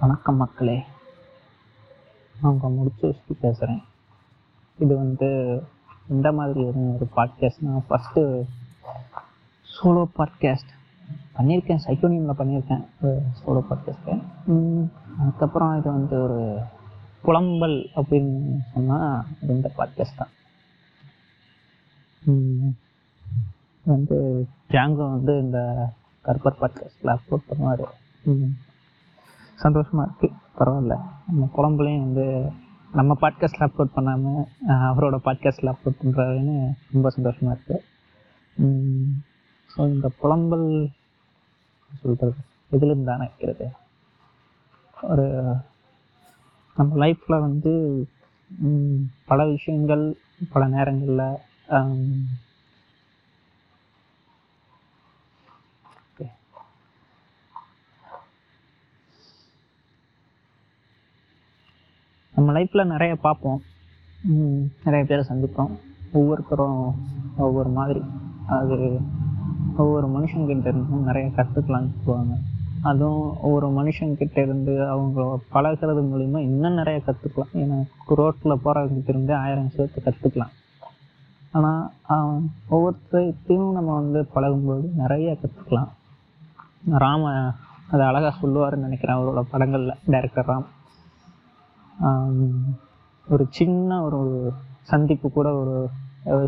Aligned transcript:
வணக்கம் 0.00 0.40
மக்களே. 0.40 0.74
அவங்க 2.42 2.68
முடிச்சு 2.68 3.04
வச்சுட்டு 3.08 3.34
பேசுகிறேன் 3.40 3.80
இது 4.78 4.92
வந்து 4.96 5.28
இந்த 6.08 6.32
மாதிரி 6.32 6.60
ஒரு 6.64 6.82
ஒரு 6.94 7.06
பாட்காஸ்ட் 7.16 7.64
நான் 7.68 7.86
ஃபஸ்ட்டு 7.88 8.24
சோலோ 9.66 10.04
பாட்காஸ்ட் 10.18 10.74
பண்ணியிருக்கேன். 11.36 11.82
சைக்கோனியமில் 11.86 12.38
பண்ணியிருக்கேன். 12.40 12.84
சோலோ 13.40 13.62
பாட்காஸ்ட்டு 13.70 14.20
அதுக்கப்புறம் 15.18 15.74
இது 15.78 15.88
வந்து 15.90 16.16
ஒரு 16.22 16.40
புலம்பல் 17.24 17.78
அப்படின்னு 17.94 18.56
சொன்னால் 18.72 19.24
இந்த 19.40 19.70
பாட்காஸ்ட் 19.78 20.20
தான். 20.22 20.34
வந்து 23.82 24.18
ஜாங்கோ 24.70 25.06
வந்து 25.16 25.34
இந்த 25.38 25.60
கர்பர் 26.26 26.60
பாட்காஸ்டில் 26.60 27.12
அப்லோட் 27.14 27.48
பண்ணுவார். 27.48 27.84
சந்தோஷமாக 29.58 30.06
இருக்குது 30.08 30.38
பரவாயில்ல. 30.58 30.94
நம்ம 31.26 31.48
குழம்புலையும் 31.56 32.04
வந்து 32.06 32.26
நம்ம 32.92 33.12
பாட்காஸ்ட்டில் 33.20 33.66
அப்லோட் 33.66 33.94
பண்ணாமல் 33.94 34.42
அவரோட 34.88 35.16
பாட்காஸ்ட்டில் 35.24 35.72
அப்லோட் 35.72 36.00
பண்ணுறாருன்னு 36.02 36.56
ரொம்ப 36.92 37.10
சந்தோஷமாக 37.10 37.56
இருக்குது 37.56 37.84
ஸோ 39.70 39.80
இந்த 39.94 40.08
புலம்பல் 40.20 40.68
சொல்கிறது 41.92 42.36
எதுலேருந்து 42.72 43.04
தானே 43.04 43.24
இருக்கிறது? 43.26 43.66
ஒரு 45.02 45.26
நம்ம 46.76 47.06
லைஃப்பில் 47.06 47.44
வந்து 47.46 47.72
பல 49.24 49.46
விஷயங்கள் 49.46 50.04
பல 50.52 50.62
நேரங்களில் 50.68 51.40
நம்ம 62.36 62.52
லைஃப்பில் 62.52 62.90
நிறைய 62.94 63.16
பார்ப்போம். 63.16 63.60
நிறைய 64.84 65.06
பேரை 65.06 65.24
சந்திப்போம். 65.28 65.72
ஒவ்வொருத்தரும் 66.12 66.94
ஒவ்வொரு 67.36 67.68
மாதிரி. 67.68 68.02
அது 68.48 69.00
ஒவ்வொரு 69.76 70.06
மனுஷங்கிட்ட 70.16 70.66
இருந்தும் 70.66 71.04
நிறைய 71.04 71.28
கற்றுக்கலான்னு 71.36 71.94
சொல்லுவாங்க. 72.04 72.36
அதுவும் 72.82 73.40
ஒவ்வொரு 73.40 73.68
மனுஷங்கிட்ட 73.78 74.38
இருந்து 74.38 74.86
அவங்க 74.88 75.40
பழகிறது 75.52 76.02
மூலிமா 76.02 76.38
இன்னும் 76.38 76.78
நிறைய 76.80 77.00
கற்றுக்கலாம் 77.06 77.52
ஏன்னா 77.54 77.78
ரோட்டில் 78.06 78.60
போகிறவங்கிட்ட 78.64 79.08
இருந்து 79.08 79.34
ஆயிரம் 79.34 79.72
சேர்த்து 79.76 80.02
கற்றுக்கலாம் 80.04 80.52
ஆனால் 81.50 81.90
ஒவ்வொருத்தையும் 82.70 83.72
நம்ம 83.72 83.94
வந்து 83.94 84.26
பழகும்போது 84.34 84.90
நிறைய 84.96 85.36
கற்றுக்கலாம் 85.42 85.88
ராம 86.90 87.52
அதை 87.90 88.06
அழகாக 88.06 88.46
சொல்லுவார்னு 88.46 88.84
நினைக்கிறேன் 88.86 89.16
அவரோட 89.16 89.40
படங்களில் 89.40 89.98
டேரக்டர் 90.06 90.48
ராம். 90.50 90.66
ஒரு 93.28 93.44
சின்ன 93.58 93.90
ஒரு 94.06 94.20
சந்திப்பு 94.90 95.28
கூட 95.36 95.48
ஒரு 95.60 95.76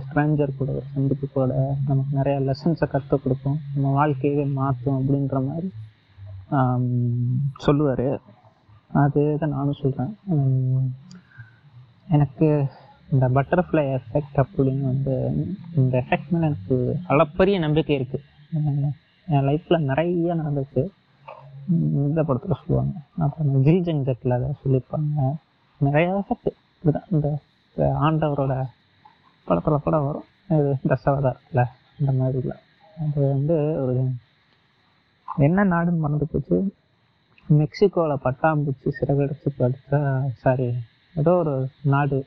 ஸ்ட்ரேஞ்சர் 0.04 0.58
கூட 0.58 0.70
ஒரு 0.78 0.86
சந்திப்பு 0.94 1.26
கூட 1.34 1.52
நமக்கு 1.88 2.18
நிறைய 2.18 2.36
லெசன்ஸை 2.48 2.86
கற்றுக் 2.94 3.22
கொடுக்கும். 3.24 3.58
நம்ம 3.74 3.92
வாழ்க்கையவே 3.98 4.44
மாற்றும் 4.60 4.98
அப்படின்ற 4.98 5.40
மாதிரி 5.48 5.68
சொல்லுவார். 7.66 8.08
அதே 9.02 9.24
தான் 9.40 9.54
நானும் 9.56 9.80
சொல்கிறேன் 9.82 10.12
எனக்கு 12.16 12.46
இந்த 13.12 13.26
பட்டர்ஃப்ளை 13.36 13.82
எஃபெக்ட் 13.96 14.38
அப்படின்னு 14.42 14.84
வந்து 14.92 15.14
இந்த 15.80 15.92
எஃபெக்ட் 16.02 16.32
மேலே 16.32 16.48
எனக்கு 16.50 16.76
அளப்பரிய 17.12 17.58
நம்பிக்கை 17.66 17.94
இருக்குது 17.98 18.24
என் 19.28 19.46
லைஃப்பில் 19.48 19.86
நிறைய 19.90 20.34
நடந்துச்சு 20.40 20.82
இந்த 21.68 22.22
படத்தில் 22.22 22.58
சொல்லுவாங்க. 22.58 22.96
அப்புறம் 23.18 23.62
ஜில் 23.64 23.84
ஜட்டில் 24.08 24.36
அதை 24.36 24.48
சொல்லியிருப்பாங்க. 24.64 25.34
நிறைய 25.86 26.08
எஃபெக்ட் 26.20 26.50
இதுதான் 26.80 27.08
இந்த 27.10 27.28
ஆண்டவரோட 27.76 28.54
படத்தில் 29.44 29.84
கூட 29.84 29.98
வரும். 30.06 30.26
இது 30.56 30.70
தசவதாரத்தில் 30.88 31.64
அந்த 31.98 32.10
மாதிரில 32.20 32.54
அது 33.04 33.28
வந்து 33.34 33.56
ஒரு 33.84 33.94
என்ன 35.46 35.64
நாடுன்னு 35.64 36.02
மறந்து 36.04 36.26
போச்சு. 36.32 36.56
மெக்சிகோவில் 37.58 38.22
பட்டாம்பூச்சி 38.24 38.90
சிறகடிச்சு 38.98 39.50
படுத்தா 39.58 40.00
சாரி 40.42 40.68
ஏதோ 41.14 41.32
ஒரு 41.42 41.54
நாடு. 41.94 42.18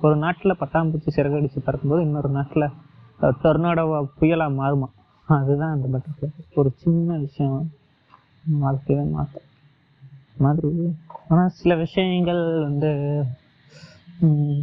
ஒரு 0.00 0.16
நாட்டில் 0.16 0.60
பட்டாம்பூச்சி 0.60 1.10
சிறகடிச்சு 1.16 1.58
பறக்கும்போது 1.66 2.02
இன்னொரு 2.02 2.28
நாட்டில் 2.28 2.72
டொர்னாடோவாக 3.20 4.08
புயலாக 4.20 4.56
மாறுமா. 4.60 4.88
அதுதான் 5.38 5.74
அந்த 5.76 5.86
பட்டர்ஃப்ளை 5.92 6.28
ஒரு 6.54 6.72
சின்ன 6.82 7.16
விஷயம். 7.26 7.70
வாழ்க்கையை 8.46 9.04
மாற்றும் 9.06 9.48
மாதிரி. 10.36 10.94
ஆனால் 11.28 11.48
சில 11.48 11.74
விஷயங்கள் 11.76 12.62
வந்து 12.62 12.90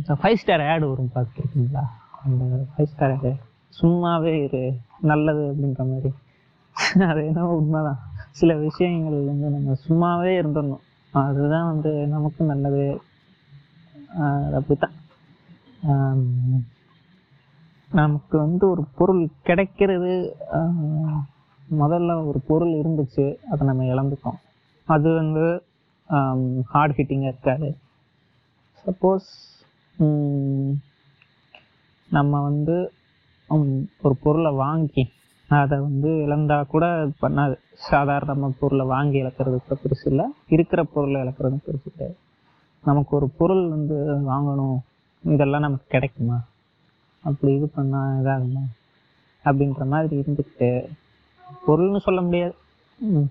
ஃபைவ் 0.08 0.34
ஸ்டார் 0.34 0.62
ஆடு 0.62 0.90
வரும் 0.90 1.12
பார்த்துருக்கீங்களா? 1.16 1.84
அந்த 2.24 2.44
ஃபைவ் 2.78 2.84
ஸ்டார் 2.84 3.12
ஆடு 3.12 3.36
சும்மாவே 3.82 4.44
இரு 4.44 4.64
நல்லது 5.02 5.54
அப்படின்ற 5.54 5.78
மாதிரி. 5.92 6.12
அது 7.08 7.26
என்னவோ 7.26 7.56
உண்மைதான். 7.56 8.00
சில 8.32 8.56
விஷயங்கள் 8.56 9.24
வந்து 9.24 9.50
நம்ம 9.50 9.76
சும்மாவே 9.88 10.32
இருந்துடணும். 10.42 10.84
அதுதான் 11.12 11.68
வந்து 11.68 12.08
நமக்கும் 12.08 12.48
நல்லது. 12.48 13.02
ஆஹ் 14.20 14.52
அப்படித்தான். 14.52 14.98
நமக்கு 17.92 18.38
வந்து 18.38 18.70
ஒரு 18.70 18.84
பொருள் 18.96 19.30
கிடைக்கிறது 19.44 20.36
ஆஹ், 20.54 21.20
முதல்ல 21.72 22.12
ஒரு 22.28 22.40
பொருள் 22.48 22.74
இருந்துச்சு 22.82 23.26
அதை 23.52 23.64
நம்ம 23.68 23.84
இழந்துட்டோம். 23.94 24.40
அது 24.88 25.10
வந்து 25.16 25.46
ஹார்ட் 26.74 26.96
ஹிட்டிங்காக 26.98 27.32
இருக்காது. 27.32 27.70
சப்போஸ் 28.86 29.30
நம்ம 32.10 32.42
வந்து 32.42 32.76
ஒரு 34.02 34.16
பொருளை 34.24 34.52
வாங்கி 34.62 35.04
அதை 35.50 35.78
வந்து 35.80 36.10
இழந்தா 36.26 36.58
கூட 36.64 36.86
பண்ணாது. 37.22 37.56
சாதாரண 37.90 38.50
பொருளை 38.60 38.86
வாங்கி 38.94 39.18
இழக்கிறது 39.24 39.58
கூட 39.58 39.76
பெருசு 39.84 40.08
இல்லை. 40.12 40.26
இருக்கிற 40.56 40.82
பொருளை 40.94 41.18
இழக்கிறது 41.22 41.58
பெருசு 41.68 41.88
கிடையாது. 41.88 42.18
நமக்கு 42.84 43.12
ஒரு 43.16 43.28
பொருள் 43.40 43.64
வந்து 43.68 43.98
வாங்கணும் 44.30 44.78
இதெல்லாம் 45.24 45.66
நமக்கு 45.68 45.88
கிடைக்குமா? 45.88 46.38
அப்படி 47.24 47.54
இது 47.56 47.68
பண்ணால் 47.78 48.18
இதாகுமா? 48.20 48.64
அப்படின்ற 49.46 49.86
மாதிரி 49.86 50.16
இருந்துக்கிட்டு 50.22 50.70
பொருள்னு 51.68 51.98
சொல்ல 51.98 52.22
முடியாது. 52.22 52.56
ம். 52.98 53.24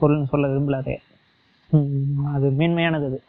பொருள்னு 0.00 0.24
சொல்ல 0.24 0.46
விரும்பலாதே 0.48 0.96
அது 2.26 2.50
மேன்மையானது 2.50 3.06
அது. 3.06 3.22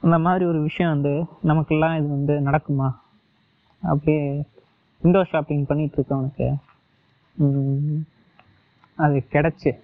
அந்த 0.00 0.18
மாதிரி 0.18 0.44
ஒரு 0.44 0.62
விஷயம் 0.62 1.00
வந்து 1.00 1.24
நமக்கெல்லாம் 1.42 1.98
இது 1.98 2.08
வந்து 2.08 2.50
நடக்குமா? 2.50 2.96
அப்படியே 3.82 4.44
விண்டோ 5.00 5.24
ஷாப்பிங் 5.24 5.66
பண்ணிட்டு 5.66 6.02
இருக்கவனுக்கு. 6.02 6.54
அது 8.94 9.26
கிடைச்சு. 9.32 9.80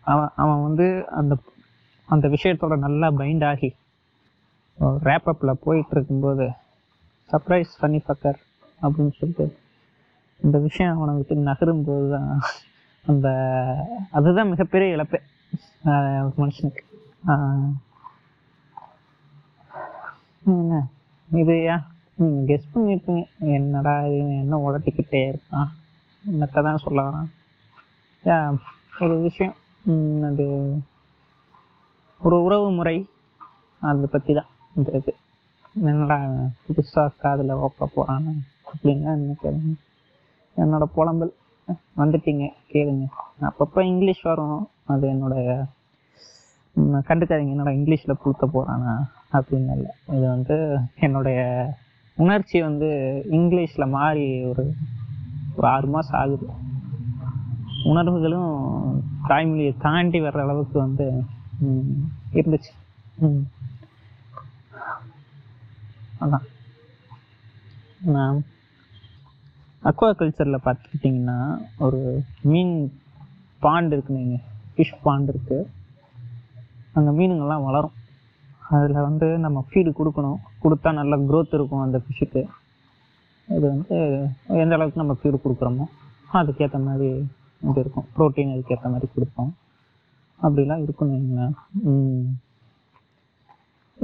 அவன் 0.00 0.30
அவன் 0.36 0.62
வந்து 0.62 1.06
அந்த 1.08 1.36
அந்த 2.04 2.28
விஷயத்தோட 2.28 2.78
நல்லா 2.78 3.08
பைண்ட் 3.08 3.46
ஆகி 3.46 3.74
ரேப்பப்பில் 4.80 5.52
போயிட்டு 5.52 5.90
இருக்கும்போது 5.90 6.50
சர்ப்ரைஸ் 7.32 7.64
பண்ணி 7.80 7.96
ஃபக்கர் 7.96 8.38
அப்படின்னு 8.82 9.12
சொல்லிட்டு 9.12 9.56
இந்த 10.40 10.58
விஷயம் 10.58 10.96
அவனை 10.96 11.14
விட்டு 11.14 11.34
நகரும்போது 11.48 12.06
தான் 12.10 12.30
அந்த 13.04 13.28
அதுதான் 14.10 14.48
மிகப்பெரிய 14.48 14.96
இழப்பே. 14.96 15.18
மனுஷனுக்கு. 16.38 16.82
ஆஹ் 17.26 17.72
என்ன? 20.44 20.80
இது 21.28 21.54
ஏன் 21.72 21.84
நீங்கள் 22.14 22.46
கெஸ் 22.50 22.72
பண்ணியிருப்பீங்க 22.72 23.22
என்னடா 23.56 23.94
இது? 24.06 24.18
என்ன 24.42 24.58
உடட்டிக்கிட்டே 24.66 25.22
இருக்கான்? 25.30 25.70
என்னத்தை 26.24 26.62
தான் 26.62 26.82
சொல்ல 26.84 27.04
வரான்? 27.08 28.58
ஒரு 29.00 29.20
விஷயம். 29.20 29.56
அது 30.28 30.46
ஒரு 32.20 32.36
உறவு 32.42 32.68
முறை. 32.70 32.96
அதை 33.82 34.06
பற்றி 34.10 34.34
தான் 34.34 34.50
இந்த 34.76 34.90
இது. 34.98 35.14
என்னடா 35.80 36.18
புதுசாக 36.64 37.16
காதில் 37.18 37.60
ஓப்ப 37.66 37.88
போகிறான்னு 37.96 38.32
என்ன 38.82 39.34
கேளுங்க 39.42 39.74
என்னோட 40.56 40.82
புலம்பல். 40.96 41.34
வந்துட்டீங்க 41.96 42.48
கேளுங்க. 42.72 43.06
அப்பப்போ 43.40 43.80
இங்கிலீஷ் 43.80 44.22
வரும் 44.22 44.68
அது 44.84 45.08
என்னோட 45.08 45.64
கண்டுக்காதீங்க. 46.76 47.54
என்னோட 47.54 47.70
இங்கிலீஷில் 47.70 48.12
புழுத்த 48.12 48.46
போகிறானா 48.46 49.10
அப்படின்னு 49.32 49.72
இல்லை. 49.72 49.90
இது 50.08 50.28
வந்து 50.28 50.78
என்னுடைய 51.00 51.68
உணர்ச்சி 52.16 52.62
வந்து 52.62 52.88
இங்கிலீஷில் 53.30 53.88
மாறி 53.88 54.44
ஒரு 54.44 54.74
ஒரு 55.56 55.68
ஆறு 55.68 55.88
மாதம் 55.88 56.20
ஆகுது. 56.20 56.46
உணர்வுகளும் 57.84 59.04
தாய்மொழியை 59.28 59.76
தாண்டி 59.78 60.20
வர்ற 60.20 60.40
அளவுக்கு 60.40 60.78
வந்து 60.78 61.24
இருந்துச்சு. 62.32 62.72
அதான். 66.20 66.46
நான் 67.98 68.44
அக்வா 69.88 70.08
கல்ச்சரில் 70.18 70.64
பார்த்துக்கிட்டிங்கன்னா 70.66 71.38
ஒரு 71.84 71.98
மீன் 72.50 72.74
பாண்ட் 73.64 73.94
இருக்குன்னு 73.94 74.38
ஃபிஷ் 74.74 74.92
பாண்ட் 75.06 75.30
இருக்குது 75.32 75.66
அங்கே 76.96 77.12
மீனுங்கள்லாம் 77.18 77.66
வளரும். 77.66 77.94
அதில் 78.74 79.04
வந்து 79.08 79.26
நம்ம 79.44 79.58
ஃபீடு 79.68 79.90
கொடுக்கணும். 79.98 80.38
கொடுத்தா 80.62 80.90
நல்ல 81.00 81.16
க்ரோத் 81.30 81.56
இருக்கும் 81.58 81.84
அந்த 81.86 81.98
ஃபிஷ்ஷுக்கு 82.04 82.42
இது 83.56 83.64
வந்து 83.74 83.96
எந்த 84.62 84.74
அளவுக்கு 84.76 85.02
நம்ம 85.02 85.16
ஃபீடு 85.20 85.38
கொடுக்குறோமோ 85.44 85.86
அதுக்கேற்ற 86.40 86.78
மாதிரி 86.86 87.08
இது 87.68 87.78
இருக்கும். 87.84 88.06
ப்ரோட்டீன் 88.16 88.54
அதுக்கேற்ற 88.54 88.86
மாதிரி 88.94 89.08
கொடுப்போம். 89.14 89.52
அப்படிலாம் 90.44 90.82
இருக்குன்னு 90.86 91.16
வைங்களேன். 91.16 91.54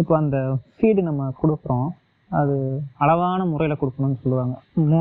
இப்போ 0.00 0.14
அந்த 0.22 0.38
ஃபீடு 0.74 1.00
நம்ம 1.08 1.32
கொடுக்குறோம். 1.42 1.88
அது 2.40 2.56
அளவான 3.04 3.46
முறையில் 3.52 3.80
கொடுக்கணும்னு 3.80 4.22
சொல்லுவாங்க. 4.24 4.56
மோ 4.90 5.00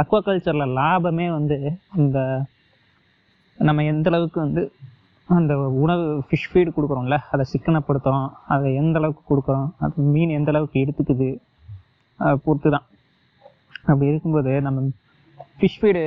அக்வாகல்ச்சரில் 0.00 0.74
லாபமே 0.76 1.26
வந்து 1.30 1.56
இந்த 1.96 2.18
நம்ம 3.58 3.84
எந்த 3.84 4.08
அளவுக்கு 4.10 4.38
வந்து 4.40 4.62
அந்த 5.28 5.52
உணவு 5.82 6.06
ஃபிஷ் 6.20 6.48
ஃபீடு 6.50 6.70
கொடுக்குறோம்ல 6.70 7.18
அதை 7.30 7.44
சிக்கனப்படுத்துகிறோம் 7.50 8.30
அதை 8.46 8.70
எந்த 8.74 8.96
அளவுக்கு 8.98 9.22
கொடுக்குறோம் 9.24 9.68
அது 9.78 10.06
மீன் 10.06 10.32
எந்த 10.34 10.50
அளவுக்கு 10.50 10.82
எடுத்துக்குது 10.84 11.28
அதை 12.20 12.34
பொறுத்து 12.44 12.70
தான் 12.70 12.86
அப்படி 13.82 14.10
இருக்கும்போது 14.10 14.52
நம்ம 14.60 14.88
ஃபிஷ் 15.54 15.78
ஃபீடு 15.80 16.02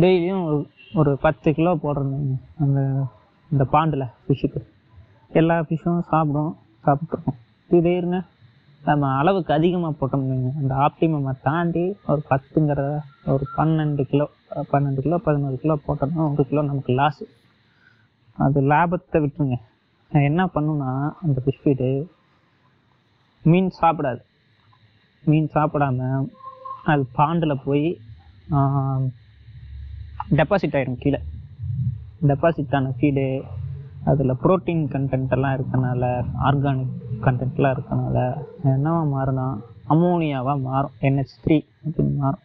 டெய்லியும் 0.00 0.44
ஒரு 0.94 1.10
பத்து 1.22 1.48
கிலோ 1.52 1.72
போடுறோம் 1.82 2.28
அந்த 2.56 2.80
இந்த 3.50 3.64
பாண்டில் 3.72 4.06
ஃபிஷ்ஷுக்கு 4.24 4.60
எல்லா 5.30 5.56
ஃபிஷ்ஷும் 5.60 6.06
சாப்பிடும் 6.08 6.52
சாப்பிட்ருக்கோம் 6.84 7.38
திடீர்னு 7.70 8.20
நம்ம 8.88 9.08
அளவுக்கு 9.20 9.52
அதிகமாக 9.56 9.92
போட்டோம்னு 9.98 10.50
அந்த 10.60 10.72
ஆப்டிமமை 10.84 11.32
தாண்டி 11.46 11.84
ஒரு 12.10 12.22
பத்துங்கிற 12.30 12.82
ஒரு 13.32 13.44
பன்னெண்டு 13.56 14.04
கிலோ 14.12 14.26
பன்னெண்டு 14.72 15.00
கிலோ 15.06 15.16
பதினோரு 15.26 15.56
கிலோ 15.62 15.74
போட்டோம்னா 15.86 16.24
ஒரு 16.32 16.44
கிலோ 16.50 16.62
நமக்கு 16.68 16.92
லாஸு 17.00 17.24
அது 18.44 18.60
லாபத்தை 18.72 19.18
விட்டுருங்க. 19.22 19.56
நான் 20.12 20.26
என்ன 20.28 20.42
பண்ணுன்னா 20.54 20.90
அந்த 21.24 21.38
ஃபிஷ் 21.44 21.60
ஃபீடு 21.62 21.88
மீன் 23.44 23.70
சாப்பிடாது. 23.80 24.22
மீன் 25.24 25.48
சாப்பிடாம 25.56 26.08
அது 26.92 27.02
பாண்டில் 27.18 27.62
போய் 27.66 27.86
டெபாசிட் 30.38 30.76
ஆகிடும் 30.78 31.02
கீழே. 31.04 31.20
டெபாசிட் 32.30 32.76
ஆன 32.78 32.92
ஃபீடு 32.98 33.26
அதில் 34.04 34.40
ப்ரோட்டீன் 34.42 34.84
கண்டென்ட் 34.92 35.32
எல்லாம் 35.36 35.56
இருக்கனால 35.58 36.04
ஆர்கானிக் 36.48 36.94
கண்டென்ட்லாம் 37.24 37.74
இருக்கனால 37.76 38.16
என்னவா 38.64 39.02
மாறுனா 39.14 39.46
அமோனியாவாக 39.88 40.60
மாறும். 40.60 40.94
என்ஹெச் 41.00 41.36
த்ரீ 41.44 41.56
அப்படின்னு 41.84 42.14
மாறும். 42.16 42.44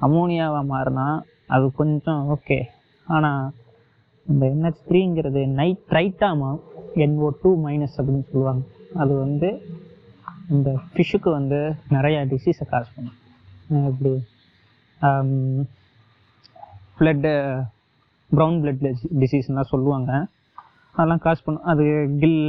அமோனியாவாக 0.00 0.64
மாறினா 0.74 1.06
அது 1.46 1.72
கொஞ்சம் 1.80 2.22
ஓகே 2.34 2.58
ஆனால் 3.06 3.52
இந்த 4.26 4.46
என்ஹெச் 4.46 4.86
த்ரீங்கிறது 4.88 5.42
நைட்ரைட்டாக 5.60 6.38
மாறும். 6.42 6.64
என்ஓ 6.94 7.28
டூ 7.42 7.50
மைனஸ் 7.66 7.96
அப்படின்னு 7.96 8.24
சொல்லுவாங்க. 8.30 8.62
அது 8.94 9.18
வந்து 9.18 9.48
இந்த 10.50 10.70
ஃபிஷ்ஷுக்கு 10.92 11.30
வந்து 11.38 11.74
நிறையா 11.90 12.20
டிசீஸை 12.32 12.66
காசு 12.70 12.90
பண்ணும். 12.96 13.18
எப்படி? 13.90 14.12
ப்ளட்டு 16.98 17.32
ப்ரௌன் 18.36 18.56
பிளட் 18.62 18.82
டிசீஸ்லாம் 19.22 19.70
சொல்லுவாங்க. 19.72 20.10
அதெல்லாம் 20.94 21.22
காஸ் 21.26 21.44
பண்ணும் 21.46 21.68
அது 21.72 21.84
கில் 22.22 22.40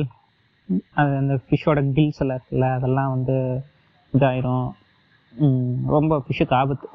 அது 0.99 1.11
அந்த 1.21 1.35
ஃபிஷ்ஷோட 1.45 1.79
கில்ஸ் 1.97 2.21
எல்லாம் 2.23 2.39
இருக்குல்ல 2.39 2.67
அதெல்லாம் 2.77 3.11
வந்து 3.15 3.35
இதாயிரும். 4.13 4.67
ரொம்ப 5.95 6.13
ஃபிஷ்ஷுக்கு 6.25 6.55
ஆபத்து. 6.61 6.87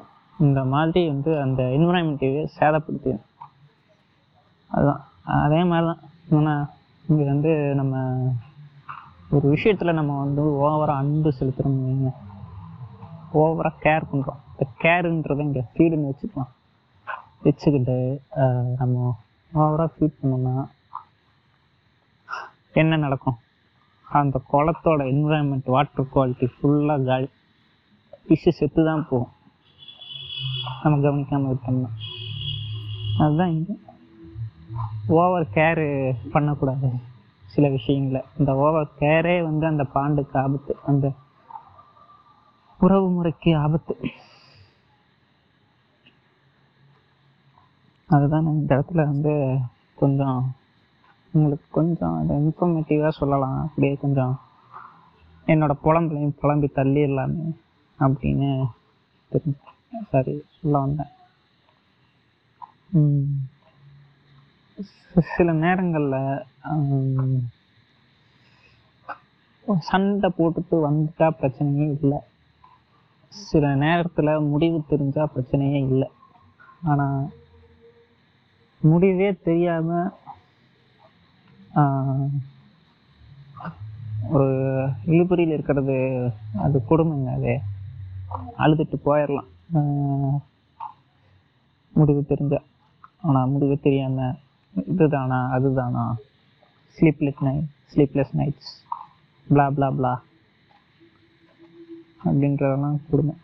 இந்த 0.45 0.61
மாதிரி 0.73 1.01
வந்து 1.13 1.31
அந்த 1.43 1.61
என்விரான்மெண்ட்டையே 1.75 2.41
சேதப்படுத்திடும் 2.57 3.25
அதுதான். 4.75 5.03
அதே 5.45 5.61
மாதிரி 5.71 5.85
தான் 5.91 6.01
ஏன்னா 6.37 6.55
இங்கே 7.09 7.25
வந்து 7.33 7.51
நம்ம 7.79 7.95
ஒரு 9.35 9.45
விஷயத்தில் 9.53 9.97
நம்ம 9.99 10.17
வந்து 10.23 10.43
ஓவராக 10.65 11.01
அன்பு 11.03 11.29
செலுத்துகிறோம் 11.37 12.11
ஓவராக 13.41 13.81
கேர் 13.85 14.09
பண்ணுறோம் 14.11 14.41
இந்த 14.51 14.65
கேருன்றதை 14.83 15.43
இங்கே 15.47 15.63
ஃபீல்டுன்னு 15.71 16.11
வச்சுக்கலாம். 16.11 16.51
வச்சுக்கிட்டு 17.45 17.97
நம்ம 18.79 19.15
ஓவராக 19.53 19.89
ஃபீட் 19.95 20.19
பண்ணோம்னா 20.21 20.55
என்ன 22.81 22.97
நடக்கும்? 23.03 23.37
அந்த 24.19 24.41
குளத்தோட 24.51 25.01
என்விரான்மெண்ட் 25.11 25.73
வாட்டர் 25.75 26.11
குவாலிட்டி 26.13 26.47
ஃபுல்லாக 26.55 27.05
காலி. 27.09 27.29
ஃபிஷ்ஷு 28.25 28.51
செத்து 28.59 28.81
தான் 28.89 29.07
போகும். 29.09 29.31
நம்ம 30.83 30.99
கவனிக்காமல் 31.05 31.51
விட்டோம்னா. 31.51 31.91
அதுதான் 33.23 33.53
இங்கே 33.57 33.75
ஓவர் 35.19 35.47
கேரு 35.57 35.87
பண்ணக்கூடாது 36.33 36.89
சில 37.53 37.67
விஷயங்கள. 37.77 38.19
இந்த 38.39 38.51
ஓவர் 38.65 38.89
கேரே 38.99 39.35
வந்து 39.47 39.65
அந்த 39.71 39.83
பாண்டுக்கு 39.95 40.37
ஆபத்து. 40.45 40.73
அந்த 40.91 41.05
உறவு 42.85 43.07
முறைக்கு 43.17 43.51
ஆபத்து. 43.65 43.95
அதுதான் 48.09 48.45
நான் 48.45 48.59
இந்த 48.61 48.71
இடத்துல 48.77 49.03
வந்து 49.11 49.33
கொஞ்சம் 50.01 50.39
உங்களுக்கு 51.33 51.67
கொஞ்சம் 51.77 52.15
அதை 52.19 52.33
இன்ஃபர்மேட்டிவாக 52.41 53.13
சொல்லலாம். 53.19 53.57
அப்படியே 53.65 53.93
கொஞ்சம் 54.03 54.33
என்னோட 55.47 55.73
புலம்புலையும் 55.85 56.37
புலம்பி 56.41 56.67
தள்ளிடலாமே 56.77 57.47
அப்படின்னு 57.99 58.49
தெரிஞ்சு 59.31 59.59
சாரி 60.11 60.33
சொல்ல 60.59 60.75
வந்தேன். 60.85 61.11
சில 65.33 65.49
நேரங்களில் 65.63 66.19
சண்டை 69.89 70.29
போட்டுட்டு 70.37 70.75
வந்துட்டா 70.87 71.27
பிரச்சனையே 71.39 71.87
இல்லை. 71.97 72.19
சில 73.33 73.65
நேரத்தில் 73.83 74.47
முடிவு 74.51 74.77
தெரிஞ்சால் 74.91 75.33
பிரச்சனையே 75.35 75.79
இல்லை. 75.91 76.09
ஆனால் 76.91 77.19
முடிவே 78.89 79.29
தெரியாமல் 79.47 80.09
ஒரு 84.35 84.47
இழுபறியில் 85.13 85.55
இருக்கிறது 85.55 85.95
அது 86.65 86.77
கொடுமைங்க 86.89 87.31
அது. 87.37 87.53
அழுதுட்டு 88.63 88.97
போயிடலாம் 89.07 89.49
முடிவு 91.93 92.21
தெரிஞ்ச. 92.31 92.55
ஆனால் 93.27 93.51
முடிவு 93.53 93.75
தெரியாமல் 93.87 94.37
இதுதானா 94.93 95.39
அதுதானா? 95.57 96.05
Sleepless 96.97 97.43
night 97.47 97.67
sleepless 97.93 98.33
nights 98.39 98.71
blah 99.47 99.65
blah 99.75 99.89
blah 99.97 100.13
அப்படின்றதெல்லாம் 102.25 102.99
கொடுமை. 103.09 103.35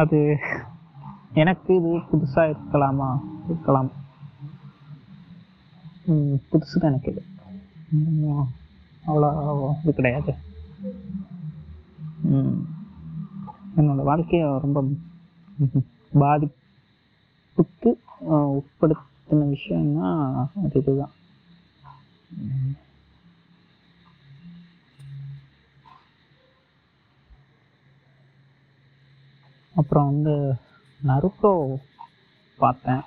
அது 0.00 0.20
எனக்கு 1.40 1.70
இது 1.78 1.90
புதுசாக 2.10 2.50
இருக்கலாமா? 2.52 3.08
இருக்கலாம். 3.50 3.90
புதுசு 6.50 6.74
தான் 6.74 6.90
எனக்கு 6.92 7.12
இது 7.12 7.22
அவ்வளோ 9.10 9.28
இது 9.82 9.92
கிடையாது. 9.98 10.32
என்னோட 13.78 14.02
வாழ்க்கையை 14.10 14.48
ரொம்ப 14.64 14.80
பாதிப்புக்கு 16.22 17.90
உட்படுத்தின 18.58 19.48
விஷயம்னா 19.54 20.10
அது 20.64 20.76
இதுதான். 20.82 21.14
அப்புறம் 29.74 30.08
வந்து 30.10 30.34
நருட்டோ 31.08 31.50
பார்த்தேன். 32.58 33.02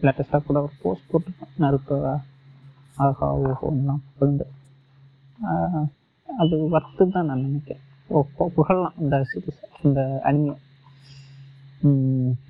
லேட்டஸ்ட்டாக 0.00 0.42
கூட 0.46 0.58
ஒரு 0.66 0.74
போஸ்ட் 0.82 1.08
போட்டிருக்கேன். 1.10 1.54
நருட்டோ 1.64 1.96
ஆஹா 3.04 3.28
ஓஹோலாம் 3.46 4.02
புகழ்ந்து. 4.10 4.46
அது 6.28 6.54
ஒர்த்து 6.76 7.02
தான் 7.14 7.28
நான் 7.30 7.44
நினைக்கிறேன். 7.46 7.82
ஓ 8.10 8.22
புகழலாம் 8.56 8.98
இந்த 9.02 9.16
சீரீஸ் 9.30 9.62
இந்த 9.86 10.00
அனிமே 10.28 10.54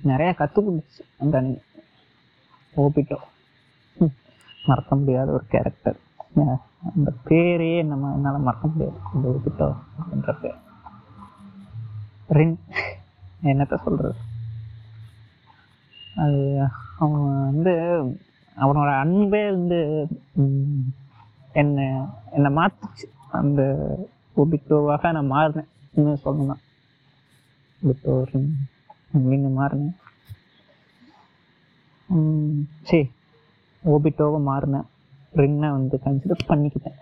நிறையா 0.09 0.33
கற்றுக்கொண்டுச்சு 0.41 1.01
அந்த 1.23 1.33
அனிமே 1.41 1.61
ஓபிட்டோ 2.83 3.17
மறக்க 4.69 4.91
முடியாத 4.99 5.27
ஒரு 5.37 5.45
கேரக்டர் 5.53 5.99
அந்த 6.95 7.09
பேரே 7.27 7.71
நம்ம 7.91 8.11
என்னால் 8.15 8.45
மறக்க 8.47 8.65
முடியாது. 8.71 8.97
அந்த 9.13 9.25
ஓபிட்டோ 9.33 9.67
அப்படின்ற 9.99 10.33
பேர். 10.41 10.59
ரின் 12.37 12.57
என்னத்த 13.43 13.75
சொல்கிறது 13.83 14.19
அது 16.23 16.39
அவன் 17.03 17.25
வந்து 17.47 17.73
அவனோட 18.57 18.89
அன்பே 19.03 19.41
வந்து 19.49 19.79
என்னை 21.61 21.85
என்னை 22.35 22.49
மாற்றுச்சு 22.59 23.05
அந்த 23.39 23.61
ஒபிட்டோவாக 24.41 25.11
நான் 25.15 25.31
மாறினேன். 25.33 25.69
இன்னும் 25.95 26.23
சொல்லணும் 26.23 26.63
இப்போ 27.81 28.11
அப்படின்னு 29.13 29.49
மாறினேன். 29.59 29.97
சரி 32.89 33.01
ஓபிட்டோவை 33.83 34.39
மாறினேன் 34.49 34.87
ரின்னை 35.33 35.69
வந்து 35.77 35.97
கன்சிடர் 36.05 36.49
பண்ணிக்கிட்டேன். 36.51 36.99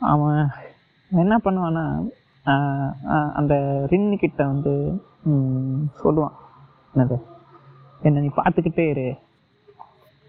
அவன் 0.00 0.40
என்ன 1.10 1.34
பண்ணுவான்னா 1.44 1.84
அந்த 3.38 3.54
ரின்னு 3.90 4.16
கிட்ட 4.22 4.40
வந்து 4.50 4.72
சொல்லுவான். 6.02 6.34
என்னது? 6.92 7.16
என்னை 8.06 8.20
நீ 8.24 8.30
பார்த்துக்கிட்டே 8.36 8.84
இரு. 8.92 9.06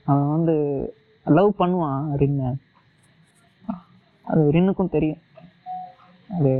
அவன் 0.10 0.34
வந்து 0.36 0.56
லவ் 1.38 1.52
பண்ணுவான் 1.60 2.04
ரின்னை. 2.22 2.50
அது 4.32 4.44
ரின்னுக்கும் 4.56 4.94
தெரியும். 4.96 5.22
அது 6.38 6.54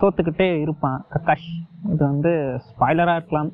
தோத்துக்கிட்டே 0.00 0.48
இருப்பான். 0.64 1.00
கக்காஷ் 1.14 1.48
இது 1.92 2.02
வந்து 2.12 2.32
ஸ்பாய்லராக 2.68 3.18
இருக்கலாம். 3.20 3.50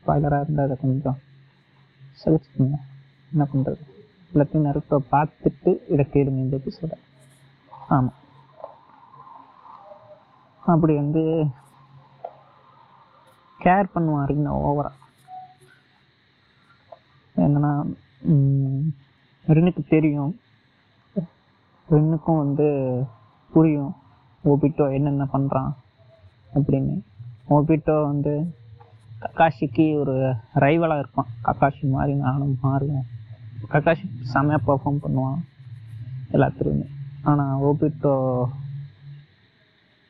ஸ்பாய்லராக 0.00 0.44
இருந்தால் 0.44 0.68
அதை 0.68 0.76
கொஞ்சம் 0.84 1.18
சகிச்சுக்கோங்க 2.22 2.78
என்ன 3.32 3.44
பண்ணுறது 3.52 3.82
எல்லாத்தையும் 4.32 4.68
நறுக்க 4.68 5.00
பார்த்துட்டு 5.14 5.70
இதை 5.92 6.04
கேளுங்க 6.14 6.40
இந்த 6.44 6.56
எபிசோட 6.60 6.92
ஆமாம் 7.94 8.18
அப்படி 10.72 10.94
வந்து 11.02 11.22
கேர் 13.60 13.94
பண்ணுவான் 13.94 14.28
ரின்னை 14.30 14.52
ஓவரா 14.68 14.92
என்னன்னா 17.36 17.72
ரெண்டுக்கு 19.46 19.52
ரின்னுக்கு 19.56 19.82
தெரியும். 19.88 20.32
ரின்னுக்கும் 21.88 22.42
வந்து 22.44 22.66
புரியும். 23.52 23.92
ஓபிட்டோ 24.44 24.84
என்னென்ன 24.96 25.24
பண்ணுறான் 25.32 25.72
அப்படின்னு. 26.52 26.94
ஓபிட்டோ 27.48 27.96
வந்து 28.02 28.32
கக்காஷிக்கு 29.24 29.86
ஒரு 30.00 30.14
ரைவலாக 30.64 31.02
இருப்பான். 31.02 31.30
கக்காஷி 31.44 31.84
மாதிரி 31.94 32.14
நானும் 32.24 32.58
மாறுவேன். 32.62 33.06
கக்காஷி 33.72 34.06
செமையாக 34.32 34.66
பர்ஃபார்ம் 34.66 35.02
பண்ணுவான். 35.04 35.40
எல்லாத்துலேயுமே. 36.32 36.88
ஆனால் 37.30 37.60
ஓபிட்டோ 37.68 38.14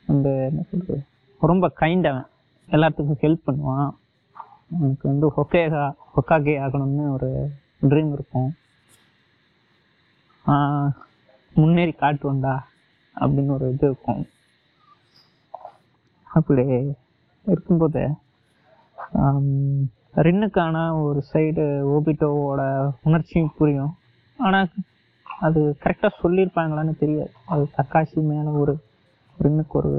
வந்து 0.06 0.30
என்ன 0.48 0.60
சொல்கிறது 0.70 1.02
ரொம்ப 1.50 1.66
கைண்ட் 1.80 2.06
அவன். 2.10 2.28
எல்லாத்துக்கும் 2.74 3.20
ஹெல்ப் 3.24 3.46
பண்ணுவான். 3.48 3.90
எனக்கு 4.80 5.04
வந்து 5.10 5.26
ஹொக்கேகா 5.36 5.84
ஹொக்காகே 6.14 6.54
ஆகணும்னு 6.64 7.04
ஒரு 7.16 7.30
ட்ரீம் 7.88 8.12
இருக்கும். 8.16 8.50
முன்னேறி 11.54 11.94
காட்டுவேன்டா 12.02 12.54
அப்படின்னு 13.22 13.52
ஒரு 13.56 13.66
இது 13.74 13.86
இருக்கும். 13.90 14.22
அப்படி 16.36 16.64
இருக்கும்போது 17.46 18.02
ரின்னுக்கான 20.26 20.76
ஒரு 21.04 21.20
சைடு 21.32 21.64
ஓபிட்டோவோட 21.94 22.62
உணர்ச்சியும் 23.08 23.54
புரியும். 23.58 23.92
ஆனால் 24.46 24.68
அது 25.46 25.60
கரெக்டாக 25.84 26.20
சொல்லியிருப்பாங்களான்னு 26.22 26.94
தெரியாது. 27.02 27.32
அது 27.44 27.62
தக்காஷி 27.78 28.20
மேலே 28.30 28.50
ஒரு 28.62 28.74
ரின்னுக்கு 29.38 29.76
ஒரு 29.80 29.92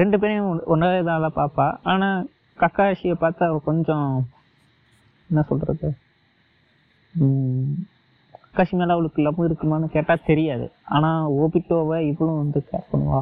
ரெண்டு 0.00 0.18
பேரையும் 0.18 0.66
ஒன்றே 0.72 1.02
தான் 1.08 1.24
பார்ப்பா 1.38 1.66
ஆனால் 1.82 2.28
கக்காஷியை 2.58 3.16
பார்த்தா 3.24 3.48
அவள் 3.50 3.68
கொஞ்சம் 3.70 4.28
என்ன 5.30 5.42
சொல்கிறது 5.48 5.88
கக்காஷி 8.34 8.74
மேலே 8.80 8.92
அவளுக்கு 8.94 9.22
லவ் 9.22 9.46
இருக்குமான்னு 9.48 9.94
கேட்டால் 9.94 10.26
தெரியாது. 10.30 10.66
ஆனால் 10.84 11.28
ஓபிட்டோவை 11.40 11.98
இவளும் 12.10 12.40
வந்து 12.42 12.60
கேர் 12.70 12.90
பண்ணுவா. 12.92 13.20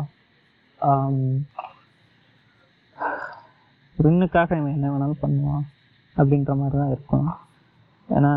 ரின்னுக்காக 3.99 4.57
இவன் 4.59 4.75
என்ன 4.77 4.91
வேணாலும் 4.93 5.23
பண்ணுவான் 5.23 5.65
அப்படின்ற 6.17 6.53
மாதிரி 6.57 6.77
தான் 6.81 6.95
இருக்கும். 6.97 7.29
ஏன்னா 8.17 8.33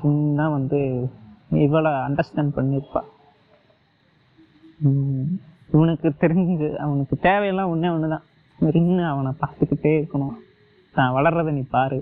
ரின்னா 0.00 0.46
வந்து 0.56 0.80
இவளை 1.66 1.92
அண்டர்ஸ்டாண்ட் 2.06 2.56
பண்ணியிருப்பா 2.58 3.02
இவனுக்கு 5.72 6.08
தெரிஞ்சு 6.20 6.66
அவனுக்கு 6.84 7.14
தேவையெல்லாம் 7.22 7.72
ஒன்றே 7.72 7.88
ஒன்று 7.88 8.08
தான் 8.08 8.26
ரின்னு 8.60 9.02
அவனை 9.08 9.30
பார்த்துக்கிட்டே 9.40 9.90
இருக்கணும். 9.98 10.36
நான் 10.94 11.16
வளர்றதை 11.16 11.50
நீ 11.52 11.62
பாரு. 11.74 11.98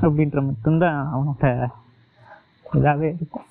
அப்படின்ற 0.00 0.38
மட்டும்தான் 0.46 1.00
அவனோட 1.14 1.44
இதாகவே 2.72 3.08
இருக்கும். 3.14 3.48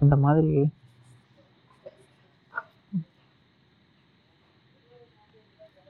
அந்த 0.00 0.16
மாதிரி. 0.16 0.52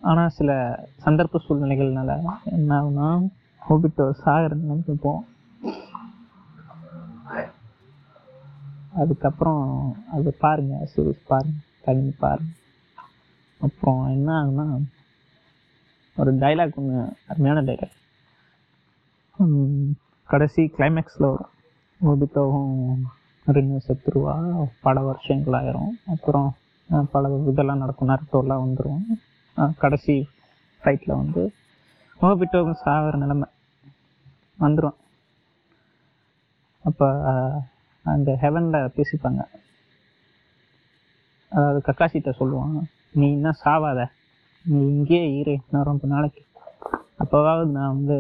ஆனால் 0.01 0.35
சில 0.39 0.51
சந்தர்ப்ப 1.05 1.41
சூழ்நிலைகள்னால 1.47 2.11
என்ன 2.57 2.71
ஆகுனா 2.81 3.09
ஹோபிட்டோ 3.69 4.07
சாகிற 4.25 4.53
நிலைமைக்கு 4.61 5.13
அதுக்கப்புறம் 9.01 9.65
அது 10.15 10.31
பாருங்க 10.45 10.75
சீரிஸ் 10.93 11.29
பாருங்க 11.33 11.59
கல்வி 11.85 12.13
பாருங்க. 12.25 12.51
அப்புறம் 13.61 14.01
என்ன 14.15 14.31
ஆகுனா 14.41 14.67
ஒரு 16.17 16.31
டைலாக் 16.43 16.79
ஒன்று 16.81 16.99
அருமையான 17.31 17.61
டைலாக் 17.69 17.97
கடைசி 20.29 20.63
கிளைமேக்ஸில் 20.79 21.31
வரும். 21.31 21.53
ஓபிட்டோவும் 22.09 22.75
ரெண்டு 23.57 23.77
செத்துருவா 23.87 24.35
பல 24.87 25.01
வருஷங்கள் 25.09 25.57
ஆயிரும். 25.61 25.95
அப்புறம் 26.15 26.49
பல 27.15 27.31
இதெல்லாம் 27.51 27.83
நடக்கும் 27.85 28.11
நருட்டோலாம் 28.13 28.65
வந்துடும் 28.65 29.05
கடைசி 29.85 30.17
ஃபைட்டில் 30.83 31.19
வந்து 31.23 31.43
ஓபிட்டோவும் 32.27 32.81
சாகிற 32.85 33.15
நிலமை. 33.23 33.47
வந்துடும் 34.63 34.99
அப்போ 36.89 37.07
அந்த 38.05 38.31
ஹெவனில் 38.43 38.95
பேசிப்பாங்க. 38.97 39.43
அதாவது 41.53 41.81
கக்காசிட்ட 41.87 42.31
சொல்லுவான் 42.41 42.77
நீ 43.21 43.27
இன்னும் 43.37 43.61
சாவாத. 43.65 44.01
நீ 44.65 44.79
இங்கேயே 44.93 45.27
இரு 45.41 45.55
இன்னும் 45.61 45.89
ரொம்ப 45.91 46.07
நாளைக்கு. 46.15 46.43
அப்போவாவது 47.23 47.71
நான் 47.79 47.97
வந்து 47.97 48.17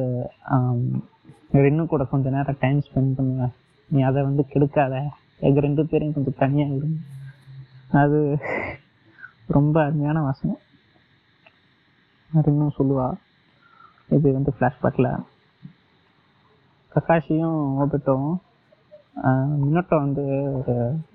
ரெண்டு 1.66 1.85
கூட 1.92 2.02
கொஞ்ச 2.11 2.30
நேரம் 2.37 2.61
டைம் 2.64 2.85
ஸ்பெண்ட் 2.87 3.16
பண்ணுவேன் 3.19 3.54
நீ 3.90 4.00
அதை 4.09 4.21
வந்து 4.28 4.42
கெடுக்காத. 4.52 4.95
எங்கள் 5.47 5.64
ரெண்டு 5.66 5.83
பேரையும் 5.90 6.16
கொஞ்சம் 6.16 6.40
தனியாக 6.42 6.75
விடும் 6.75 6.99
அது 8.00 8.19
ரொம்ப 9.57 9.76
அருமையான 9.87 10.19
வாசனை 10.26 10.54
அது 12.30 12.50
சொல்லுவாள் 12.78 13.16
இது 14.16 14.28
வந்து 14.36 14.52
ஃப்ளாஷ்பேக்கில் 14.56 15.10
கக்காஷியும் 16.94 17.60
ஓபிட்டோவும் 17.82 18.38
மினோட்டோ 19.62 19.96
வந்து 20.04 20.24
ஒரு 20.58 20.74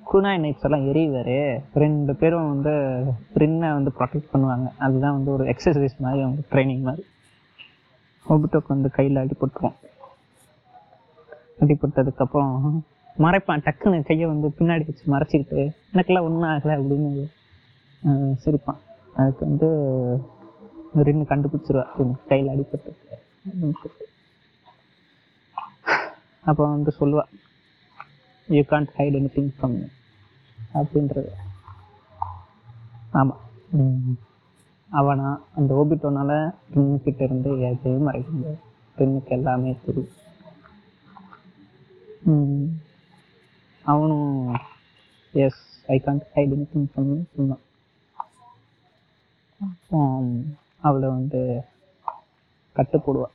குனாய் 0.09 0.39
நைட்ஸ் 0.43 0.65
எல்லாம் 0.67 0.85
எரியுவார் 0.91 1.37
ரெண்டு 1.83 2.13
பேரும் 2.21 2.49
வந்து 2.53 2.73
ரின்னை 3.41 3.69
வந்து 3.77 3.91
ப்ரொடெக்ட் 3.97 4.31
பண்ணுவாங்க. 4.33 4.67
அதுதான் 4.85 5.15
வந்து 5.17 5.31
ஒரு 5.35 5.45
எக்ஸசைஸ் 5.53 5.95
மாதிரி 6.05 6.23
அவங்க 6.25 6.43
ட்ரைனிங் 6.51 6.83
மாதிரி. 6.87 7.03
ஓபிட்டோக்கு 8.25 8.71
வந்து 8.75 8.89
கையில் 8.97 9.21
அடிபட்டுருவோம் 9.23 9.77
அடிபட்டதுக்கப்புறம் 11.63 12.53
மறைப்பான் 13.25 13.65
டக்குன்னு 13.65 14.07
கையை 14.09 14.25
வந்து 14.33 14.47
பின்னாடி 14.59 14.85
வச்சு 14.87 15.03
மறைச்சிக்கிட்டு 15.13 15.59
எனக்கெல்லாம் 15.93 16.27
ஒன்றும் 16.29 16.49
ஆகலை 16.53 16.75
அப்படின்னு 16.79 17.11
சிரிப்பான். 18.43 18.79
அதுக்கு 19.19 19.43
வந்து 19.49 19.69
அப்படின்னு 20.95 21.23
கண்டுபிடிச்சிருவா. 21.31 21.85
கையில் 22.29 22.51
அடிப்பட்டு 22.53 22.91
அப்போ 26.49 26.63
வந்து 26.73 26.91
சொல்லுவா 26.99 27.23
you 28.49 28.61
can't 28.71 28.91
hide 28.97 29.17
anything 29.35 29.51
from 29.57 29.77
அப்படின்றது. 30.79 31.31
ஆமாம் 33.19 33.41
அவனா 34.89 35.27
அந்த 35.57 35.71
ஓபிட்டோனால 35.81 36.31
ரின்னு 36.73 36.97
கிட்ட 37.05 37.21
இருந்து 37.27 37.49
எதையும் 37.69 38.05
மறைக்க 38.07 38.29
முடியாது 38.35 38.59
ரின்னுக்கு 38.97 39.33
எல்லாமே 39.37 39.71
தெரியும். 39.85 40.13
அவனும் 43.85 44.29
yes 45.45 45.63
I 45.95 45.97
can't 46.05 46.27
hide 46.35 46.53
anything 46.73 46.89
from 46.91 47.11
சொன்னான். 47.35 47.63
அவளை 50.85 51.07
வந்து 51.09 51.41
கட்டு 52.75 52.97
போடுவா 52.99 53.27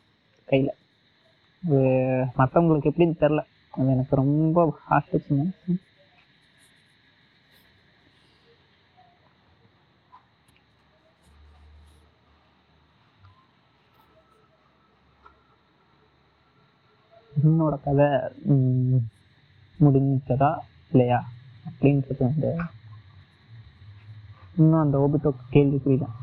கையில். 0.48 0.72
அது 1.62 1.78
மற்றவங்களுக்கு 2.36 2.90
எப்படின்னு 2.90 3.20
தெரில 3.20 3.42
அது 3.74 3.88
எனக்கு 3.90 4.14
ரொம்ப 4.20 4.58
ஆசைச்சுங்க 4.90 5.44
என்னோட 17.32 17.74
கதை 17.82 18.08
முடிஞ்சதா 19.80 20.50
இல்லையா 20.92 21.20
அப்படின்றது 21.66 22.22
வந்து 22.26 22.50
இன்னும் 24.56 24.82
அந்த 24.82 24.96
ஓபிட்டோ 24.98 25.30
கேள்விக்குறி 25.52 25.96
தான் 25.98 26.16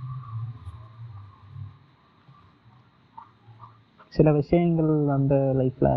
சில 4.17 4.31
விஷயங்கள் 4.41 4.91
அந்த 5.17 5.35
லைஃப்பில் 5.59 5.93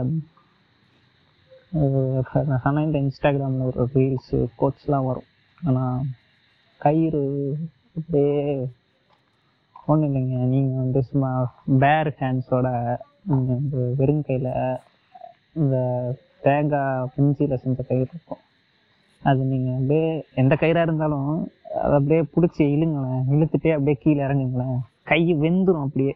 நான் 2.49 2.63
சொன்ன 2.65 2.83
இந்த 2.87 2.99
இன்ஸ்டாகிராமில் 3.05 3.69
ஒரு 3.69 3.85
ரீல்ஸு 3.95 4.39
கோட்ஸ்லாம் 4.61 5.09
வரும். 5.09 5.29
ஆனால் 5.69 6.01
கயிறு 6.85 7.25
அப்படியே 7.99 8.35
ஒன்றும் 9.91 10.09
இல்லைங்க. 10.09 10.39
நீங்கள் 10.55 10.83
வந்து 10.83 11.01
சும்மா 11.11 11.31
பேர் 11.85 12.11
ஹேண்ட்ஸோட 12.21 12.69
இந்த 13.37 13.55
வெறும் 14.01 14.27
கையில் 14.29 14.53
இந்த 15.61 15.77
தேங்காய் 16.47 17.09
பிஞ்சியில் 17.15 17.63
செஞ்ச 17.63 17.79
கயிறு 17.89 18.11
இருக்கும். 18.15 18.43
அது 19.23 19.41
நீங்கள் 19.53 19.79
அப்படியே 19.79 20.05
எந்த 20.43 20.55
கயிறாக 20.61 20.87
இருந்தாலும் 20.89 21.31
அதை 21.85 21.95
அப்படியே 21.99 22.21
பிடிச்சி 22.35 22.63
இழுங்களேன். 22.75 23.25
இழுத்துட்டே 23.35 23.73
அப்படியே 23.77 23.97
கீழே 24.05 24.23
இறங்குங்களேன். 24.27 24.79
கை 25.11 25.23
வெந்துடும் 25.45 25.87
அப்படியே. 25.87 26.15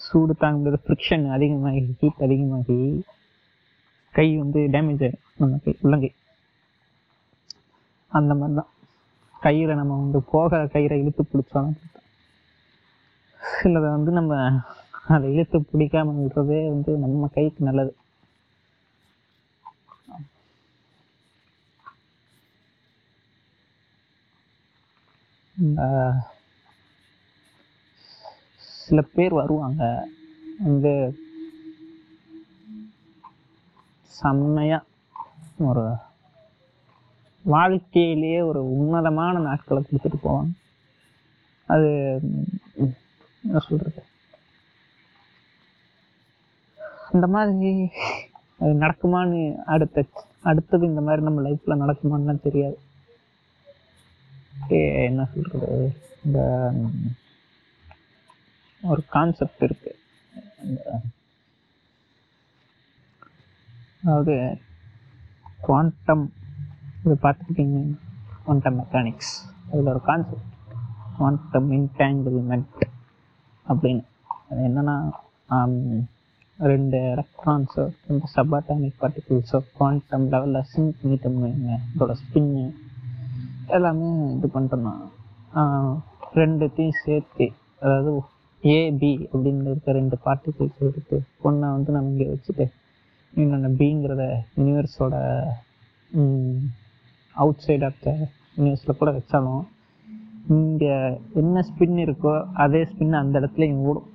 சூடு 0.00 0.34
தாங்க 0.34 0.56
முடியாத 0.58 0.78
ஃப்ரிக்ஷன் 0.84 1.24
அதிகமாகி 1.36 1.82
ஹீட் 2.00 2.24
அதிகமாகி 2.26 2.78
கை 4.14 4.26
வந்து 4.42 4.60
டேமேஜ் 4.74 5.04
ஆகிடும் 5.06 5.24
நம்ம 5.40 5.58
கை 5.64 5.72
உள்ளங்கை. 5.84 6.10
அந்த 8.12 8.32
மாதிரி 8.40 8.56
தான் 8.60 8.70
கயிறை 9.42 9.74
நம்ம 9.80 9.96
வந்து 10.02 10.20
போக 10.32 10.60
கயிறை 10.74 10.96
இழுத்து 11.02 11.24
பிடிச்சோம் 11.24 11.72
சிலதை 13.40 13.88
வந்து 13.96 14.12
நம்ம 14.12 14.34
அதை 15.14 15.26
இழுத்து 15.34 15.58
பிடிக்காம 15.70 16.14
விடுறதே 16.20 16.60
வந்து 16.74 16.92
நம்ம 17.04 17.28
கைக்கு 17.36 17.68
நல்லது. 17.68 17.92
இந்த 25.56 25.82
சில 28.86 29.00
பேர் 29.14 29.40
வருவாங்க. 29.40 29.82
வந்து 30.64 30.92
செம்மையாக 34.18 35.64
ஒரு 35.68 35.84
வாழ்க்கையிலேயே 37.54 38.40
ஒரு 38.50 38.60
உன்னதமான 38.78 39.40
நாட்களை 39.48 39.80
கொடுத்துட்டு 39.82 40.18
போவாங்க. 40.26 40.52
அது 41.72 41.88
என்ன 43.44 43.58
சொல்கிறது 43.68 44.02
அந்த 47.12 47.26
மாதிரி 47.34 47.74
அது 48.62 48.72
நடக்குமான்னு 48.82 49.40
அடுத்த 49.74 50.04
அடுத்தது 50.50 50.84
இந்த 50.86 51.02
மாதிரி 51.06 51.22
நம்ம 51.26 51.42
லைஃப்பில் 51.48 51.82
நடக்குமான்னு 51.82 52.44
தெரியாது. 52.48 52.78
என்ன 55.08 55.24
சொல்கிறது 55.32 55.78
இந்த 56.24 56.38
ஒரு 58.92 59.02
கான்செப்ட் 59.14 59.62
இருக்கு. 59.66 59.92
அதாவது 64.02 64.34
குவாண்டம் 65.66 66.24
இது 67.04 67.14
பார்த்துக்கிட்டீங்க 67.24 67.78
குவாண்டம் 68.44 68.76
மெக்கானிக்ஸ் 68.80 69.32
அதில் 69.70 69.92
ஒரு 69.94 70.02
கான்செப்ட் 70.10 70.52
குவாண்டம் 71.16 71.68
இன்டாங்கிள்மெண்ட் 71.78 72.84
அப்படின்னு. 73.66 74.04
அது 74.48 74.60
என்னன்னா 74.68 74.96
ரெண்டு 76.58 76.98
எலக்ட்ரான்ஸோ 77.14 77.84
ரெண்டு 78.08 78.28
சபாட்டானிக் 78.34 79.00
பார்ட்டிகிள்ஸோ 79.00 79.58
குவாண்டம் 79.78 80.26
லெவலில் 80.34 80.68
சிங்க் 80.72 81.00
பண்ணிட்டோம்னு 81.00 81.42
வைங்க. 81.46 81.74
இதோட 81.94 82.12
ஸ்பின்னு 82.22 82.64
எல்லாமே 83.76 84.08
இது 84.36 84.48
பண்ணிட்டோம்னா 84.54 84.94
ரெண்டுத்தையும் 86.40 86.98
சேர்த்து 87.04 87.46
அதாவது 87.82 88.10
ஏபி 88.74 89.12
அப்படின்னு 89.24 89.68
இருக்கிற 89.68 89.92
ரெண்டு 89.92 90.16
பார்ட்டிகிள்ஸ் 90.24 90.82
எடுத்து 90.86 91.16
ஒன்றை 91.42 91.68
வந்து 91.70 91.92
நம்ம 91.92 92.10
இங்கே 92.12 92.26
வச்சுட்டு 92.30 92.66
இன்னொன்று 93.32 93.70
பிங்கிறத 93.80 94.24
யூனிவர்ஸோட 94.58 95.14
அவுட் 97.36 97.64
சைட் 97.64 97.84
ஆஃப் 97.84 98.02
த 98.02 98.10
யூனிவர்ஸில் 98.56 98.98
கூட 98.98 99.10
வச்சாலும் 99.12 99.64
இங்கே 100.56 100.92
என்ன 101.34 101.62
ஸ்பின் 101.68 101.98
இருக்கோ 102.04 102.34
அதே 102.64 102.82
ஸ்பின் 102.90 103.20
அந்த 103.20 103.34
இடத்துல 103.40 103.66
இங்கே 103.68 103.86
ஓடும். 103.86 104.10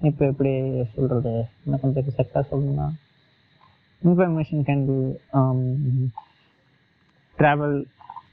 இப்போ 0.00 0.22
எப்படி 0.26 0.52
சொல்கிறது 0.94 1.32
இன்னும் 1.64 1.82
கொஞ்சம் 1.82 2.02
எக்ஸாக்டாக 2.02 2.44
சொல்லணும்னா 2.50 2.86
information 4.02 4.64
can 4.68 4.84
be 4.88 4.96
travel 7.38 7.76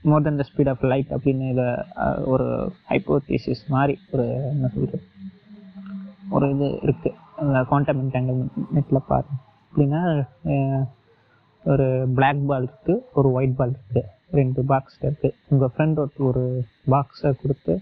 more 0.03 0.25
than 0.25 0.39
the 0.41 0.45
speed 0.49 0.71
of 0.73 0.85
light 0.91 1.09
அப்படின்னு 1.15 1.45
இதை 1.53 1.67
ஒரு 2.33 2.47
ஹைப்போதீசிஸ் 2.91 3.63
மாதிரி 3.75 3.95
ஒரு 4.13 4.25
என்ன 4.51 4.69
சொல்கிறது 4.75 5.05
ஒரு 6.35 6.47
இது 6.53 6.67
இருக்குது 6.85 7.17
அந்த 7.41 7.59
குவாண்டம் 7.69 8.01
நெட்டில் 8.75 9.07
பாருங்க. 9.11 9.35
அப்படின்னா 9.69 10.01
ஒரு 11.65 11.85
பிளாக் 12.17 12.43
பால் 12.49 12.67
இருக்குது 12.67 13.03
ஒரு 13.19 13.27
ஒயிட் 13.37 13.57
பால் 13.59 13.73
இருக்குது 13.75 14.03
ரெண்டு 14.39 14.61
பாக்ஸ் 14.71 14.99
இருக்குது 15.03 15.35
உங்கள் 15.51 15.71
ஃப்ரெண்ட் 15.73 15.99
ஒரு 16.29 16.43
பாக்ஸை 16.93 17.31
கொடுத்து 17.41 17.73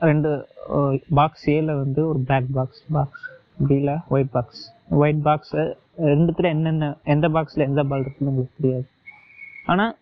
ரெண்டு 0.00 0.30
பாக்ஸ் 1.18 1.46
ஏல 1.54 1.72
வந்து 1.82 2.00
ஒரு 2.10 2.20
பிளாக் 2.28 2.50
பாக்ஸ் 2.58 2.82
பாக்ஸ் 2.96 3.24
பியில் 3.68 3.94
ஒயிட் 4.14 4.32
பாக்ஸ் 4.36 4.62
ஒயிட் 5.00 5.22
பாக்ஸு 5.28 5.62
ரெண்டுத்துல 6.12 6.50
என்னென்ன 6.56 6.92
எந்த 7.14 7.28
பாக்ஸில் 7.36 7.68
எந்த 7.70 7.82
பால் 7.90 8.04
இருக்குன்னு 8.04 8.32
உங்களுக்கு 8.32 8.58
தெரியாது. 8.60 8.86
ஆனால் 9.72 9.92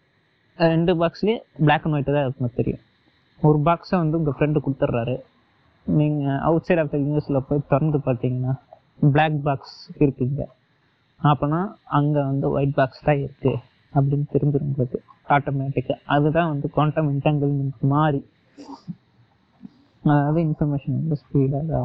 ரெண்டு 0.59 0.93
பாக்ஸ்லேயே 1.01 1.39
பிளாக் 1.67 1.85
அண்ட் 1.87 1.97
ஒயிட்டு 1.97 2.15
தான் 2.17 2.27
இருக்கும் 2.27 2.57
தெரியும். 2.61 2.83
ஒரு 3.41 3.59
பாக்ஸை 3.67 3.97
வந்து 4.03 4.19
உங்கள் 4.21 4.37
ஃப்ரெண்டு 4.37 4.63
கொடுத்துட்றாரு 4.65 5.17
நீங்கள் 5.87 6.41
அவுட் 6.47 6.67
சைட் 6.69 6.81
ஆஃப் 6.83 6.93
த 6.95 6.99
யூனிவர்ஸில் 7.03 7.45
போய் 7.49 7.69
திறந்து 7.73 7.99
பார்த்தீங்கன்னா 8.09 8.55
பிளாக் 9.15 9.39
பாக்ஸ் 9.49 9.77
இருக்குங்க. 10.05 10.43
அப்போனா 11.21 11.61
அங்கே 11.99 12.21
வந்து 12.31 12.47
ஒயிட் 12.57 12.77
பாக்ஸ் 12.79 13.07
தான் 13.09 13.21
இருக்குது 13.25 13.61
அப்படின்னு 13.93 14.27
தெரிஞ்சிடும் 14.35 14.69
உங்களுக்கு 14.71 14.99
ஆட்டோமேட்டிக்காக 15.37 16.01
அதுதான் 16.15 16.51
வந்து 16.53 16.67
குவாண்டம் 16.75 17.11
இன்டாங்கிள்மெண்ட் 17.15 17.87
மாறி. 17.95 18.21
அதாவது 20.05 20.41
இன்ஃபர்மேஷன் 20.49 20.99
வந்து 21.01 21.17
ஸ்பீடாக 21.23 21.81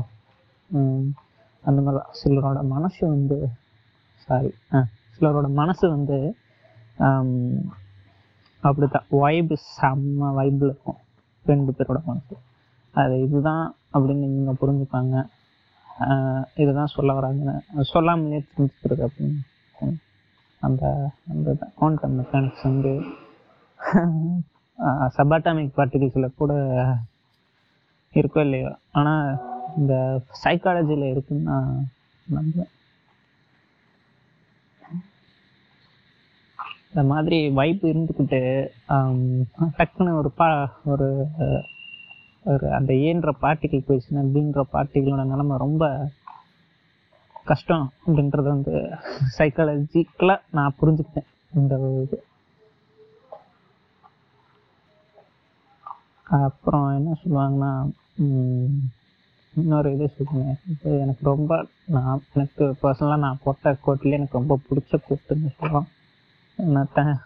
அந்த 1.63 1.79
மாதிரி 1.85 2.01
சிலரோட 2.19 2.59
மனசு 2.75 3.01
வந்து 3.15 3.37
சாரி 4.27 4.51
ஆ 4.75 4.79
சிலரோட 5.15 5.47
மனசு 5.61 5.85
வந்து 5.95 6.17
ஆம், 6.97 7.73
அப்படித்தான். 8.61 9.05
வைப் 9.09 9.51
செம்ம 9.81 10.27
வைபில் 10.37 10.65
இருக்கும். 10.69 10.97
ரெண்டு 11.45 11.73
பேரோட 11.77 12.03
மனசு. 12.03 12.37
அது 12.93 13.21
இதுதான் 13.21 13.75
அப்படின்னு 13.93 14.15
நீங்கள் 14.15 14.59
புரிஞ்சுப்பாங்க. 14.61 15.23
இதுதான் 16.55 16.93
சொல்ல 16.95 17.13
வராங்கன்னு. 17.19 17.81
சொல்லாமலே 17.93 18.45
தெரிஞ்சுக்கிறது 18.57 19.07
அப்படின்னு 19.07 19.97
அந்த 20.59 21.11
அந்த 21.29 21.57
குவாண்டம் 21.75 22.19
மெக்கானிக்ஸ் 22.19 22.63
வந்து 22.63 22.91
சபாட்டாமிக் 25.17 25.75
பார்ட்டிகிள்ஸில் 25.77 26.35
கூட 26.37 26.53
இருக்கோ 28.13 28.39
இல்லையோ. 28.39 28.71
ஆனால் 28.91 29.39
இந்த 29.77 30.21
சைக்காலஜியில் 30.43 31.09
இருக்குன்னு 31.09 31.43
நான் 31.43 31.87
நம்புவேன். 32.35 32.71
இந்த 36.93 37.03
மாதிரி 37.11 37.37
வைப்பு 37.59 37.85
இருந்துக்கிட்டு 37.91 38.39
டக்குன்னு 39.77 40.11
ஒரு 40.19 40.29
பா 40.39 40.47
ஒரு 40.93 41.07
ஒரு 42.45 42.67
அந்த 42.77 42.91
ஏன்ற 43.09 43.31
பார்ட்டிகள் 43.43 43.85
போயிடுச்சுன்னா 43.87 44.23
அப்படின்ற 44.25 44.63
பார்ட்டிகளோட 44.73 45.23
நிலமை 45.31 45.55
ரொம்ப 45.65 45.83
கஷ்டம் 47.51 47.85
அப்படின்றது 48.05 48.47
வந்து 48.55 48.73
சைக்காலஜிக்கலாக 49.37 50.45
நான் 50.57 50.77
புரிஞ்சுக்கிட்டேன் 50.81 51.29
இந்த 51.53 51.73
இது. 52.03 52.17
அப்புறம் 56.43 56.85
என்ன 56.97 57.15
சொல்லுவாங்கன்னா 57.23 57.71
இன்னொரு 59.53 59.89
இது 59.95 60.05
சொல்லுவேன் 60.19 60.55
இது 60.73 60.91
எனக்கு 61.03 61.23
ரொம்ப 61.31 61.53
நான் 61.95 62.23
எனக்கு 62.35 62.65
பர்சனலாக 62.83 63.23
நான் 63.25 63.43
போட்ட 63.43 63.73
கோட்லேயே 63.85 64.19
எனக்கு 64.19 64.39
ரொம்ப 64.41 64.55
பிடிச்ச 64.69 65.01
கோட்டுன்னு 65.07 65.51
சொல்லலாம். 65.57 65.89
நான் 66.55 66.89
த 66.93 67.19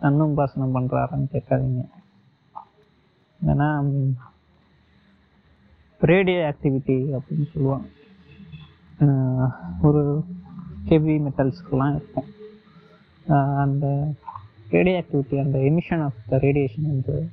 தன்னும் 0.00 0.36
பாசனம் 0.36 0.74
பண்ணுறாரான்னு 0.74 1.26
கேட்காதீங்க. 1.32 1.82
ஏன்னா 3.46 3.68
ரேடியோ 6.00 6.38
ஆக்டிவிட்டி 6.50 7.18
அப்படின்னு 7.18 7.46
சொல்லுவாங்க. 7.52 7.86
ஒரு 9.82 10.24
ஹெவி 10.86 11.18
மெட்டல்ஸ்க்கெலாம் 11.18 11.94
இருக்கும். 11.94 12.28
அந்த 13.64 14.14
ரேடியோ 14.70 15.04
ஆக்டிவிட்டி 15.04 15.36
அந்த 15.44 15.58
எமிஷன் 15.58 16.02
ஆஃப் 16.02 16.20
த 16.28 16.36
ரேடியேஷன் 16.36 16.90
வந்து 16.92 17.28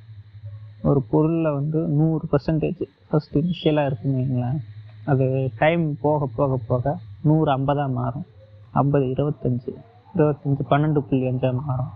ஒரு 0.82 1.02
பொருளில் 1.02 1.52
வந்து 1.52 1.80
நூறு 1.98 2.28
பர்சன்டேஜ் 2.32 2.82
ஃபஸ்ட் 3.10 3.38
இனிஷியலாக 3.40 3.86
இருக்குன்னு 3.86 4.20
வைங்களேன். 4.20 4.60
அது 5.04 5.50
டைம் 5.58 5.96
போக 6.00 6.28
போக 6.36 6.58
போக 6.66 6.98
நூறு 7.22 7.56
ஐம்பதாக 7.56 7.92
மாறும். 7.92 8.26
ஐம்பது 8.70 9.04
இருபத்தஞ்சு. 9.04 9.72
இருபத்தஞ்சு 10.14 10.62
பன்னெண்டு 10.70 11.00
புள்ளி 11.08 11.24
அஞ்சாக 11.30 11.52
mm 11.56 11.66
மாறும் 11.68 11.92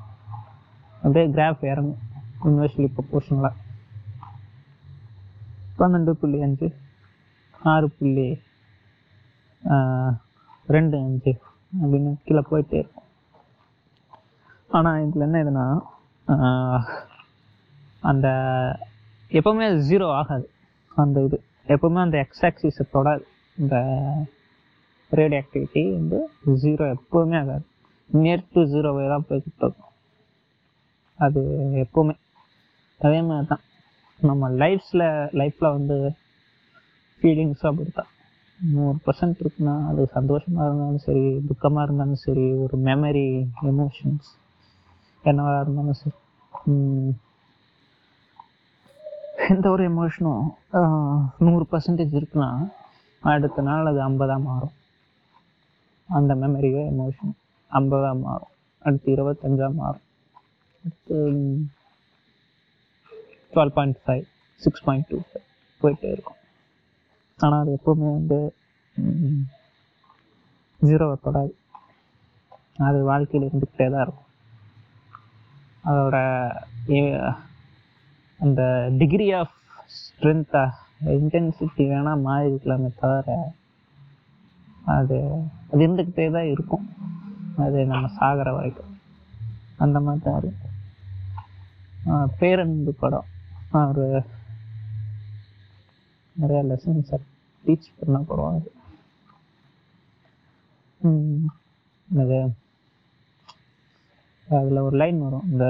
அப்படியே 1.02 1.24
கிராஃப் 1.36 1.62
இறங்கும். 1.72 2.02
இன்வெர்ஸ்லி 2.46 2.86
ப்ரொபோர்ஷனலாக 2.96 3.54
பன்னெண்டு 5.78 6.12
புள்ளி 6.20 6.38
அஞ்சு 6.46 6.68
ஆறு 7.72 7.86
புள்ளி 7.98 8.28
ரெண்டு 10.76 10.96
அஞ்சு 11.06 11.32
அப்படின்னு 11.80 12.10
கீழே 12.26 12.42
போயிட்டே 12.50 12.76
இருக்கும். 12.82 13.08
ஆனால் 14.76 15.02
இதில் 15.06 15.26
என்ன 15.28 15.42
இதுன்னா 15.44 15.66
அந்த 18.10 18.26
எப்போவுமே 19.38 19.66
அது 19.70 19.82
ஜீரோ 19.90 20.06
ஆகாது. 20.20 20.46
அந்த 21.02 21.16
இது. 21.26 21.38
எப்போவுமே 21.74 22.00
அந்த 22.06 22.16
எக்ஸ் 22.24 22.44
ஆக்சிஸை 22.48 22.84
தொடாது 22.94 23.24
இந்த 23.58 23.76
ரேடியோ 25.18 25.40
ஆக்டிவிட்டி 25.42 25.82
வந்து 25.98 26.18
ஜீரோ 26.62 26.84
எப்போவுமே 26.96 27.36
ஆகாது. 27.42 27.64
நியர் 28.10 28.48
டு 28.52 28.62
ஜீரோவை 28.72 29.04
தான் 29.12 29.26
போய்கிட்டு 29.28 29.62
இருக்கும். 29.64 29.92
அது 31.18 31.40
எப்போவுமே. 31.84 32.14
அதே 33.00 33.20
மாதிரி 33.28 33.46
தான். 33.52 33.64
நம்ம 34.20 34.48
லைஃப்ஸில் 34.62 35.06
லைஃப்பில் 35.40 35.74
வந்து 35.76 35.96
ஃபீலிங்ஸும் 37.22 37.70
அப்படி 37.70 37.90
தான் 37.98 38.10
நூறு 38.60 38.96
பர்சன்ட் 39.06 39.40
இருக்குன்னா 39.42 39.74
அது 39.90 40.02
சந்தோஷமாக 40.16 40.66
இருந்தாலும் 40.68 41.04
சரி 41.06 41.22
துக்கமாக 41.48 41.86
இருந்தாலும் 41.86 42.22
சரி 42.24 42.44
ஒரு 42.64 42.76
மெமரி 42.88 43.26
எமோஷன்ஸ் 43.72 44.28
என்னவாக 45.24 45.62
இருந்தாலும் 45.64 45.98
சரி. 46.02 46.16
எந்த 49.52 49.66
ஒரு 49.74 49.84
எமோஷனும் 49.92 50.44
நூறு 51.46 51.64
பர்சன்டேஜ் 51.72 52.18
இருக்குன்னா 52.20 52.50
அடுத்த 53.22 53.62
நாள் 53.68 53.90
அது 53.90 54.00
ஐம்பதாக 54.08 54.40
மாறும். 54.48 54.74
அந்த 56.08 56.32
மெமரியோ 56.42 56.80
எமோஷன் 56.92 57.34
ஐம்பதாக 57.78 58.16
மாறும் 58.24 58.52
அடுத்து 58.84 59.08
இருபத்தஞ்சாம் 59.14 59.78
மாறும் 59.82 60.06
அடுத்து 60.84 61.16
twelve 63.52 63.74
point 63.76 63.98
five 64.04 64.24
six 64.62 64.84
point 64.86 65.08
two 65.10 65.18
five 65.30 65.46
போயிட்டே 65.82 66.08
இருக்கும். 66.14 66.40
ஆனால் 67.38 67.62
அது 67.62 67.72
எப்போவுமே 67.78 68.08
வந்து 68.18 68.38
ஜீரோவை 70.80 71.16
தொடாது 71.26 71.52
அது 72.88 72.98
வாழ்க்கையில் 73.10 73.46
இருந்துக்கிட்டே 73.48 73.86
தான் 73.94 74.04
இருக்கும். 74.06 74.30
அதோட 75.90 76.16
அந்த 78.40 78.62
டிகிரி 79.00 79.26
ஆஃப் 79.40 79.54
ஸ்ட்ரென்த்தா 79.98 80.62
இன்டென்சிட்டி 81.18 81.84
வேணால் 81.92 82.24
மாறி 82.26 82.46
இருக்கலாமே 82.50 82.90
தவிர 83.02 83.36
அது 84.96 85.18
அது 85.70 85.80
இருந்துக்கிட்டே 85.84 86.26
தான் 86.36 86.50
இருக்கும். 86.54 86.86
அது 87.56 87.86
நம்ம 87.86 88.08
சாகிற 88.08 88.52
வரைக்கும். 88.52 89.00
அந்த 89.76 90.00
மாதிரி 90.00 90.20
தான் 90.20 90.54
ஆஹ் 92.06 92.30
பேரன்பு 92.38 92.90
படம். 92.92 93.28
ஒரு 93.72 94.24
நிறைய 96.36 96.64
லெசன்ஸ் 96.64 97.12
டீச் 97.64 97.92
பண்ண 97.98 98.18
படம் 98.18 98.54
அது. 98.54 98.72
உம் 101.00 101.46
அது 102.08 102.38
அதில் 104.48 104.78
ஒரு 104.78 104.96
லைன் 104.96 105.22
வரும். 105.22 105.50
இந்த 105.50 105.66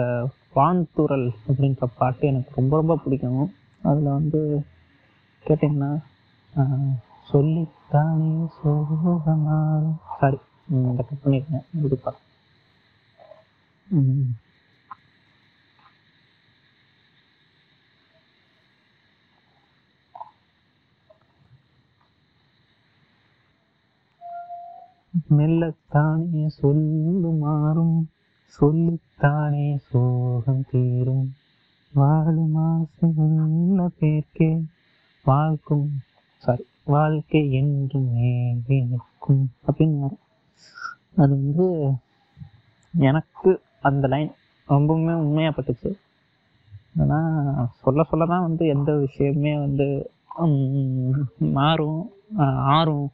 வான்தூரல் 0.54 1.34
அப்படின்ற 1.48 1.84
பாட்டு 1.98 2.26
எனக்கு 2.26 2.52
ரொம்ப 2.54 2.76
ரொம்ப 2.76 2.96
பிடிக்கும். 2.96 3.54
அதில் 3.82 4.02
வந்து 4.02 4.64
கேட்டிங்கன்னா 5.46 5.92
ஆஹ், 6.54 6.92
சொல்லித்தானே 7.32 8.48
சோகமாறும் 8.58 9.96
சாரி 10.18 10.38
கட் 10.70 11.42
இதுப்பா 11.82 12.12
மெல்லத்தானே 25.30 26.48
சொல்லுமாறும் 26.62 28.04
சொல்லித்தானே 28.60 29.76
சோகம் 29.90 30.64
தீரும். 30.70 31.34
வாழும் 31.92 32.54
ஆசை 32.54 33.12
உள்ள 33.16 33.90
பேர்க்கே 34.00 34.64
வாழ்க்கும் 35.24 36.00
சாரி 36.36 36.66
வாழ்க்கை 36.84 37.52
என்றும் 37.52 38.12
மேலே 38.12 38.80
நிற்கும். 38.82 39.52
அப்படின்னு 39.66 40.22
அது 41.16 41.32
வந்து 41.42 41.66
எனக்கு 42.94 43.50
அந்த 43.88 44.04
லைன் 44.12 44.30
ரொம்பவுமே 44.68 45.14
உண்மையாக 45.24 45.54
பட்டுச்சு 45.56 45.90
ஏன்னா 46.98 47.18
சொல்ல 47.82 48.02
சொல்ல 48.10 48.24
தான் 48.26 48.46
வந்து 48.48 48.64
எந்த 48.66 48.90
விஷயமே 49.04 49.52
வந்து 49.58 49.86
மாறும் 51.58 52.00
ஆறும் 52.76 53.06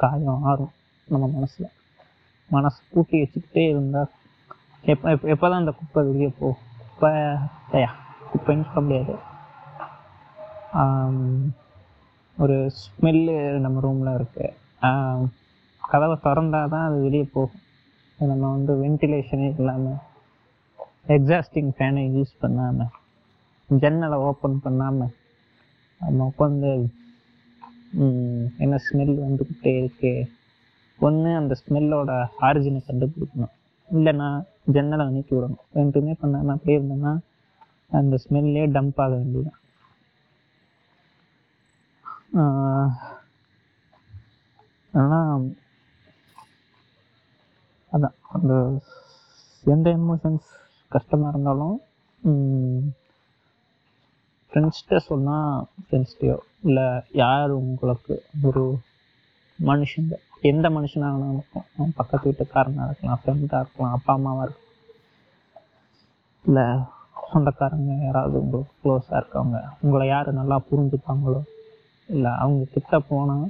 காயம் 0.00 0.42
ஆறும் 0.50 0.72
நம்ம 1.08 1.24
மனசில். 1.34 1.68
மனசு 2.50 2.80
பூட்டி 2.92 3.16
வச்சுக்கிட்டே 3.20 3.64
இருந்தால் 3.72 4.10
எப்போ 4.84 5.06
எப்போ 5.10 5.26
எப்போ 5.34 5.46
தான் 5.48 5.60
அந்த 5.60 5.72
குப்பை 5.78 6.02
வெளியே 6.08 6.30
போ 6.38 6.48
குப்பை 6.88 7.12
குப்பைன்னு 8.30 8.66
சொல்ல 8.66 8.82
முடியாது. 8.86 9.14
ஒரு 12.36 12.56
ஸ்மெல்லு 12.80 13.36
நம்ம 13.64 13.80
ரூமில் 13.80 14.16
இருக்குது 14.18 14.54
கதவை 15.90 16.16
திறந்தால் 16.26 16.72
தான் 16.74 16.86
அது 16.88 16.96
வெளியே 17.06 17.26
போகும். 17.36 17.62
நம்ம 18.18 18.50
வந்து 18.56 18.72
வென்டிலேஷனே 18.82 19.48
இல்லாமல் 19.58 19.98
எக்ஸாஸ்டிங் 21.16 21.70
ஃபேனை 21.76 22.04
யூஸ் 22.16 22.32
பண்ணாமல் 22.42 22.92
ஜன்னலை 23.70 24.16
ஓப்பன் 24.28 24.56
பண்ணாமல் 24.64 25.12
நம்ம 26.00 26.26
உட்காந்து 26.30 26.70
என்ன 28.64 28.78
ஸ்மெல் 28.86 29.14
வந்துக்கிட்டே 29.26 29.72
இருக்கு. 29.80 30.12
ஒன்று 31.00 31.30
அந்த 31.40 31.52
ஸ்மெல்லோட 31.62 32.10
ஆரிஜினை 32.46 32.80
கண்டுபிடிக்கணும். 32.88 33.54
இல்லைன்னா 33.90 34.28
ஜன்னலை 34.74 35.04
அனுப்பி 35.10 35.32
விடணும். 35.36 35.64
ரெண்டுமே 35.78 36.14
பண்ணாமல் 36.22 36.54
அப்படியே 36.56 36.78
இருந்தோம்னா 36.78 37.12
அந்த 37.98 38.14
ஸ்மெல்லே 38.24 38.64
டம்ப் 38.76 39.00
ஆக 39.04 39.12
வேண்டியதுதான் 39.18 39.60
ஆனால் 44.94 45.44
அதான். 47.96 48.16
அந்த 48.36 48.52
எந்த 49.64 49.88
எமோஷன்ஸ் 50.00 50.48
கஷ்டமாக 50.92 51.32
இருந்தாலும் 51.32 51.76
ஃப்ரெண்ட்ஸ்கிட்ட 54.52 54.98
சொன்னால் 55.10 55.54
ஃப்ரெண்ட்ஸ்கிட்டயோ 55.84 56.36
இல்லை 56.68 56.86
யார் 57.22 57.50
உங்களுக்கு 57.60 58.14
ஒரு 58.48 58.62
மனுஷங்க 59.58 60.14
எந்த 60.50 60.66
மனுஷனாக 60.76 61.30
இருக்கும் 61.34 61.92
பக்கத்து 61.98 62.28
வீட்டுக்காரனாக 62.28 62.86
இருக்கலாம் 62.88 63.20
ஃப்ரெண்டாக 63.22 63.62
இருக்கலாம் 63.62 63.94
அப்பா 63.96 64.12
அம்மாவாக 64.18 64.46
இருக்கலாம். 64.46 64.62
இல்லை 66.44 66.64
சொந்தக்காரங்க 67.30 67.92
யாராவது 68.06 68.36
உங்களுக்கு 68.42 68.74
க்ளோஸாக 68.82 69.20
இருக்கவங்க 69.20 69.60
உங்களை 69.82 70.06
யார் 70.08 70.38
நல்லா 70.40 70.56
புரிஞ்சுப்பாங்களோ 70.68 71.40
இல்லை 72.08 72.32
அவங்க 72.42 72.64
கிட்ட 72.74 72.98
போனால் 73.10 73.46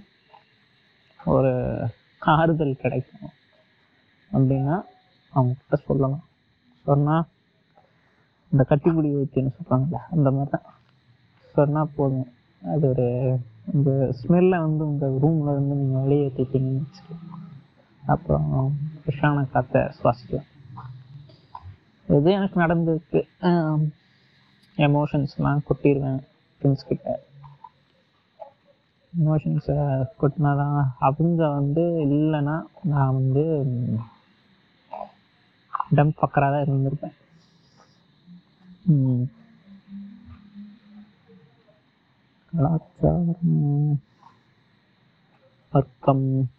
ஒரு 1.21 1.53
ஆறுதல் 2.23 2.81
கிடைக்கும். 2.85 3.33
அப்படின்னா 4.37 4.77
அவங்க 5.35 5.53
கிட்ட 5.59 5.77
சொல்லலாம் 5.87 6.25
சொன்னால் 6.87 7.27
இந்த 8.53 8.63
கட்டிப்பிடி 8.71 9.11
வைத்தியம்னு 9.17 9.57
சொல்கிறாங்கல்ல 9.57 10.01
அந்த 10.15 10.29
மாதிரி 10.31 10.51
தான் 10.51 10.67
சொன்னால் 11.55 11.95
போதும். 11.97 12.31
அது 12.63 12.85
ஒரு 12.89 13.07
இந்த 13.75 13.91
ஸ்மெல்லை 14.21 14.59
வந்து 14.67 14.83
உங்கள் 14.89 15.19
ரூமில் 15.23 15.53
இருந்து 15.53 15.79
நீங்கள் 15.81 16.05
வெளியேற்றிட்டீங்கன்னு 16.05 16.83
வச்சுக்கலாம் 16.85 17.25
அப்புறம் 18.05 18.51
ஃப்ரெஷ்ஷான 19.01 19.45
காற்றை 19.51 19.83
சுவாசிக்கலாம். 19.99 20.51
இது 22.09 22.31
எனக்கு 22.39 22.57
நடந்திருக்கு. 22.65 23.21
எமோஷன்ஸ்லாம் 24.77 25.65
கொட்டிடுவேன் 25.69 26.21
ஃப்ரெண்ட்ஸ் 26.57 26.89
கிட்ட. 26.89 27.09
எமோஷன்ஸை 29.13 29.79
கொட்டினாதான் 30.21 30.81
அவங்க 31.09 31.43
வந்து 31.59 31.85
இல்லைன்னா 32.07 32.57
நான் 32.93 33.17
வந்து 33.19 33.45
டம் 35.91 36.13
பக்கராக 36.21 36.31
தான் 36.31 36.65
இருந்திருப்பேன். 36.65 37.15
கலாச்சாரம். 42.51 44.01
வர்க்கம் 45.71 46.51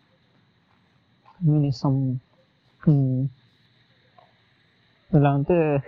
கம்யூனிசம். 1.41 2.15
இதில் 5.09 5.21
வந்து 5.21 5.81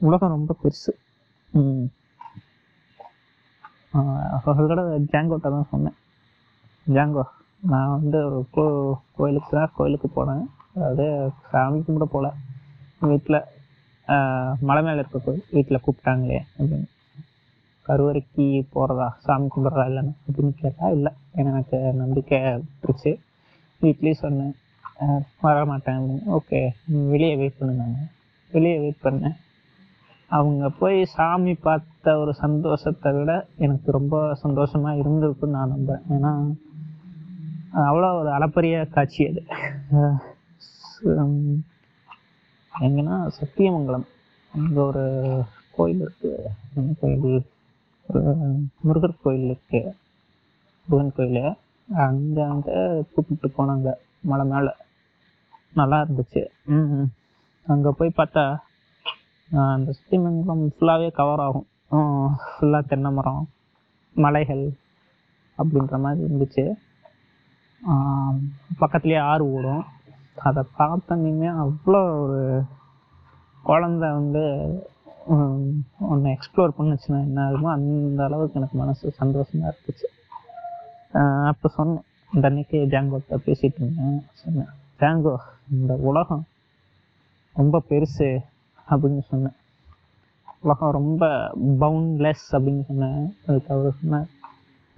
உலகம் 0.00 0.28
ரொம்ப 0.28 0.56
பெருசு. 0.62 0.92
ம். 1.50 1.84
தான் 5.50 5.66
சொன்னேன். 5.70 5.96
ஜாங்கோ 6.86 7.22
நான் 7.60 8.00
வந்து 8.00 8.46
கோ 8.50 8.96
கோயிலுக்கு 9.16 9.50
தான் 9.50 9.72
கோயிலுக்கு 9.74 10.08
போனேன். 10.08 10.46
அதாவது 10.74 11.06
சாமி 11.50 11.78
கும்பிட 11.86 12.06
போகல 12.14 12.28
வீட்டில் 13.10 13.38
மலை 14.68 14.80
மேலே 14.86 15.00
இருக்க 15.00 15.18
கோயில் 15.24 15.44
வீட்டில் 15.56 15.82
கூப்பிட்டாங்களே 15.84 16.38
அப்படின்னு. 16.58 16.88
கருவறைக்கு 17.86 18.46
போகிறதா 18.74 19.06
சாமி 19.26 19.46
கும்பிட்றதா 19.54 19.84
இல்லைன்னு 19.90 20.12
அப்படின்னு 20.26 20.52
கேட்டால் 20.62 20.94
இல்லை. 20.96 21.12
எனக்கு 21.42 21.78
நம்பிக்கை 22.00 22.38
இருந்துச்சு. 22.50 23.12
வீட்லேயும் 23.80 24.22
சொன்னேன். 24.24 24.54
வர 25.44 25.58
மாட்டேன் 25.70 25.98
அப்படின்னு. 25.98 26.24
ஓகே 26.38 26.60
வெளியே 27.12 27.34
வெயிட் 27.42 27.60
பண்ணுனாங்க 27.60 28.00
வெளியே 28.52 28.76
வெயிட் 28.84 29.04
பண்ணேன். 29.06 29.36
அவங்க 30.30 30.64
போய் 30.80 30.98
சாமி 31.14 31.52
பார்த்த 31.66 32.16
ஒரு 32.22 32.32
சந்தோஷத்தை 32.42 33.10
விட 33.18 33.32
எனக்கு 33.66 33.88
ரொம்ப 33.98 34.16
சந்தோஷமாக 34.42 35.00
இருந்திருக்குன்னு 35.02 35.56
நான் 35.58 35.72
நம்புகிறேன் 35.74 36.04
ஏன்னா 36.16 36.32
அவ்வளோ 37.88 38.10
ஒரு 38.20 38.30
அளப்பரிய 38.36 38.76
காட்சி 38.96 39.22
அது. 39.30 39.42
எங்கன்னா 42.72 43.16
சத்தியமங்கலம் 43.38 44.06
அங்கே 44.54 44.80
ஒரு 44.90 45.04
கோயில் 45.76 46.00
இருக்கு. 46.00 46.30
என்ன 46.74 46.92
கோயில்? 47.00 47.42
முருகர் 48.86 49.22
கோயில் 49.22 49.44
இருக்கு. 49.50 49.80
முருகன் 50.88 51.12
கோயில். 51.16 51.48
அங்கே 52.04 52.42
அங்கே 52.52 52.76
கூப்பிட்டு 53.14 53.48
போனாங்க 53.58 53.92
மலை 54.30 54.46
மேலே. 54.52 54.72
நல்லா 55.80 55.98
இருந்துச்சு. 56.06 56.42
அங்கே 57.72 57.90
போய் 57.98 58.18
பார்த்தா 58.18 58.44
அந்த 59.50 59.90
சத்தியமங்கலம் 59.98 60.64
ஃபுல்லாகவே 60.76 61.08
கவர் 61.20 61.44
ஆகும். 61.46 61.66
ஃபுல்லாக 62.50 62.88
தென்னை 62.90 63.10
மரம் 63.12 63.48
மலைகள் 64.16 64.64
அப்படின்ற 65.58 65.98
மாதிரி 66.04 66.20
இருந்துச்சு. 66.28 66.64
பக்கத்துலேயே 68.80 69.20
ஆறு 69.32 69.44
ஓடும். 69.52 69.84
அதை 70.48 70.62
பார்த்தோன்னே 70.78 71.48
அவ்வளோ 71.62 72.00
ஒரு 72.22 72.40
குழந்த 73.64 74.04
வந்து 74.18 74.42
ஒன்று 76.10 76.28
எக்ஸ்ப்ளோர் 76.36 76.76
பண்ணுச்சுன்னா 76.78 77.18
என்ன 77.26 77.40
ஆகுமோ 77.46 77.68
அந்த 77.76 78.20
அளவுக்கு 78.26 78.58
எனக்கு 78.60 78.76
மனசு 78.82 79.12
சந்தோஷமா 79.22 79.66
இருந்துச்சு. 79.70 80.08
அப்போ 81.50 81.68
சொன்னேன் 81.76 82.04
இந்த 82.34 82.44
அன்னைக்கு 82.48 82.78
ஜாங்கோட்ட 82.92 83.38
பேசிட்டு 83.46 83.80
இருந்தேன். 83.80 84.20
சொன்னேன் 84.42 84.70
ஜாங்கோ 85.00 85.34
இந்த 85.76 85.94
உலகம் 86.10 86.44
ரொம்ப 87.60 87.82
பெருசு 87.90 88.28
அப்படின்னு 88.90 89.22
சொன்னேன். 89.32 89.56
உலகம் 90.64 90.96
ரொம்ப 91.00 91.24
பவுண்ட்லெஸ் 91.82 92.46
அப்படின்னு 92.56 92.82
சொன்னேன். 92.90 93.20
அதுக்கு 93.46 93.72
அவர் 93.74 93.98
சொன்னார் 94.00 94.28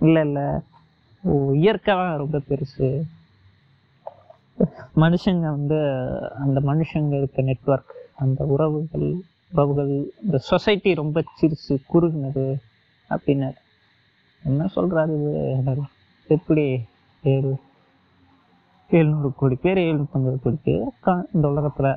இல்லை 0.01 0.23
இல்லை 0.29 0.47
இயற்கை 1.65 1.93
தான் 2.01 2.17
ரொம்ப 2.23 2.39
பெருசு. 2.49 2.89
மனுஷங்க 4.97 5.47
வந்து 5.57 5.79
அந்த 6.41 6.61
மனுஷங்க 6.61 7.17
இருக்க 7.17 7.43
நெட்வொர்க் 7.43 7.95
அந்த 8.15 8.45
உறவுகள் 8.45 9.09
உறவுகள் 9.53 9.93
இந்த 10.23 10.39
சொசைட்டி 10.51 10.95
ரொம்ப 10.95 11.25
சிறுசு 11.41 11.75
குறுகுனது 11.93 12.47
அப்படின்னாரு 13.11 13.59
என்ன 14.43 14.69
சொல்றாரு 14.77 15.15
இது 15.19 15.83
எப்படி 16.29 16.65
ஏழு 17.23 17.53
எழுநூறு 18.91 19.29
கோடி 19.35 19.55
பேர் 19.55 19.79
எழுநூத்தம்பது 19.79 20.39
கோடி 20.43 20.59
பேர் 20.63 20.85
இந்த 21.33 21.49
உலகத்துல 21.49 21.89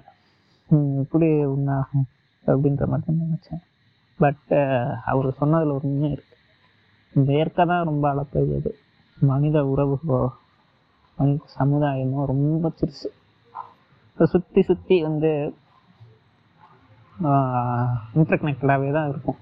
இப்படி 1.04 1.28
ஒன்றாகும் 1.46 2.08
அப்படின்ற 2.46 2.84
மாதிரி 2.92 3.06
தான் 3.08 3.22
நினைச்சேன். 3.24 3.62
பட் 4.20 4.52
அவர் 5.06 5.28
சொன்னதில் 5.34 5.76
ஒரு 5.76 5.88
உண்மை 5.90 6.10
இருக்கு. 6.12 6.36
இந்த 7.16 7.30
இயற்கை 7.34 7.66
தான் 7.66 7.84
ரொம்ப 7.84 8.06
அளப்பது 8.14 8.72
மனித 9.18 9.58
உறவுகளோ 9.64 10.22
சமுதாயமும் 11.58 12.30
ரொம்ப 12.32 12.72
சிறுசு 12.80 13.10
இப்போ 14.10 14.26
சுற்றி 14.34 14.62
சுற்றி 14.70 14.96
வந்து 15.08 15.32
இன்டர்கனெக்டடாகவே 18.18 18.90
தான் 18.96 19.10
இருக்கும். 19.12 19.40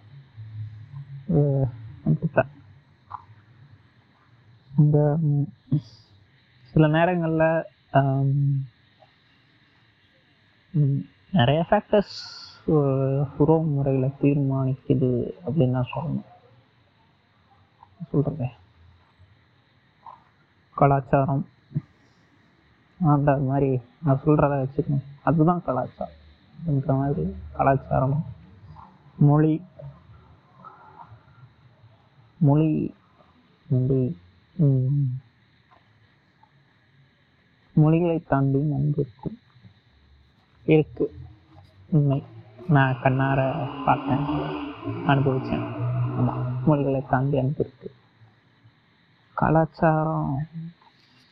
இந்த 4.71 4.97
சில 6.73 6.87
நேரங்களில் 6.95 7.47
நிறைய 11.39 11.61
ஃபேக்டர்ஸ் 11.69 12.17
உறவு 13.41 13.63
முறைகளை 13.75 14.09
தீர்மானிக்குது 14.21 15.11
அப்படின்னு 15.45 15.75
நான் 15.77 15.93
சொல்லணும். 15.93 16.29
சொல்கிறேன் 18.11 18.55
கலாச்சாரம் 20.77 21.43
அந்த 23.05 23.37
மாதிரி 23.37 23.81
நான் 24.03 24.19
சொல்கிறத 24.25 24.55
வச்சுக்கணும். 24.63 25.03
அதுதான் 25.23 25.63
கலாச்சாரம் 25.63 26.13
அப்படின்ற 26.57 26.85
மாதிரி 26.85 27.35
கலாச்சாரம் 27.53 28.25
மொழி 29.17 29.61
மொழி 32.37 32.95
வந்து 33.69 34.17
மொழிகளை 37.73 38.19
தாண்டி 38.19 38.59
அன்பு 38.59 38.99
இருக்கும் 38.99 39.37
இருக்கு. 40.65 41.05
உண்மை. 41.89 42.23
நான் 42.67 42.97
கண்ணார 43.03 43.39
பார்த்தேன் 43.85 44.25
அனுபவிச்சேன். 45.07 45.65
ஆமாம் 46.17 46.65
மொழிகளை 46.65 47.03
தாண்டி 47.09 47.37
அன்பு 47.37 47.61
இருக்கு. 47.65 47.91
கலாச்சாரம் 49.33 50.39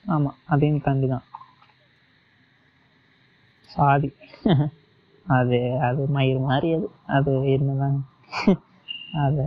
ஆமாம் 0.05 0.35
அதையும் 0.45 0.81
தாண்டி 0.81 1.07
தான் 1.07 1.21
சாதி. 3.73 4.09
அது 5.25 5.57
அது 5.81 6.01
மயிர் 6.07 6.39
மாதிரி 6.39 6.69
அது 6.73 6.87
அது 7.07 7.31
என்னதான். 7.51 7.99
அது 9.25 9.45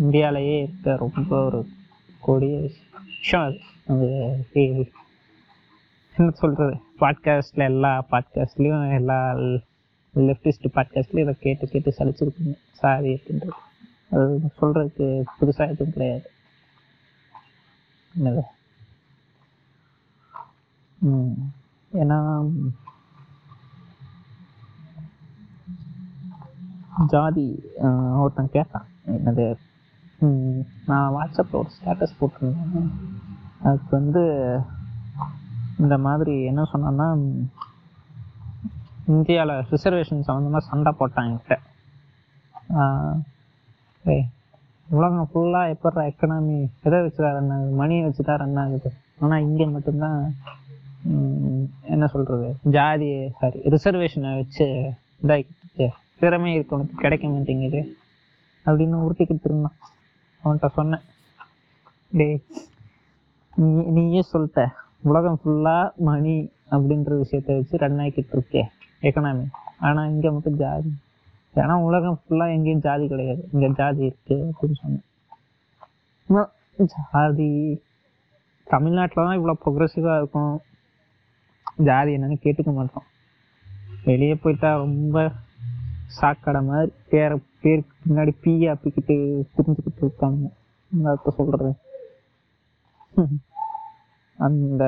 இந்தியாவிலேயே 0.00 0.56
இருக்க 0.62 0.96
ரொம்ப 0.96 1.32
ஒரு 1.44 1.60
கொடிய 2.20 2.54
விஷயம் 2.60 3.44
அது. 3.44 3.58
அது 3.86 4.62
என்ன 6.16 6.30
சொல்கிறது 6.30 6.74
பாட்காஸ்டில் 7.00 7.68
எல்லா 7.70 7.92
பாட்காஸ்ட்லேயும் 8.10 8.94
எல்லா 8.94 9.18
லெஃப்டிஸ்ட் 10.14 10.74
பாட்காஸ்ட்லேயும் 10.74 11.26
இதை 11.26 11.34
கேட்டு 11.40 11.66
கேட்டு 11.66 11.96
சலிச்சிருக்குங்க 11.98 12.54
சாதி 12.72 13.12
அப்படின்றது. 13.14 13.56
அது 14.10 14.34
சொல்கிறதுக்கு 14.60 15.06
புதுசாக 15.38 15.72
எதுவும் 15.74 15.92
கிடையாது. 15.92 16.26
என்னது? 18.14 18.42
ஏன்னா 21.92 22.18
ஜாதி 27.12 27.46
ஒருத்தன் 28.22 28.54
கேட்டான். 28.56 28.86
என்னது? 29.16 29.46
நான் 30.90 31.14
வாட்ஸ்அப்பில் 31.16 31.60
ஒரு 31.62 31.70
ஸ்டேட்டஸ் 31.76 32.18
போட்டிருந்தேன். 32.18 32.90
அதுக்கு 33.66 33.90
வந்து 33.98 34.22
இந்த 35.82 35.96
மாதிரி 36.06 36.34
என்ன 36.50 36.62
சொன்னான்னா 36.72 37.08
இந்தியாவில் 39.14 39.54
ரிசர்வேஷன் 39.72 40.26
சம்மந்தமாக 40.28 40.68
சண்டை 40.70 40.92
போட்டான் 41.00 41.26
என்கிட்ட. 41.30 41.56
ஏய் 44.04 44.26
உலகம் 44.86 45.28
ஃபுல்லாக 45.32 45.72
எப்பட்றா 45.74 46.02
எக்கனாமி 46.10 46.56
எதை 46.86 46.98
வச்சு 47.04 47.20
தான் 47.24 47.36
ரன் 47.36 47.52
ஆகுது 47.54 47.74
மணியை 47.80 48.02
வச்சு 48.06 48.22
தான் 48.28 48.40
ரன் 48.42 48.60
ஆகுது? 48.62 48.90
ஆனால் 49.22 49.44
இங்கே 49.48 49.66
மட்டும்தான் 49.74 50.18
என்ன 51.94 52.04
சொல்கிறது 52.14 52.48
ஜாதி 52.76 53.10
சாரி 53.40 53.58
ரிசர்வேஷனை 53.74 54.32
வச்சு 54.40 54.66
இதாகிட்டு 55.22 55.88
திறமை 56.20 56.50
இருக்கவனுக்கு 56.56 57.02
கிடைக்க 57.04 57.26
மாட்டேங்குது. 57.28 57.80
அப்படின்னு 58.66 58.96
உருட்டிக்கிட்டு 59.04 59.48
இருந்தான் 59.50 59.76
அவன்கிட்ட 60.42 60.68
சொன்னேன். 60.78 61.04
டேய் 62.18 62.38
நீ 63.62 63.70
நீயே 63.96 64.22
சொல்லிட்ட 64.32 64.62
உலகம் 65.10 65.38
ஃபுல்லாக 65.40 65.86
மணி 66.08 66.34
அப்படின்ற 66.74 67.16
விஷயத்த 67.22 67.56
வச்சு 67.58 67.80
ரன் 67.82 68.00
ஆகிக்கிட்டு 68.04 68.34
இருக்கே 68.36 68.62
எக்கனாமி 69.08 69.44
ஆனால் 69.86 70.10
இங்கே 70.12 70.30
மட்டும் 70.34 70.58
ஜாதி. 70.62 70.92
ஏன்னா 71.62 71.74
உலகம் 71.88 72.18
ஃபுல்லாக 72.20 72.54
எங்கேயும் 72.56 72.84
ஜாதி 72.86 73.04
கிடையாது. 73.12 73.42
இங்கே 73.52 73.68
ஜாதி 73.80 74.02
இருக்கு 74.10 74.36
அப்படின்னு 74.50 74.78
சொன்னேன். 74.82 75.04
ஜாதி. 76.94 77.50
தமிழ்நாட்டில் 78.72 79.26
தான் 79.26 79.38
இவ்வளோ 79.38 79.54
ப்ரொக்ரெசிவாக 79.64 80.20
இருக்கும். 80.20 80.54
ஜாதி 81.88 82.10
என்னன்னு 82.16 82.38
கேட்டுக்க 82.44 82.70
மாட்டோம். 82.78 83.06
வெளியே 84.08 84.34
போயிட்டா 84.42 84.70
ரொம்ப 84.84 85.18
சாக்கடை 86.12 86.60
மாதிரி 86.66 86.92
பேர 87.10 87.30
பேருக்கு 87.62 87.94
பின்னாடி 88.02 88.32
பீயா 88.42 88.72
அப்பிக்கிட்டு 88.72 89.16
திரிஞ்சுக்கிட்டு 89.54 90.02
இருக்காங்க 90.02 90.46
அப்போ 91.14 91.30
சொல்றேன் 91.38 91.78
அந்த 94.38 94.84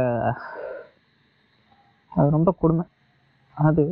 அது 2.13 2.29
ரொம்ப 2.31 2.51
கொடுமை. 2.61 2.85
அது 3.57 3.83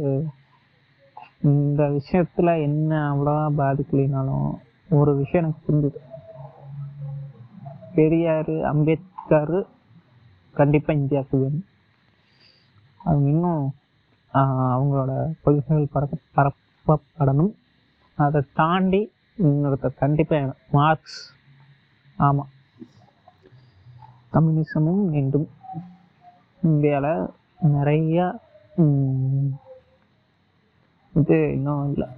இந்த 1.49 1.83
விஷயத்துல 1.95 2.49
என்ன 2.63 2.91
அவ்வளோவா 3.09 3.45
பாதிக்கலைனாலும் 3.59 4.49
ஒரு 4.91 5.13
விஷயம் 5.21 5.43
எனக்கு 5.43 5.65
புரிஞ்சுது. 5.67 6.01
பெரியார் 7.95 8.55
அம்பேத்கர் 8.71 9.55
கண்டிப்பாக 10.55 10.99
இந்தியாவுக்கு 10.99 11.37
வேணும். 11.39 11.67
அவங்க 13.01 13.29
இன்னும் 13.31 13.65
ஆஹ், 14.35 14.71
அவங்களோட 14.75 15.13
கொள்கைகள் 15.43 15.93
பரப்ப 15.93 16.21
படணும். 16.87 17.55
அதை 18.15 18.41
தாண்டி 18.55 19.01
இன்னொருத்தர் 19.43 19.99
கண்டிப்பாக 19.99 20.55
மார்க்ஸ். 20.71 21.21
ஆமாம் 22.17 22.51
கம்யூனிசமும் 24.33 25.05
வேண்டும் 25.15 25.49
இந்தியாவில் 26.63 27.31
நிறையா 27.77 28.27
இது 31.15 31.39
இன்னும் 31.53 31.93
இல்லை. 31.93 32.09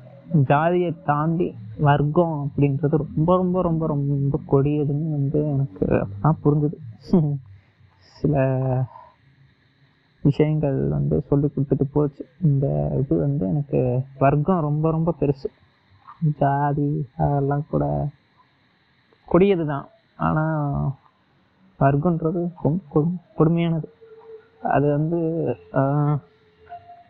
ஜாதியை 0.51 0.93
தாண்டி 1.05 1.47
வர்க்கம் 1.79 2.37
அப்படின்றது 2.47 2.97
ரொம்ப 2.97 3.37
ரொம்ப 3.37 3.63
ரொம்ப 3.63 3.87
ரொம்ப 3.87 4.41
கொடியதுன்னு 4.51 5.11
வந்து 5.17 5.41
எனக்கு 5.53 5.85
அப்பதான் 6.05 6.41
புரிஞ்சுது. 6.45 6.77
சில 8.17 8.35
விஷயங்கள் 10.27 10.89
வந்து 10.89 11.21
சொல்லி 11.21 11.47
கொடுத்துட்டு 11.47 11.83
போச்சு. 11.93 12.27
இந்த 12.43 12.97
இது 12.99 13.19
வந்து 13.19 13.49
எனக்கு 13.49 14.05
வர்க்கம் 14.19 14.61
ரொம்ப 14.61 14.91
ரொம்ப 14.91 15.15
பெருசு. 15.21 15.45
ஜாதி 16.39 17.09
அதெல்லாம் 17.17 17.67
கூட 17.71 18.09
கொடியது 19.27 19.67
தான். 19.67 19.89
ஆனால் 20.17 20.93
வர்க்கன்றது 21.81 22.53
ரொம்ப 22.63 22.79
கொடு- 22.95 23.21
கொடுமையானது. 23.39 23.85
அது 24.67 24.91
வந்து 24.91 25.17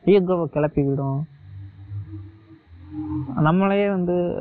ஈகோவை 0.05 0.45
கிளப்பி 0.45 0.83
விடும். 0.83 1.27
நம்மளே 3.37 3.89
வந்து 3.89 4.35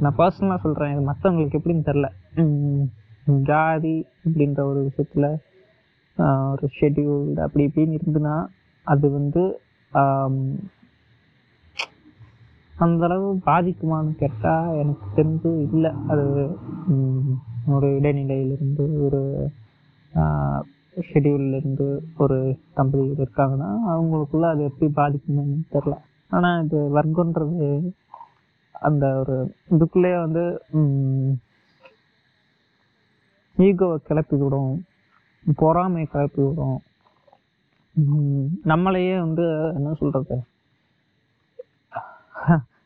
நான் 0.00 0.16
பர்சனலாக 0.18 0.58
சொல்கிறேன் 0.58 1.00
இது 1.00 1.10
மற்றவங்களுக்கு 1.10 1.60
எப்படின்னு 1.60 2.08
தெரில 2.36 2.80
ஜாதி 3.24 4.06
அப்படின்ற 4.24 4.60
ஒரு 4.60 4.82
விஷயத்தில் 4.82 5.51
ஒரு 6.18 6.66
ஷெட்யூல்டு 6.78 7.40
அப்படி 7.40 7.64
இப்படின்னு 7.68 7.98
இருந்துன்னா 7.98 8.34
அது 8.86 9.06
வந்து 9.10 9.42
அந்தளவு 9.92 10.38
அந்த 12.74 13.04
அளவு 13.04 13.26
பாதிக்குமான்னு 13.46 14.12
கேட்டால் 14.16 14.76
எனக்கு 14.78 15.06
தெரிஞ்சு 15.16 15.50
இல்லை. 15.66 15.90
அது 16.08 16.24
ஒரு 17.74 17.88
இடைநிலையிலிருந்து 17.98 18.84
ஒரு 19.04 19.20
ஷெடியூல்லேருந்து 21.08 21.86
ஒரு 22.16 22.38
தம்பதிகள் 22.74 23.22
இருக்காங்கன்னா 23.24 23.70
அவங்களுக்குள்ள 23.92 24.48
அது 24.50 24.62
எப்படி 24.64 24.88
பாதிக்கும்னு 24.96 25.44
தெரில 25.74 25.94
ஆனால் 26.30 26.62
இது 26.64 26.78
வர்க்கன்றது 26.96 27.68
அந்த 28.82 29.06
ஒரு 29.20 29.36
இதுக்குள்ளேயே 29.74 30.18
வந்து 30.20 30.44
ஈகோவை 33.56 33.96
கிளப்பி 34.08 34.36
விடும் 34.36 34.72
பொறாமையை 35.56 36.08
கிளப்பி 36.12 36.42
விடும். 36.42 36.80
நம்மளையே 38.64 39.18
வந்து 39.18 39.46
என்ன 39.74 39.92
சொல்றது? 39.92 40.36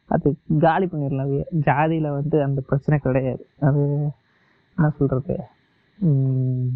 அது 0.09 0.29
காலி 0.61 0.87
பண்ணிடலாம் 0.87 1.31
ஜாதியில் 1.33 1.62
ஜாதியில 1.66 2.09
வந்து 2.19 2.42
அந்த 2.42 2.61
பிரச்சனை 2.61 2.99
கிடையாது. 2.99 3.42
அது 3.61 3.83
என்ன 4.77 4.90
சொல்றது? 4.99 5.37
உம் 6.01 6.71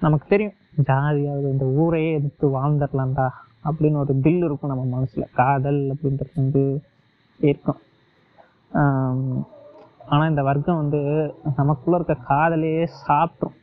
நமக்கு 0.00 0.26
தெரியும். 0.28 0.56
ஜாதியாவது 0.82 1.46
இந்த 1.50 1.64
ஊரையே 1.64 2.10
எடுத்து 2.12 2.46
வாழ்ந்துடலாம்டா 2.48 3.28
அப்படின்னு 3.64 4.02
ஒரு 4.04 4.14
பில் 4.14 4.42
இருக்கும் 4.46 4.72
நம்ம 4.72 4.84
மனசுல. 4.96 5.24
காதல் 5.32 5.80
அப்படின்றது 5.94 6.34
வந்து 6.34 6.62
இருக்கும் 7.38 7.80
ஆனால் 10.12 10.30
இந்த 10.32 10.42
வர்க்கம் 10.48 10.80
வந்து 10.82 11.00
நமக்குள்ளே 11.58 11.96
இருக்க 11.98 12.14
காதலையே 12.30 12.84
சாப்பிட்ரும் 13.06 13.56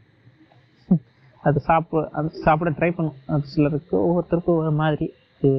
அது 1.43 1.59
சாப்பிட 1.67 2.03
அது 2.17 2.29
சாப்பிட 2.45 2.69
ட்ரை 2.77 2.89
பண்ணும். 2.97 3.19
அது 3.33 3.51
சிலருக்கு 3.53 3.95
ஒவ்வொருத்தருக்கும் 4.05 4.55
ஒவ்வொரு 4.55 4.73
மாதிரி 4.81 5.07
இது, 5.37 5.51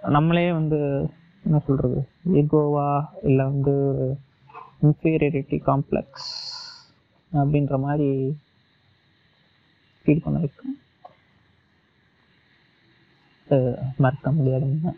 நம்மளே 0.00 0.46
வந்து 0.58 0.78
என்ன 1.44 1.60
சொல்கிறது 1.66 2.00
ஈகோவா 2.40 2.88
இல்லை 3.28 3.44
வந்து 3.52 3.74
இன்ஃபீரியாரிட்டி 4.86 5.58
காம்ப்ளெக்ஸ் 5.68 6.30
அப்படின்ற 7.32 7.76
மாதிரி 7.86 8.08
ஃபீல் 10.02 10.24
பண்ண 10.24 10.38
வைக்கும். 10.44 10.76
மறக்க 14.04 14.28
முடியாதுன்னு 14.36 14.92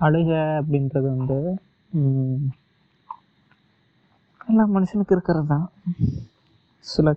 அழுக 0.00 0.30
அப்படின்றது 0.60 1.08
வந்து 1.16 1.38
எல்லா 4.50 4.64
மனுஷனுக்கு 4.76 5.14
இருக்கிறது 5.16 5.48
தான். 5.52 5.66
சில 6.86 7.08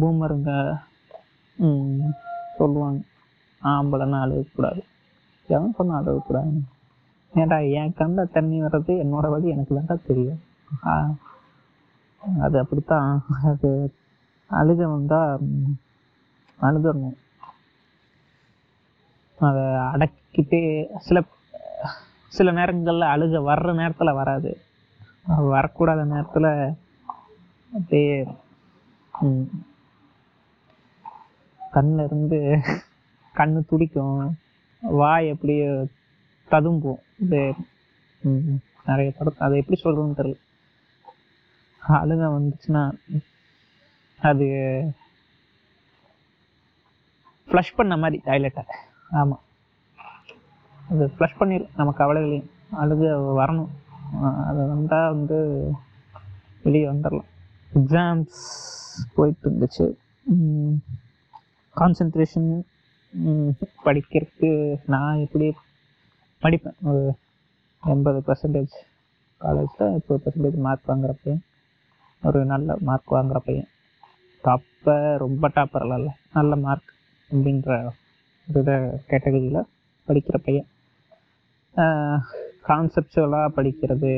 பூமருங்க 0.00 0.50
சொல்லுவாங்க 2.58 3.00
ஆம்பளைன்னா 3.62 4.18
அழுகக்கூடாது. 4.24 4.82
எவன் 5.48 5.76
சொன்னால் 5.78 6.00
அழுகக்கூடாது 6.00 6.60
ஏன்டா 7.32 7.58
என் 7.78 7.96
கண்ணில் 8.00 8.34
தண்ணி 8.36 8.56
வர்றது 8.64 8.92
என்னோட 9.04 9.26
வழி 9.34 9.54
எனக்கு 9.54 9.76
தான்டா 9.76 9.96
தெரியும். 10.10 10.42
அது 12.44 12.56
அப்படித்தான். 12.62 13.10
அது 13.50 13.70
அழுக 14.50 14.80
வந்தால் 14.94 15.32
உம், 15.44 15.74
அதை 19.40 19.62
அடக்கிட்டு 19.92 20.60
சில 21.06 21.18
சில 22.32 22.52
நேரங்களில் 22.52 23.12
அழுக 23.14 23.40
வர்ற 23.48 23.74
நேரத்தில் 23.80 24.18
வராது. 24.20 24.50
வரக்கூடாத 25.54 26.00
நேரத்தில் 26.12 26.48
அப்படியே 27.72 28.16
உம், 29.14 29.44
கண்ணுல 31.60 32.06
இருந்து 32.08 32.38
கண்ணு 33.34 33.60
துடிக்கும். 33.70 34.18
வாய் 34.82 35.28
அப்படியே 35.34 35.66
ததும்பும். 36.50 37.02
இது 37.24 37.42
நிறைய 38.88 39.10
படம் 39.18 39.42
அதை 39.46 39.60
எப்படி 39.60 39.78
சொல்கிறதுன்னு 39.82 40.18
தெரியல. 40.20 40.40
அழுக 41.82 42.28
வந்துச்சுன்னா 42.34 42.82
அது 44.20 44.46
ஃப்ளஷ் 47.48 47.76
பண்ண 47.76 47.94
மாதிரி 48.02 48.18
டாய்லெட்டை 48.26 48.64
ஆமாம் 49.20 49.42
அது 50.90 51.04
ஃப்ளஷ் 51.14 51.38
பண்ணிடும் 51.38 51.74
நம்ம 51.78 51.90
கவலைகளையும் 52.00 52.50
அழுது 52.82 53.06
வரணும். 53.40 53.72
அது 54.48 54.60
வந்தால் 54.72 55.12
வந்து 55.14 55.38
வெளியே 56.64 56.86
வந்துடலாம் 56.92 57.30
எக்ஸாம்ஸ் 57.72 58.40
போயிட்டு 59.16 59.44
இருந்துச்சு. 59.48 59.86
கான்சென்ட்ரேஷன் 61.76 62.50
படிக்கிறதுக்கு 63.86 64.50
நான் 64.94 65.22
எப்படி 65.24 65.48
படிப்பேன்? 66.42 66.78
ஒரு 66.90 67.02
எண்பது 67.82 68.20
பர்சன்டேஜ் 68.28 68.74
காலேஜில் 69.40 69.96
இப்போ 69.98 70.14
பர்சன்டேஜ் 70.24 70.56
மார்க் 70.66 70.90
வாங்குற 70.90 71.12
பையன். 71.22 71.42
ஒரு 72.22 72.40
நல்ல 72.52 72.76
மார்க் 72.88 73.14
வாங்குற 73.14 73.38
பையன். 73.48 73.68
டாப்பர் 74.44 75.16
ரொம்ப 75.24 75.50
டாப்பர்லாம் 75.56 76.00
இல்லை. 76.02 76.14
நல்ல 76.38 76.56
மார்க் 76.66 76.90
அப்படின்ற 77.30 77.76
ஒரு 78.52 78.74
கேட்டகரியில் 79.10 79.68
படிக்கிற 80.08 80.36
பையன். 80.46 80.68
கான்செப்டுவலாக 82.68 83.54
படிக்கிறது 83.56 84.12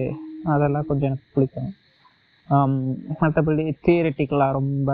அதெல்லாம் 0.55 0.89
கொஞ்சம் 0.89 1.09
எனக்கு 1.11 1.29
பிடிக்கும். 1.35 1.71
மற்றபடி 3.21 3.65
தியரிட்டிக்கலாக 3.87 4.57
ரொம்ப 4.59 4.91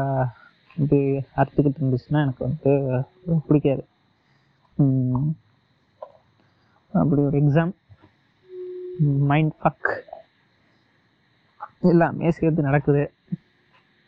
இது 0.82 0.98
அறுத்துக்கிட்டு 1.36 1.80
இருந்துச்சுன்னா 1.82 2.20
எனக்கு 2.24 2.42
வந்து 2.48 2.72
பிடிக்காது. 3.48 3.84
அப்படி 6.92 7.20
ஒரு 7.28 7.36
எக்ஸாம் 7.42 7.72
மைண்ட் 9.30 9.54
ஃபக் 9.62 9.90
எல்லாமே 11.90 12.30
சேர்த்து 12.38 12.68
நடக்குது. 12.68 13.04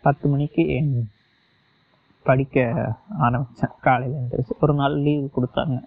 பத்து 0.05 0.29
மணிக்கு 0.29 0.65
படிக்க 2.29 2.57
ஆரம்பித்தேன் 3.27 3.75
காலையில் 3.87 4.19
எழுந்திரிச்சு 4.19 4.55
ஒரு 4.65 4.75
நாள் 4.81 4.97
லீவு 5.07 5.27
கொடுத்தாங்க. 5.37 5.79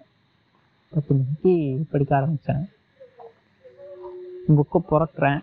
பத்து 0.92 1.12
மணிக்கு 1.18 1.54
படிக்க 1.92 2.12
ஆரம்பித்தேன் 2.18 2.64
புக்கை 4.56 4.80
புரட்டுறேன் 4.90 5.40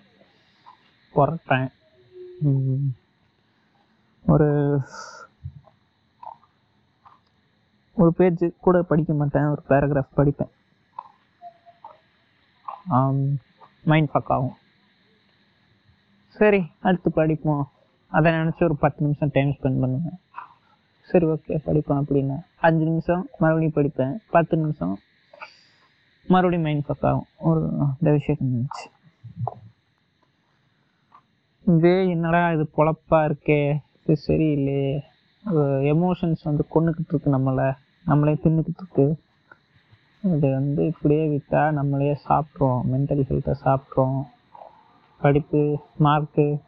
புரட்டுறேன் 1.16 1.68
உம், 2.48 2.88
ஒரு 4.26 4.50
ஒரு 7.98 8.12
பேஜ் 8.20 8.46
கூட 8.66 8.78
படிக்க 8.91 9.12
மாட்டேன். 9.20 9.52
ஒரு 9.54 9.62
பேராகிராஃப் 9.70 10.18
படிப்பேன். 10.20 10.54
மைண்ட் 13.91 14.12
ஃபக் 14.14 14.32
ஆகும். 14.36 14.58
சரி 16.39 16.62
அடுத்து 16.88 17.10
படிப்போம். 17.20 17.64
அதை 18.12 18.32
நினச்சி 18.39 18.64
ஒரு 18.68 18.76
பத்து 18.84 19.04
நிமிஷம் 19.06 19.34
டைம் 19.36 19.56
ஸ்பெண்ட் 19.58 19.82
பண்ணுவேன் 19.84 20.20
சரி 21.16 21.28
ஓகே 21.28 21.57
படிப்பேன் 21.66 21.97
அப்படின்னு. 21.97 22.45
அஞ்சு 22.59 22.84
நிமிஷம் 22.86 23.28
மறுபடியும் 23.38 23.76
படிப்பேன். 23.76 24.16
பத்து 24.30 24.57
நிமிஷம் 24.57 24.97
மறுபடியும் 26.28 26.63
மைண்ட் 26.63 26.86
ஃபக் 26.88 27.05
ஆகும். 27.05 27.26
ஒரு 27.38 27.70
இந்த 27.99 28.11
விஷயம் 28.11 28.41
இருந்துச்சு. 28.41 28.84
இதே 31.76 32.09
என்னடா 32.09 32.51
இது 32.51 32.70
பொழப்பா 32.78 33.20
இருக்கே? 33.26 33.78
இது 34.05 34.22
சரியில்லையே. 34.28 34.99
எமோஷன்ஸ் 35.93 36.43
வந்து 36.43 36.66
கொண்டுக்கிட்டு 36.76 37.07
இருக்கு 37.07 37.38
நம்மளை. 37.38 37.78
நம்மளே 38.05 38.34
தின்னுக்கிட்டு 38.34 38.82
இருக்கு. 38.82 39.07
இது 40.22 40.51
வந்து 40.53 40.86
இப்படியே 40.86 41.28
விட்டால் 41.28 41.74
நம்மளே 41.74 42.11
சாப்பிட்றோம் 42.28 42.82
மென்டல் 42.91 43.24
ஹெல்த்தை 43.30 43.55
சாப்பிட்றோம் 43.66 44.28
படிப்பு 45.22 45.80
மார்க்கு 45.97 46.59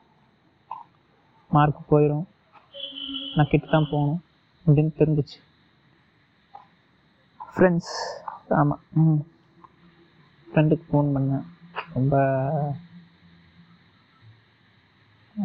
மார்க் 1.49 1.93
போயிடும் 1.93 2.25
நான் 3.35 3.47
கிட்ட 3.49 3.67
தான் 3.71 3.87
போகணும். 3.91 4.21
அப்படின்னு 4.67 4.91
தெரிஞ்சிச்சு. 4.97 5.37
ஃப்ரெண்ட்ஸ் 7.55 8.53
ஆமாம் 8.53 8.81
ம். 8.91 9.15
ஃப்ரெண்டுக்கு 10.51 10.83
ஃபோன் 10.91 11.11
பண்ணேன். 11.15 11.43
ரொம்ப 11.93 12.15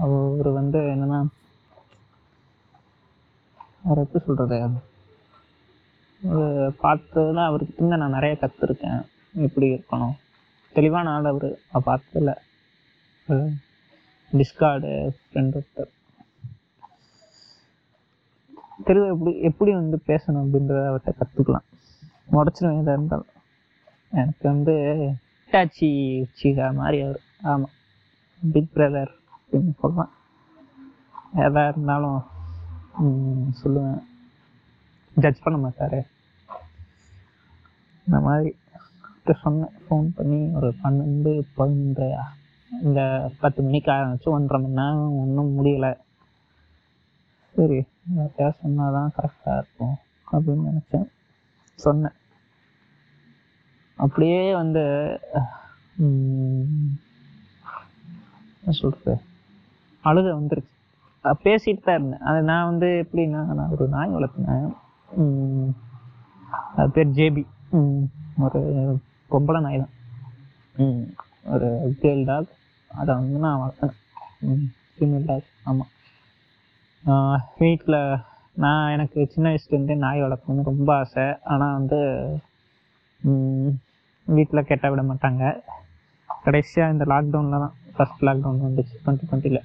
அவர் 0.01 0.49
வந்து 0.49 0.79
என்னன்னா 0.79 1.27
அவர் 3.85 3.99
எப்படி 3.99 4.25
சொல்கிறது 4.25 4.59
பார்த்ததுல 6.83 7.41
அவர்கிட்ட 7.43 7.97
நான் 7.97 8.11
நிறைய 8.11 8.37
கற்றுருக்கேன் 8.41 9.07
எப்படி 9.35 9.66
இருக்கணும்? 9.66 10.14
தெளிவான 10.73 11.11
ஆள் 11.11 11.25
அவர். 11.25 11.59
பார்த்ததில்ல. 11.75 12.37
டிஸ்கார்டு 14.33 15.11
ஃப்ரெண்ட் 15.33 15.61
ஒருத்தர். 15.61 15.91
தெளிவாக 18.85 19.12
எப்படி 19.12 19.39
எப்படி 19.39 19.72
வந்து 19.72 20.03
பேசணும் 20.07 20.43
அப்படின்றத 20.43 20.80
அவர்கிட்ட 20.91 21.12
கற்றுக்கலாம் 21.20 21.66
உடச்சிடும் 22.33 22.80
எதாக 22.80 22.93
இருந்தாலும். 22.93 23.30
எனக்கு 24.11 24.49
வந்து 24.49 24.74
ஹிட்டாச்சி 25.51 25.89
உச்சிகா 26.24 26.74
மாதிரி 26.74 27.03
அவர் 27.03 27.20
ஆமாம் 27.43 27.74
பிக் 28.53 28.70
பிரதர் 28.74 29.12
அப்படின்னு 29.43 29.72
சொல்லலாம். 29.78 30.12
எதாக 31.35 31.68
இருந்தாலும் 31.68 32.24
சொல்லுவேன். 33.64 34.03
ஜட்ஜ் 35.14 35.43
பண்ண 35.43 35.59
மாட்டார். 35.59 35.99
இந்த 38.07 38.20
மாதிரி 38.20 38.55
சொன்னேன். 39.43 39.72
ஃபோன் 39.89 40.09
பண்ணி 40.14 40.41
ஒரு 40.55 40.74
பன்னெண்டு 40.83 41.41
பதினொன்று 41.55 42.16
இந்த 42.83 43.30
பத்து 43.41 43.62
மணிக்கு 43.62 43.91
ஆரம்பிச்சு 43.91 44.28
ஒன்றரை 44.37 44.62
மணி 44.62 44.74
நேரம் 44.74 45.18
ஒன்றும் 45.18 45.53
முடியலை. 45.59 45.93
சரி 47.55 47.78
யார்கிட்டயா 48.16 48.50
சொன்னால் 48.61 48.96
தான் 48.96 49.14
கரெக்டாக 49.16 49.59
இருக்கும் 49.61 49.96
அப்படின்னு 50.32 50.68
நினச்சேன். 50.70 51.07
சொன்னேன். 51.78 52.16
அப்படியே 53.98 54.40
வந்து 54.61 54.82
என்ன 58.61 58.74
சொல்கிறது 58.80 59.14
அழுக 60.05 60.28
வந்துருச்சு. 60.38 60.70
பேசிட்டு 61.44 61.82
தான் 61.86 61.98
இருந்தேன். 61.98 62.24
அது 62.28 62.38
நான் 62.50 62.68
வந்து 62.70 62.88
எப்படின்னா 63.03 63.40
நான் 63.59 63.72
ஒரு 63.76 63.84
நாய் 63.94 64.14
வளர்த்தினேன் 64.16 64.68
அது 66.78 66.88
பேர் 66.96 67.16
ஜேபி. 67.18 67.42
ஒரு 68.46 68.61
பொம்பளை 69.30 69.61
நாய் 69.66 69.82
தான். 69.82 69.94
ம், 70.82 71.05
ஒரு 71.55 71.68
கேர்ள் 72.03 72.24
டாக் 72.30 72.50
அதை 72.90 73.11
வந்து 73.20 73.44
நான் 73.46 73.61
வளர்த்தேன். 73.62 73.94
ஃபீமேல் 74.94 75.28
டாக் 75.30 75.48
ஆமாம் 75.70 75.91
வீட்டில் 77.61 77.98
நான் 78.64 78.90
எனக்கு 78.94 79.20
சின்ன 79.32 79.46
வயசுலேருந்தே 79.50 79.94
நாய் 80.05 80.24
வளர்க்கணும்னு 80.24 80.68
ரொம்ப 80.70 80.90
ஆசை. 81.03 81.24
ஆனால் 81.53 81.76
வந்து 81.78 81.98
வீட்டில் 84.26 84.68
கெட்ட 84.68 84.86
விட 84.92 85.03
மாட்டாங்க. 85.09 85.44
கடைசியாக 86.46 86.92
இந்த 86.94 87.05
லாக்டவுனில் 87.12 87.62
தான் 87.64 87.74
ஃபஸ்ட் 87.94 88.22
லாக்டவுன் 88.28 88.66
வந்துச்சு 88.66 88.94
டுவெண்ட்டி 89.03 89.26
டுவெண்ட்டியில் 89.28 89.62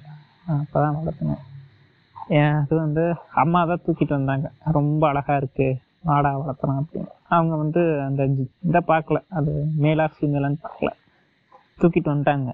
அப்போ 0.62 0.78
தான் 0.84 0.96
வளர்த்துனேன் 0.98 1.44
ஏன் 2.38 2.56
அது 2.62 2.74
வந்து 2.84 3.04
அம்மா 3.42 3.60
தான் 3.70 3.82
தூக்கிட்டு 3.84 4.14
வந்தாங்க. 4.18 4.48
ரொம்ப 4.78 5.02
அழகாக 5.10 5.40
இருக்குது 5.42 5.78
மாடா 6.08 6.30
வளர்த்தலாம் 6.40 6.80
அப்படின்னு. 6.82 7.10
அவங்க 7.36 7.54
வந்து 7.62 7.82
அந்த 8.06 8.22
இதை 8.70 8.80
பார்க்கல. 8.92 9.20
அது 9.38 9.52
மேலா 9.84 10.06
ஃபீமேலான்னு 10.14 10.60
பார்க்கல. 10.66 10.90
தூக்கிட்டு 11.80 12.12
வந்துட்டாங்க. 12.12 12.50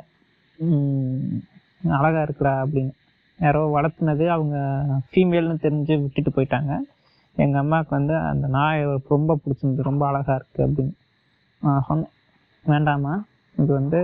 அழகாக 1.98 2.26
இருக்குடா 2.26 2.54
அப்படின்னு. 2.64 2.94
யாரோ 3.40 3.60
வளர்த்துனது 3.76 4.26
அவங்க 4.34 4.56
ஃபீமேல்னு 5.10 5.56
தெரிஞ்சு 5.64 5.94
விட்டுட்டு 6.02 6.30
போயிட்டாங்க. 6.36 6.72
எங்கள் 7.42 7.62
அம்மாவுக்கு 7.62 7.92
வந்து 7.98 8.14
அந்த 8.30 8.46
நாயை 8.56 8.82
ரொம்ப 9.14 9.36
பிடிச்சிருந்து 9.42 9.88
ரொம்ப 9.90 10.02
அழகாக 10.10 10.36
இருக்குது 10.40 10.66
அப்படின்னு. 10.66 10.94
நான் 11.66 11.86
சொன்னேன் 11.88 12.12
வேண்டாமா 12.72 13.14
இது 13.60 13.70
வந்து 13.80 14.00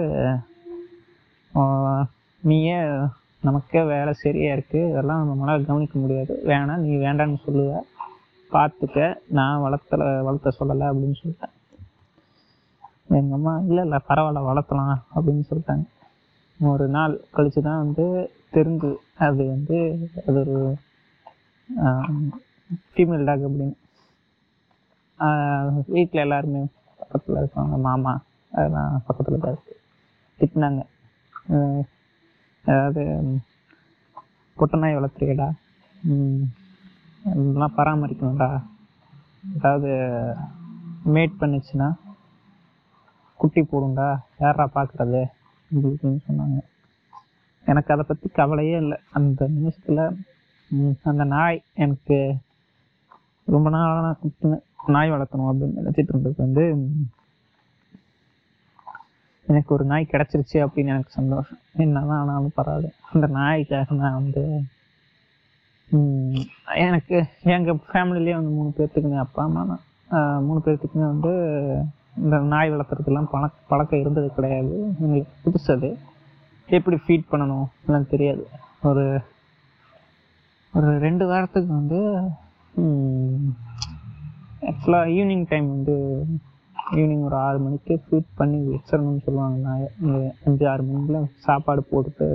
நீயே 2.51 2.79
நமக்கே 3.47 3.83
வேலை 3.93 4.13
சரியாக 4.25 4.57
இருக்குது 4.57 4.89
இதெல்லாம் 4.91 5.29
நம்மளால் 5.29 5.69
கவனிக்க 5.71 5.95
முடியாது. 5.99 6.33
வேணாம் 6.51 6.83
நீ 6.87 6.93
வேண்டான்னு 7.07 7.39
சொல்லுவ. 7.47 7.73
பார்த்துக்க 8.55 8.99
நான் 9.39 9.63
வளர்த்தல 9.65 10.05
வளர்த்த 10.27 10.53
சொல்லலை 10.59 10.87
அப்படின்னு 10.91 11.19
சொல்லிட்டேன். 11.23 11.55
எங்கள் 13.19 13.37
அம்மா 13.39 13.53
இல்லை 13.69 13.83
இல்லை 13.87 13.99
பரவாயில்ல 14.09 14.43
வளர்த்தலாம் 14.51 14.95
அப்படின்னு 15.15 15.45
சொல்லிட்டாங்க. 15.51 15.85
ஒரு 16.69 16.87
நாள் 16.95 17.13
கழிச்சு 17.35 17.61
தான் 17.67 17.83
வந்து 17.83 18.05
தெரிஞ்சு 18.55 18.91
அது 19.27 19.43
வந்து 19.53 19.79
அது 20.27 20.37
ஒரு 20.43 20.57
ஃபீமேல் 22.93 23.27
டாக் 23.29 23.47
அப்படின்னு. 23.49 23.77
வீட்டில் 25.95 26.25
எல்லாருமே 26.25 26.63
பக்கத்தில் 27.01 27.41
இருக்காங்க 27.41 27.77
மாமா 27.87 28.13
அதெல்லாம் 28.53 28.93
பக்கத்தில் 29.07 29.43
தான் 29.45 29.55
இருக்கு. 29.55 29.75
திட்டினாங்க. 30.41 30.83
அதாவது 32.65 33.03
பொட்டநாய் 34.59 34.99
வளர்த்துறியடா 34.99 35.49
இதெல்லாம் 37.23 37.77
பராமரிக்கணும்டா. 37.79 38.51
ஏதாவது 39.57 39.91
மேட் 41.15 41.41
பண்ணுச்சுன்னா 41.43 41.89
குட்டி 43.41 43.61
போடும்டா. 43.71 44.09
யாரா 44.45 44.65
பார்க்கறது 44.79 45.23
அப்படின்னு 45.75 46.21
சொன்னாங்க. 46.29 46.59
எனக்கு 47.67 47.93
அதை 47.95 48.05
பற்றி 48.09 48.29
கவலையே 48.41 48.77
இல்லை. 48.85 48.99
அந்த 49.19 49.49
நிமிஷத்தில் 49.57 50.03
அந்த 51.11 51.25
நாய் 51.35 51.59
எனக்கு 51.85 52.19
ரொம்ப 53.55 53.71
நாளாக 53.75 54.01
நான் 54.07 54.61
நாய் 54.95 55.13
வளர்க்கணும் 55.13 55.49
அப்படின்னு 55.49 55.81
நினச்சிட்டு 55.81 56.13
இருந்தது 56.13 56.35
வந்து 56.39 56.65
எனக்கு 59.47 59.75
ஒரு 59.75 59.85
நாய் 59.91 60.11
கிடைச்சிருச்சு 60.11 60.59
அப்படின்னு 60.65 60.93
எனக்கு 60.95 61.19
சந்தோஷம். 61.21 61.59
என்னதான் 61.85 62.21
ஆனாலும் 62.23 62.57
பரவாயில்ல. 62.59 62.91
அந்த 63.13 63.27
நாய்க்காக 63.39 63.97
நான் 64.03 64.19
வந்து 64.21 64.45
எனக்கு 66.85 67.17
எங்கள் 67.55 67.83
ஃபேமிலிலேயே 67.89 68.35
வந்து 68.39 68.53
மூணு 68.59 68.71
பேர்த்துக்குமே 68.77 69.19
அப்பா 69.25 69.43
அம்மா 69.49 69.63
மூணு 70.47 70.61
பேர்த்துக்குமே 70.67 71.07
வந்து 71.15 71.33
இந்த 72.17 72.39
நாய் 72.53 72.73
வளர்த்துறதுலாம் 72.73 73.31
பழக்க 73.33 73.57
பழக்கம் 73.69 74.01
இருந்தது 74.01 74.29
கிடையாது. 74.35 74.75
எங்களுக்கு 75.01 75.33
புதுசு 75.45 75.71
அது 75.77 75.91
எப்படி 76.69 76.97
ஃபீட் 77.07 77.31
பண்ணணும் 77.31 77.67
எல்லாம் 77.87 78.11
தெரியாது. 78.15 78.45
ஒரு 78.89 79.05
ஒரு 80.75 80.91
ரெண்டு 81.07 81.25
வாரத்துக்கு 81.27 81.73
வந்து 81.73 82.01
ஆக்சுவலாக 84.71 85.13
ஈவினிங் 85.17 85.45
டைம் 85.49 85.69
வந்து 85.69 85.95
ஈவினிங் 86.93 87.25
ஒரு 87.29 87.37
ஆறு 87.47 87.59
மணிக்கு 87.59 87.95
ஃபீட் 88.07 88.29
பண்ணி 88.41 88.59
வச்சிடணும்னு 88.75 89.25
சொல்லுவாங்க 89.27 89.59
நாயை 89.67 89.89
அஞ்சு 90.45 90.65
ஆறு 90.73 90.83
மணிக்குள்ள 90.89 91.21
சாப்பாடு 91.47 91.83
போட்டுட்டு 91.91 92.29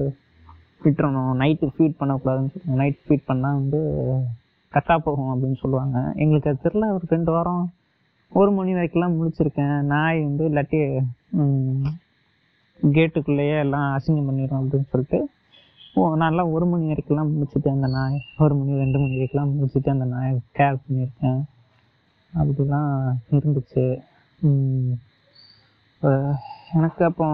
விட்டுறணும். 0.86 1.32
நைட்டு 1.41 1.67
ஃபீட் 1.76 1.99
பண்ணக்கூடாதுன்னு 1.99 2.51
சொல்லுவாங்க. 2.53 2.80
நைட் 2.82 2.99
ஃபீட் 3.05 3.28
பண்ணால் 3.28 3.59
வந்து 3.61 3.80
கரெக்டாக 4.73 4.99
போகும் 5.07 5.32
அப்படின்னு 5.34 5.59
சொல்லுவாங்க. 5.61 5.97
எங்களுக்கு 6.15 6.51
அது 6.51 6.63
தெரில 6.65 6.89
ஒரு 6.95 7.05
ரெண்டு 7.15 7.32
வாரம் 7.32 7.63
ஒரு 8.32 8.51
மணி 8.57 8.71
வரைக்கும்லாம் 8.76 9.15
முழிச்சிருக்கேன். 9.17 9.76
நாய் 9.93 10.19
வந்து 10.28 10.43
இல்லாட்டி 10.49 10.80
கேட்டுக்குள்ளேயே 12.95 13.57
எல்லாம் 13.65 13.88
அசிங்கம் 13.97 14.28
பண்ணிடும் 14.30 14.61
அப்படின்னு 14.61 14.91
சொல்லிட்டு 14.93 15.19
ஓ 15.99 16.05
நான்லாம் 16.21 16.53
ஒரு 16.55 16.65
மணி 16.71 16.86
வரைக்கும்லாம் 16.91 17.30
முடிச்சுட்டேன் 17.34 17.76
அந்த 17.78 17.89
நாய் 17.97 18.17
ஒரு 18.43 18.53
மணி 18.59 18.80
ரெண்டு 18.82 18.97
மணி 19.01 19.15
வரைக்கும்லாம் 19.17 19.53
முடிச்சுட்டு 19.57 19.93
அந்த 19.93 20.05
நாயை 20.13 20.32
கேர் 20.57 20.82
பண்ணியிருக்கேன். 20.84 21.39
அப்படிலாம் 22.34 22.91
இருந்துச்சு. 23.38 23.86
எனக்கு 26.78 27.03
அப்போ 27.09 27.28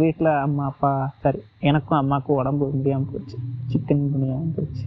வீட்டில் 0.00 0.30
அம்மா 0.44 0.64
அப்பா 0.70 0.90
சரி 1.22 1.40
எனக்கும் 1.70 2.00
அம்மாவுக்கும் 2.00 2.40
உடம்பு 2.40 2.66
முடியாமல் 2.76 3.10
போச்சு. 3.12 3.36
சிக்கன் 3.72 4.10
முடியாமல் 4.14 4.54
போச்சு. 4.56 4.84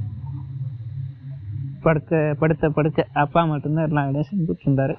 படுக்க 1.85 2.19
படுத்த 2.41 2.69
படுக்க 2.77 3.05
அப்பா 3.23 3.41
மட்டும்தான் 3.51 3.87
எல்லா 3.89 4.03
வேலையும் 4.07 4.29
செஞ்சுட்டு 4.31 4.65
இருந்தாரு 4.65 4.95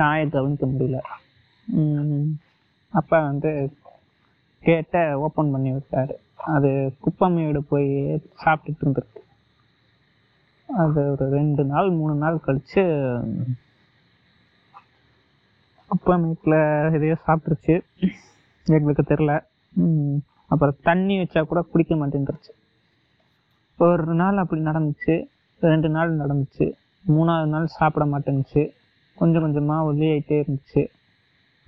நாயை 0.00 0.24
கவனிக்க 0.34 0.64
முடியல. 0.66 0.98
அப்பா 2.92 3.18
வந்து 3.30 3.50
கேட்டை 4.62 5.02
ஓப்பன் 5.24 5.52
பண்ணி 5.54 5.70
விட்டாரு. 5.72 6.14
அது 6.54 6.70
குப்பைமையோடு 7.04 7.60
போய் 7.72 7.88
சாப்பிட்டுட்டு 8.44 8.84
இருந்திருக்கு. 8.84 9.20
அது 10.68 11.00
ஒரு 11.12 11.24
ரெண்டு 11.36 11.62
நாள் 11.72 11.88
மூணு 11.98 12.14
நாள் 12.22 12.44
கழிச்சு 12.46 12.82
அப்பா 15.94 16.14
வீட்டில் 16.22 16.58
எதையோ 16.96 17.16
சாப்பிட்ருச்சு 17.26 17.74
எங்களுக்கு 18.66 19.02
தெரில 19.10 19.32
அப்புறம் 20.52 20.80
தண்ணி 20.88 21.14
வச்சா 21.20 21.40
கூட 21.42 21.60
குடிக்க 21.72 21.94
மாட்டேன்ருச்சு. 22.00 22.52
ஒரு 23.78 24.14
நாள் 24.22 24.42
அப்படி 24.42 24.60
நடந்துச்சு. 24.70 25.14
ரெண்டு 25.68 25.88
நாள் 25.88 26.18
நடந்துச்சு. 26.18 26.66
மூணாவது 27.08 27.52
நாள் 27.54 27.66
சாப்பிட 27.66 28.04
மாட்டேங்குச்சு 28.06 28.62
கொஞ்சம் 29.14 29.42
கொஞ்சமாக 29.42 29.92
ஒல்லியாயிட்டே 29.92 30.36
இருந்துச்சு. 30.44 30.82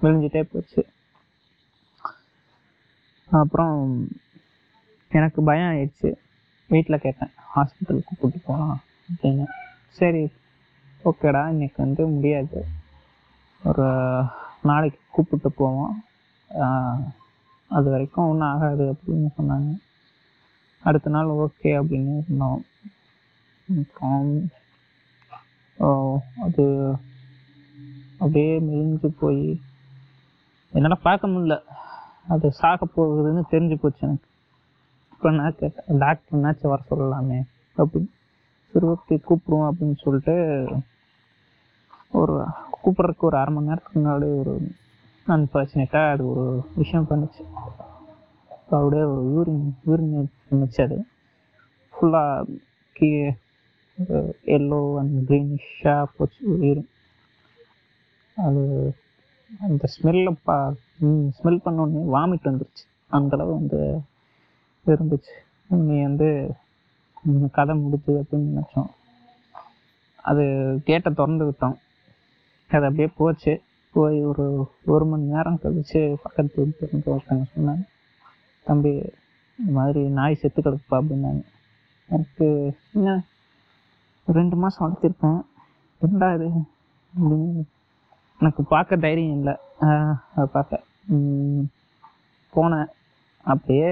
விழிஞ்சிட்டே 0.02 0.42
போச்சு. 0.52 0.86
அப்புறம் 3.30 4.08
எனக்கு 5.08 5.42
பயம் 5.42 5.72
ஆயிடுச்சு. 5.72 6.10
வீட்டில் 6.68 6.98
கேட்டேன் 6.98 7.30
ஹாஸ்பிட்டலுக்கு 7.56 8.02
கூப்பிட்டு 8.04 8.40
போகலாம் 8.44 8.80
அப்படின்னு. 9.10 9.44
சரி 9.88 10.22
ஓகேடா 11.04 11.48
இன்னைக்கு 11.48 11.82
வந்து 11.82 12.06
முடியாது. 12.06 12.64
ஒரு 13.64 13.86
நாளைக்கு 14.62 15.00
கூப்பிட்டு 15.10 15.50
போவோம். 15.52 16.04
அது 17.68 17.90
வரைக்கும் 17.90 18.28
ஒன்றும் 18.28 18.48
ஆகாது 18.48 18.84
அப்படின்னு 18.92 19.28
சொன்னாங்க. 19.38 19.70
அடுத்த 20.82 21.10
நாள் 21.10 21.26
ஓகே 21.26 21.62
அப்படின்னு 21.62 22.16
இருந்தோம். 22.22 22.64
அது 26.40 26.94
அப்படியே 28.12 28.60
மெலிஞ்சு 28.60 29.06
போய். 29.06 29.60
என்னால் 30.72 30.98
பார்க்க 31.02 31.28
முடியல. 31.28 31.62
அது 32.28 32.52
சாக 32.52 32.86
போகுதுன்னு 32.96 33.42
தெரிஞ்சு 33.50 33.74
போச்சு 33.74 34.06
எனக்கு. 34.06 34.28
இப்போ 35.12 35.30
நான் 35.30 35.54
கேட்டேன் 35.56 36.00
டாக்டர்னாச்சும் 36.00 36.68
வர 36.68 36.82
சொல்லலாமே. 36.90 37.42
அப்படின்னு 37.78 38.14
சரி 38.72 38.86
ஓகே 38.86 39.22
கூப்பிடுவோம் 39.30 39.70
அப்படின்னு 39.70 39.96
சொல்லிட்டு 39.96 40.66
ஒரு 42.10 42.44
கூப்பிட்றதுக்கு 42.84 43.18
ஒரு 43.18 43.36
அரை 43.36 43.54
மணி 43.54 43.66
நேரத்துக்கு 43.66 44.00
முன்னாடி 44.00 44.38
ஒரு 44.38 44.72
அன்ஃபார்ச்சுனேட்டாக 45.26 46.10
அது 46.10 46.26
ஒரு 46.26 46.68
விஷயம் 46.74 47.06
பண்ணுச்சு. 47.10 47.42
அப்படியே 48.70 49.02
ஒரு 49.02 49.22
யூரின் 49.36 49.70
யூரின் 49.86 50.24
பண்ணுச்சு 50.50 50.82
அது. 50.82 51.06
ஃபுல்லாக 51.92 52.58
கீ 52.92 53.32
எல்லோ 54.46 54.98
அண்ட் 54.98 55.28
க்ரீனிஷாக 55.28 56.04
போச்சு 56.16 56.58
யூரின் 56.60 56.86
அது 58.36 58.94
அந்த 59.60 59.88
ஸ்மெல்ல 59.94 60.36
பா 60.44 60.74
ஸ்மெல் 61.02 61.60
பண்ணோடனே 61.64 62.02
வாமிட் 62.12 62.48
வந்துருச்சு. 62.48 62.84
அந்தளவு 63.08 63.52
வந்து 63.52 64.00
இருந்துச்சு. 64.86 65.34
நீ 65.66 66.02
வந்து 66.02 66.54
கதை 67.52 67.76
முடிச்சு 67.76 68.22
அப்படின்னு 68.22 68.54
நினச்சோம். 68.56 68.90
அது 70.22 70.44
கேட்டை 70.84 71.12
திறந்து 71.12 71.44
விட்டோம். 71.50 71.76
அது 72.68 72.82
அப்படியே 72.82 73.08
போச்சு. 73.16 73.62
போய் 73.92 74.24
ஒரு 74.24 74.68
ஒரு 74.86 75.06
மணி 75.06 75.22
நேரம் 75.22 75.58
கழிச்சு 75.62 76.14
பக்கத்து 76.22 76.64
வீட்டுல 76.64 76.98
ஒருத்தங்க 77.06 77.44
சொன்னாங்க 77.56 77.84
தம்பி 78.64 78.90
இந்த 79.58 79.72
மாதிரி 79.72 80.08
நாய் 80.08 80.34
செத்து 80.34 80.62
கிடக்குப்பா 80.62 80.96
அப்படின்னாங்க. 80.96 81.42
எனக்கு 82.08 82.76
என்ன? 82.92 83.22
ரெண்டு 84.38 84.56
மாதம் 84.62 84.84
வளர்த்துருப்பேன். 84.84 85.40
என்னடா 86.02 86.28
இது 86.36 86.48
அப்படின்னு 87.12 87.64
எனக்கு 88.40 88.62
பார்க்க 88.72 89.02
தைரியம் 89.04 89.36
இல்லை. 89.38 89.54
அதை 90.34 90.46
பார்க்க. 90.52 90.82
போனேன். 92.56 92.90
அப்படியே 93.50 93.88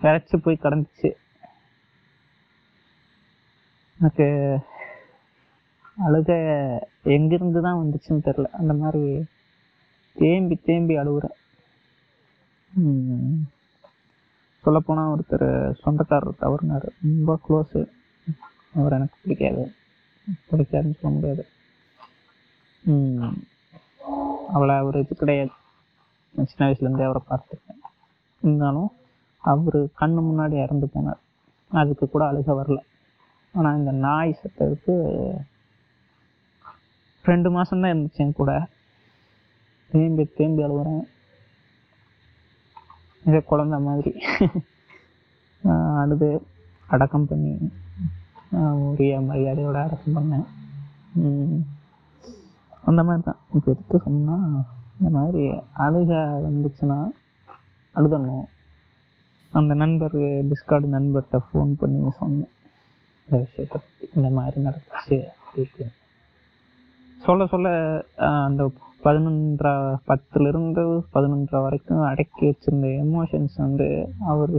விரைச்சி 0.00 0.36
போய் 0.44 0.62
கிடந்துச்சு. 0.64 1.10
எனக்கு 3.98 4.26
அழுக 6.06 6.30
எங்கிருந்து 7.16 7.60
தான் 7.66 7.80
வந்துச்சுன்னு 7.80 8.26
தெரில 8.28 8.50
அந்த 8.60 8.72
மாதிரி 8.82 9.02
தேம்பி 10.16 10.56
தேம்பி 10.68 10.94
அழுகுறேன். 11.02 11.36
சொல்லப்போனால் 14.64 15.12
ஒருத்தர் 15.14 15.48
சொந்தக்காரர் 15.82 16.40
தவறுனார். 16.42 16.88
ரொம்ப 17.02 17.38
க்ளோஸு 17.46 17.80
அவர் 18.78 18.96
எனக்கு 18.98 19.16
பிடிக்காது. 19.22 19.62
பிடிக்காதுன்னு 20.50 20.98
சொல்ல 21.00 21.14
முடியாது. 21.16 21.44
அவளை 24.54 24.74
அவர் 24.82 24.96
இது 25.02 25.14
கிடையாது. 25.20 25.52
சின்ன 26.50 26.66
வயசுலேருந்தே 26.66 27.06
அவரை 27.08 27.22
பார்த்துருக்கேன். 27.30 27.80
இருந்தாலும் 28.42 28.90
அவர் 29.52 29.78
கண்ணு 30.00 30.20
முன்னாடி 30.28 30.56
இறந்து 30.64 30.86
போனார். 30.94 31.20
அதுக்கு 31.70 32.04
கூட 32.08 32.22
அழுக 32.30 32.54
வரல. 32.58 32.80
ஆனால் 33.54 33.78
இந்த 33.78 33.92
நாய் 34.04 34.38
சத்தத்துக்கு 34.40 34.94
ரெண்டு 37.24 37.48
மாதம்தான் 37.56 37.92
இருந்துச்சு 37.92 38.22
என் 38.24 38.38
கூட. 38.40 38.52
தேம்பி 39.90 40.24
தேம்பி 40.38 40.64
அழுகுறேன் 40.66 41.04
இதே 43.28 43.40
குழந்த 43.50 43.76
மாதிரி. 43.86 44.12
அழுது 46.02 46.28
அடக்கம் 46.88 47.28
பண்ணி 47.30 47.52
உரிய 48.86 49.20
மரியாதையோட 49.28 49.78
அரசு 49.86 50.08
பண்ணேன் 50.16 50.46
அந்த 52.88 53.00
மாதிரி 53.08 53.22
தான் 53.26 53.40
இப்போ 53.54 53.68
எடுத்து 53.72 53.96
சொன்னால் 54.06 54.46
இந்த 54.96 55.10
மாதிரி 55.16 55.42
அழுக 55.84 56.12
வந்துச்சுன்னா 56.46 56.98
அழுதணும். 57.94 58.46
அந்த 59.52 59.72
நண்பர் 59.74 60.16
டிஸ்கார்டு 60.50 60.88
நண்பர்கிட்ட 60.96 61.38
ஃபோன் 61.46 61.72
பண்ணி 61.80 62.10
சொன்னேன். 62.20 62.52
இந்த 63.28 63.36
விஷயத்தை 63.44 63.80
இந்த 64.16 64.28
மாதிரி 64.36 64.56
நடந்துச்சு 64.66 65.18
அப்படின்னு. 65.44 65.88
சொல்ல 67.20 67.46
சொல்ல 67.46 67.68
அந்த 68.46 68.62
பதினொன்றா 69.04 69.72
பத்துலேருந்து 70.08 70.82
பதினொன்றா 71.14 71.58
வரைக்கும் 71.66 72.02
அடக்கி 72.10 72.42
வச்சிருந்த 72.48 72.88
எமோஷன்ஸ் 73.04 73.56
வந்து 73.56 73.88
அவர் 74.32 74.54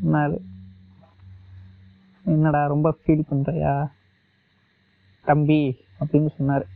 சொன்னார் 0.00 0.36
என்னடா 2.34 2.60
ரொம்ப 2.72 2.88
ஃபீல் 3.00 3.28
பண்ணுறியா 3.30 3.72
தம்பி 5.26 5.62
அப்படின்னு 6.00 6.30
சொன்னார். 6.36 6.66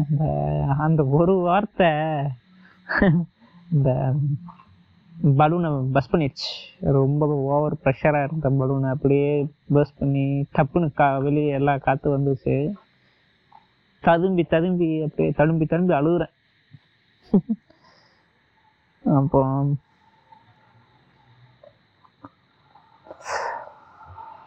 அந்த 0.00 0.22
அந்த 0.84 1.00
ஒரு 1.18 1.34
வார்த்தை 1.48 1.90
இந்த 3.74 3.90
பலூனை 5.40 5.68
பஸ் 5.96 6.10
பண்ணிடுச்சு. 6.12 6.50
ரொம்ப 6.98 7.26
ஓவர் 7.52 7.76
ப்ரெஷராக 7.84 8.26
இருந்த 8.26 8.48
பலூனை 8.60 8.88
அப்படியே 8.94 9.28
பஸ் 9.76 9.96
பண்ணி 9.98 10.24
டப்புன்னு 10.56 10.88
கா 11.00 11.06
வெளியே 11.26 11.52
எல்லா 11.58 11.74
காற்று 11.86 12.14
வந்துச்சு. 12.16 12.56
ததும்பி 14.02 14.44
ததும்பி 14.54 14.88
அப்படியே 15.06 15.30
தழும்பி 15.38 15.66
தழும்பி 15.72 15.94
அழுகுறேன். 16.00 16.34
அப்போ 19.04 19.40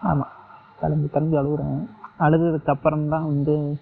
ஆமாம் 0.02 0.32
கலந்து 0.80 1.10
கலந்து 1.10 1.42
அழுகுறேன். 1.42 1.90
அழுதுக்கு 2.20 2.68
அப்புறம் 2.68 3.10
தான் 3.10 3.26
வந்து 3.26 3.80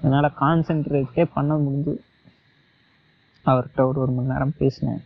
என்னால் 0.00 0.34
கான்சென்ட்ரேட்டே 0.40 1.30
பண்ண 1.34 1.56
முடிஞ்சு 1.56 2.04
அவர்கிட்ட 3.44 3.86
ஒரு 3.86 4.00
ஒரு 4.00 4.12
மணி 4.12 4.28
நேரம் 4.28 4.52
பேசினேன். 4.58 5.02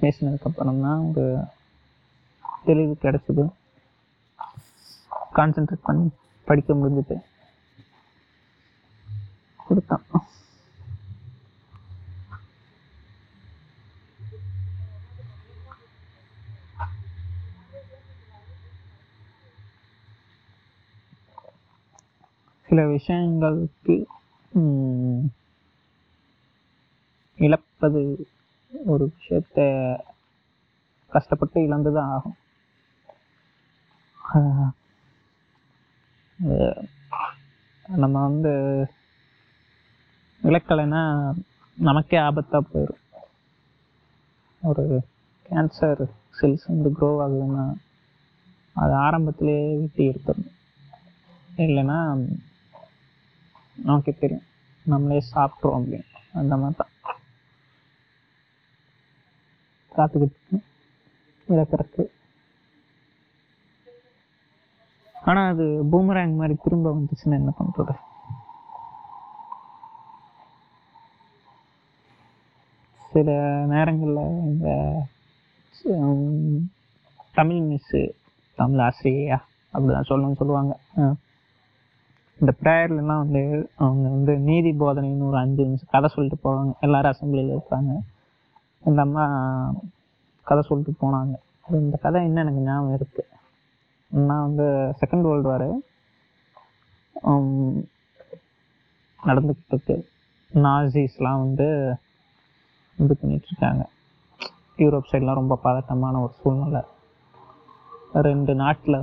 பேசினதுக்கப்புறம் 0.00 0.80
தான் 0.80 0.98
ஒரு 0.98 1.44
தெளிவு 2.64 2.96
கிடச்சிது. 3.02 3.48
கான்சென்ட்ரேட் 5.34 5.82
பண்ணி 5.82 6.10
படிக்க 6.44 6.74
முடிஞ்சுட்டு 6.74 7.16
கொடுத்தான். 9.66 10.02
சில 22.72 22.84
விஷயங்களுக்கு 22.88 23.94
இழப்பது 27.38 28.00
ஒரு 28.72 29.04
விஷயத்த 29.14 29.58
கஷ்டப்பட்டு 31.12 31.58
இழந்து 31.62 31.90
தான் 31.92 32.12
ஆகும் 32.12 32.38
நம்ம 37.86 38.14
வந்து 38.22 38.52
இழக்கலைன்னா 40.42 41.02
நமக்கே 41.78 42.18
ஆபத்தாக 42.18 42.62
போயிடும் 42.72 43.02
ஒரு 44.62 44.84
கேன்சர் 45.46 46.02
செல்ஸ் 46.40 46.64
வந்து 46.66 46.92
க்ரோ 46.98 47.10
ஆகுதுன்னா 47.24 47.66
அது 48.76 48.94
ஆரம்பத்திலேயே 49.06 49.68
வெட்டி 49.80 50.08
எடுத்துடணும். 50.08 50.56
இல்லைன்னா 51.58 52.00
நமக்கு 53.76 54.12
தெரியும். 54.22 54.46
நம்மளே 54.86 55.20
சாப்பிட்றோம் 55.34 55.76
அப்படின்னு. 55.78 56.08
அந்த 56.40 56.54
மாதிரி 56.60 56.78
தான். 56.80 56.92
காத்துக்கிட்டு 59.96 60.36
இருக்கணும் 60.36 60.66
இழக்கிறதுக்கு 61.48 62.04
ஆனால் 65.28 65.50
அது 65.52 65.64
பூமராங் 65.90 66.38
மாதிரி 66.38 66.54
திரும்ப 66.62 66.86
வந்துச்சுன்னா 66.94 67.36
என்ன 67.40 67.52
பண்ணுறது 67.58 67.94
சில 73.12 73.30
நேரங்களில் 73.72 74.38
இந்த 74.50 74.68
தமிழ் 77.38 77.62
மிஸ்ஸு 77.70 78.00
தமிழ் 78.58 78.82
ஆசிரியா 78.86 79.38
அப்படிதான் 79.74 80.08
சொல்லணும்னு 80.10 80.40
சொல்லுவாங்க. 80.40 80.72
இந்த 82.40 82.52
ப்ரேயர்லாம் 82.62 83.16
வந்து 83.18 83.70
அவங்க 83.76 84.08
வந்து 84.08 84.38
நீதி 84.38 84.70
போதனைன்னு 84.70 85.28
ஒரு 85.28 85.36
அஞ்சு 85.36 85.62
நிமிஷம் 85.64 85.88
கதை 85.90 86.08
சொல்லிட்டு 86.14 86.44
போவாங்க. 86.44 86.72
எல்லாரும் 86.80 87.12
அசம்பிளியில் 87.12 87.58
இருப்பாங்க. 87.58 87.98
இந்த 88.84 89.00
அம்மா 89.02 89.24
கதை 90.42 90.62
சொல்லிட்டு 90.62 90.94
போனாங்க. 91.02 91.34
அது 91.66 91.80
இந்த 91.80 91.96
கதை 91.96 92.24
இன்னும் 92.24 92.46
எனக்கு 92.46 92.60
ஞாபகம் 92.60 92.94
இருக்கு. 92.94 93.26
நான் 94.08 94.46
வந்து 94.46 94.64
செகண்ட் 95.00 95.20
வேர்ல்டு 95.20 95.48
வார் 95.48 95.68
நடந்துக்கிட்டு 99.26 99.72
இருக்கு 99.72 100.08
நாசிஸ்லாம் 100.54 101.42
வந்து 101.44 101.94
இது 102.98 103.16
பண்ணிட்டு 103.20 103.46
இருக்காங்க. 103.50 103.88
யூரோப் 104.76 105.10
சைட்லாம் 105.12 105.34
ரொம்ப 105.34 105.58
பதட்டமான 105.64 106.20
ஒரு 106.22 106.32
சூழ்நிலை. 106.32 106.82
ரெண்டு 108.28 108.52
நாட்டில் 108.62 108.98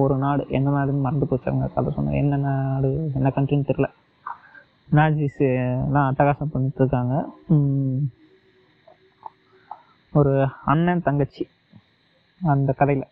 ஒரு 0.00 0.14
நாடு 0.22 0.42
என்ன 0.56 0.68
நாடுன்னு 0.76 1.04
மறந்து 1.06 1.26
போச்சு 1.30 1.50
அவங்க 1.50 1.66
கதை 1.74 1.90
சொன்னேன் 1.96 2.20
என்ன 2.22 2.36
நாடு 2.44 2.90
என்ன 3.18 3.32
கண்ட்ரின்னு 3.36 3.68
தெரில 3.70 3.88
நாஜிஸ் 4.98 5.42
எல்லாம் 5.46 6.08
அட்டகாசம் 6.10 6.52
பண்ணிட்டு 6.52 6.80
இருக்காங்க. 6.82 7.14
ஒரு 10.18 10.32
அண்ணன் 10.72 11.04
தங்கச்சி 11.08 11.44
அந்த 12.40 12.70
கதையில். 12.78 13.06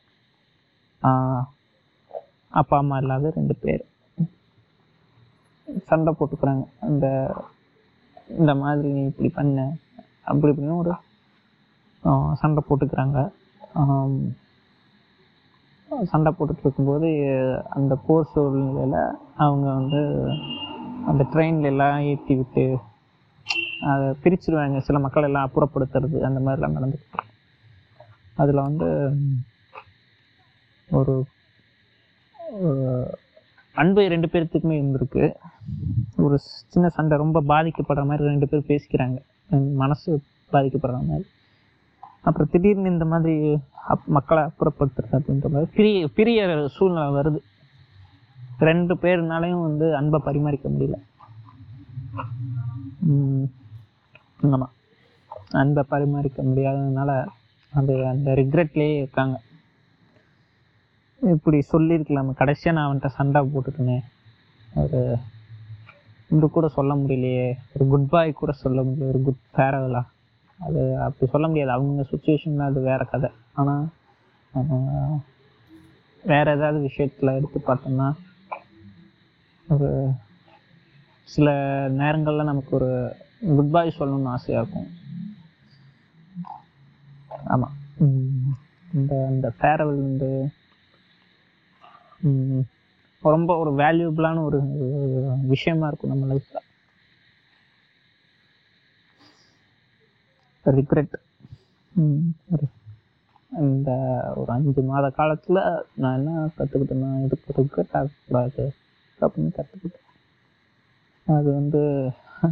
அப்பா 2.61 2.76
அம்மா 2.82 2.99
இல்லாத 3.03 3.32
ரெண்டு 3.36 3.55
பேர். 3.62 3.84
சண்டை 5.88 6.14
போட்டுக்கிறாங்க. 6.18 6.64
அந்த 6.88 7.07
இந்த 8.38 8.53
மாதிரி 8.62 8.88
நீ 8.97 9.03
இப்படி 9.11 9.30
பண்ண 9.38 9.66
அப்படி 10.30 10.53
இப்படின்னு 10.53 10.80
ஒரு 10.82 10.94
சண்டை 12.42 12.62
போட்டுக்கிறாங்க. 12.68 13.18
சண்டை 16.11 16.30
போட்டுட்டு 16.37 16.64
இருக்கும்போது 16.64 17.09
அந்த 17.78 17.95
போர் 18.07 18.30
சூழ்நிலையில் 18.32 19.01
அவங்க 19.45 19.66
வந்து 19.78 20.01
அந்த 21.11 21.22
ட்ரெயின்ல 21.32 21.70
எல்லாம் 21.72 21.99
ஏற்றி 22.11 22.34
விட்டு 22.41 22.64
அதை 23.91 24.07
பிரிச்சிருவாங்க. 24.22 24.78
சில 24.87 24.99
மக்கள் 25.05 25.26
எல்லாம் 25.28 25.47
அப்புறப்படுத்துறது 25.49 26.18
அந்த 26.28 26.41
மாதிரிலாம் 26.47 26.76
நடந்துக்கிட்டு 26.78 27.22
அதில் 28.43 28.66
வந்து 28.68 28.89
ஒரு 30.91 31.14
அன்பு 33.82 34.03
ரெண்டு 34.14 34.28
பேர்த்துக்குமே 34.32 34.76
இருந்திருக்கு. 34.80 35.24
ஒரு 36.24 36.37
சின்ன 36.72 36.89
சண்டை 36.97 37.14
ரொம்ப 37.24 37.39
பாதிக்கப்படுற 37.53 38.05
மாதிரி 38.11 38.28
ரெண்டு 38.30 38.49
பேர் 38.51 38.68
பேசிக்கிறாங்க. 38.70 39.18
மனசு 39.82 40.11
பாதிக்கப்படுற 40.53 41.01
மாதிரி. 41.11 41.26
அப்புறம் 42.27 42.53
திடீர்னு 42.53 42.93
இந்த 42.95 43.05
மாதிரி 43.12 43.35
அப் 43.93 44.07
மக்களை 44.16 44.43
அப்புறப்படுத்துறது 44.43 45.16
அப்படின்ற 45.18 45.49
மாதிரி 45.53 45.70
பிரிய 45.77 46.09
பிரிய 46.18 46.41
சூழ்நிலை 46.77 47.09
வருது. 47.16 47.41
ரெண்டு 48.68 48.95
பேர்னாலையும் 49.03 49.64
வந்து 49.68 49.87
அன்பை 50.01 50.18
பரிமாறிக்க 50.24 50.66
முடியல. 50.74 50.97
ஆமாம் 54.55 54.72
அன்பை 55.61 55.83
பரிமாறிக்க 55.91 56.39
முடியாததுனால 56.49 57.11
அது 57.79 57.95
அந்த 58.12 58.29
ரிக்ரெட்லேயே 58.41 58.97
இருக்காங்க. 59.03 59.37
இப்படி 61.35 61.59
சொல்லியிருக்கலாம். 61.72 62.35
கடைசியாக 62.41 62.79
நான் 62.79 62.89
அவன்கிட்ட 62.89 63.09
சண்டை 63.18 63.43
போட்டுக்கினேன் 63.53 64.05
ஒரு 64.83 65.01
இது 66.35 66.47
கூட 66.51 66.66
சொல்ல 66.77 66.93
முடியலையே. 66.95 67.49
ஒரு 67.74 67.85
குட் 67.93 68.09
பாய் 68.12 68.39
கூட 68.43 68.53
சொல்ல 68.64 68.81
முடியல. 68.83 69.09
ஒரு 69.12 69.22
குட் 69.27 69.43
ஃபேரவலா 69.57 70.03
அது 70.59 70.83
அப்படி 71.05 71.31
சொல்ல 71.33 71.47
முடியாது. 71.49 71.73
அவங்க 71.77 72.05
சுச்சுவேஷனில் 72.11 72.69
அது 72.69 72.81
வேற 72.81 73.03
கதை. 73.05 73.31
ஆனால் 73.61 73.85
வேற 76.25 76.45
ஏதாவது 76.57 76.79
விஷயத்தில் 76.81 77.37
எடுத்து 77.39 77.59
பார்த்தோம்னா 77.67 78.09
ஒரு 79.69 79.89
சில 81.29 81.49
நேரங்களில் 82.01 82.49
நமக்கு 82.51 82.73
ஒரு 82.79 82.91
குட் 83.57 83.73
பாய் 83.75 83.97
சொல்லணும்னு 83.99 84.33
ஆசையாக 84.35 84.63
இருக்கும். 84.63 84.89
ஆமாம் 87.55 87.75
இந்த 88.97 89.13
இந்த 89.35 89.49
ஃபேரவல் 89.59 90.01
வந்து 90.07 90.31
ரொம்ப 93.23 93.51
ஒரு 93.63 93.71
வேல்யூபிளான 93.83 94.43
ஒரு 94.45 94.59
விஷயமா 95.53 95.87
இருக்கும் 95.89 96.13
நம்ம 96.13 96.27
லைஃப்பில் 96.33 96.66
ரிக்ரெட் 100.79 101.17
இந்த 103.67 103.91
ஒரு 104.39 104.51
அஞ்சு 104.55 104.83
மாத 104.89 105.07
காலத்தில் 105.19 105.61
நான் 106.03 106.17
என்ன 106.19 106.33
கற்றுக்கிட்டேன்னா 106.59 107.11
இதுக்கு 107.27 107.57
ரிக்ரெட் 107.59 107.95
ஆகக்கூடாது 108.01 108.64
அப்படின்னு 109.21 109.53
கற்றுக்கிட்டேன் 109.59 110.05
அது 111.27 111.49
வந்து 111.61 111.81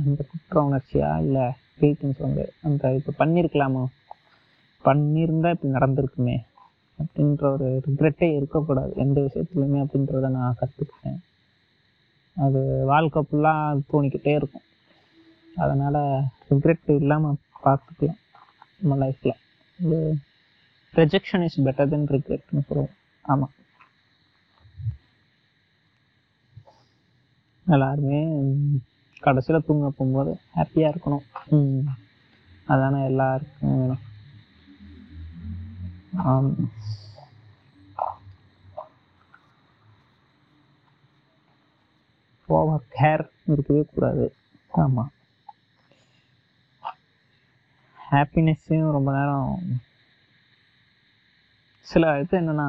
இந்த 0.07 0.21
குற்ற 0.31 0.63
உணர்ச்சியா 0.69 1.11
இல்லை 1.25 1.45
கில்ட்டுன்னு 1.79 2.19
சொல்லுங்க 2.21 2.45
அந்த 2.67 2.93
இப்போ 2.99 3.13
பண்ணியிருக்கலாமோ 3.21 3.85
பண்ணியிருந்தா 4.85 5.51
இப்படி 5.55 5.77
நடந்திருக்குமே 5.77 6.37
அப்படின்ற 6.99 7.45
ஒரு 7.55 7.69
ரிக்ரெட்டே 7.87 8.27
இருக்கக்கூடாது. 8.39 8.93
எந்த 9.05 9.19
விஷயத்துலையுமே 9.27 9.79
அப்படின்றத 9.85 10.29
நான் 10.37 10.59
கற்றுக்கிட்டேன் 10.61 11.19
அது 12.37 12.61
வாழ்க்கை 12.93 13.21
ஃபுல்லாக 13.27 13.81
தோணிக்கிட்டே 13.93 14.33
இருக்கும். 14.41 14.67
அதனால் 15.57 16.01
ரிக்ரெட் 16.51 16.93
இல்லாமல் 17.01 17.41
பார்த்துக்கலாம் 17.67 18.21
நம்ம 18.79 18.97
லைஃப்பில் 19.03 19.39
இது 19.83 19.99
ரிஜெக்ஷன் 21.01 21.45
இஸ் 21.49 21.61
பெட்டர் 21.67 21.93
தென் 21.93 22.11
ரிக்ரெட்னு 22.15 22.67
சொல்லுவோம். 22.69 22.95
ஆமாம் 23.33 23.55
எல்லாருமே 27.75 28.21
கடைசியில் 29.27 29.67
தூங்க 29.67 29.87
போகும்போது 29.91 30.33
ஹாப்பியாக 30.57 30.93
இருக்கணும். 30.93 31.27
அதானே 32.73 33.01
எல்லாருக்கும் 33.11 33.79
வேணும். 33.79 34.03
ஓவர் 42.49 42.89
கேர் 42.97 43.25
இருக்கவே 43.53 43.83
கூடாது. 43.95 44.27
ஆமாம் 44.83 45.13
ஹாப்பினஸ்ஸையும் 48.15 48.95
ரொம்ப 48.97 49.11
நேரம் 49.19 49.51
சில 51.89 52.05
இது 52.21 52.35
என்னென்னா 52.41 52.69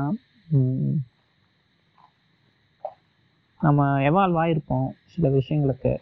நம்ம 3.62 3.86
எவால்வ் 4.10 4.40
ஆகிருப்போம் 4.42 4.90
சில 5.14 5.30
விஷயங்களுக்கு. 5.38 5.94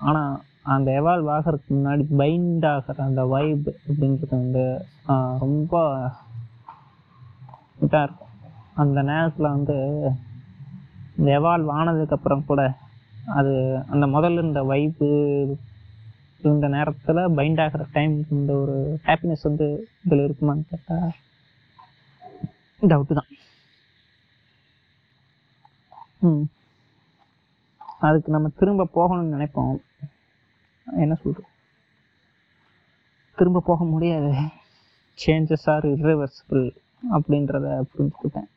ஆனால் 0.00 0.34
அந்த 0.74 0.88
எவால்வ் 1.00 1.30
ஆகிறதுக்கு 1.34 1.72
முன்னாடி 1.76 2.04
பைண்ட் 2.20 2.66
ஆகிற 2.70 3.04
அந்த 3.04 3.22
வைப் 3.32 3.68
அப்படின்றது 3.88 4.34
வந்து 4.40 4.64
ரொம்ப 5.44 5.72
இதாக 7.84 8.02
இருக்கும். 8.06 8.28
அந்த 8.82 8.98
நேரத்தில் 9.10 9.54
வந்து 9.56 9.76
இந்த 11.16 11.28
எவால்வ் 11.38 11.70
ஆனதுக்கப்புறம் 11.78 12.48
கூட 12.50 12.62
அது 13.38 13.54
அந்த 13.88 14.04
முதல்ல 14.14 14.40
இருந்த 14.42 14.62
வைப்பு 14.70 15.08
இந்த 16.42 16.68
நேரத்தில் 16.68 17.16
பைண்ட் 17.16 17.62
ஆகிற 17.62 17.86
டைம் 17.92 18.26
இந்த 18.30 18.52
ஒரு 18.52 19.00
ஹாப்பினஸ் 19.04 19.42
வந்து 19.42 19.88
இதில் 20.04 20.18
இருக்குமான்னு 20.18 20.62
கேட்டால் 20.68 21.10
டவுட்டு 22.80 23.14
தான். 23.14 23.26
ம். 26.18 26.42
அதுக்கு 27.98 28.32
நம்ம 28.32 28.48
திரும்ப 28.48 28.88
போகணும்னு 28.94 29.36
நினைப்போம். 29.36 29.76
என்ன 30.96 31.14
சொல்றது? 31.14 31.46
திரும்ப 33.36 33.62
போக 33.66 33.84
முடியாது. 33.84 34.34
சேஞ்சஸ் 35.26 35.70
ஆர் 35.70 35.84
இர்ரிவர்சிபிள் 35.84 36.76
அப்படின்றத 37.12 37.80
புரிஞ்சுக்கிட்டேன். 37.98 38.48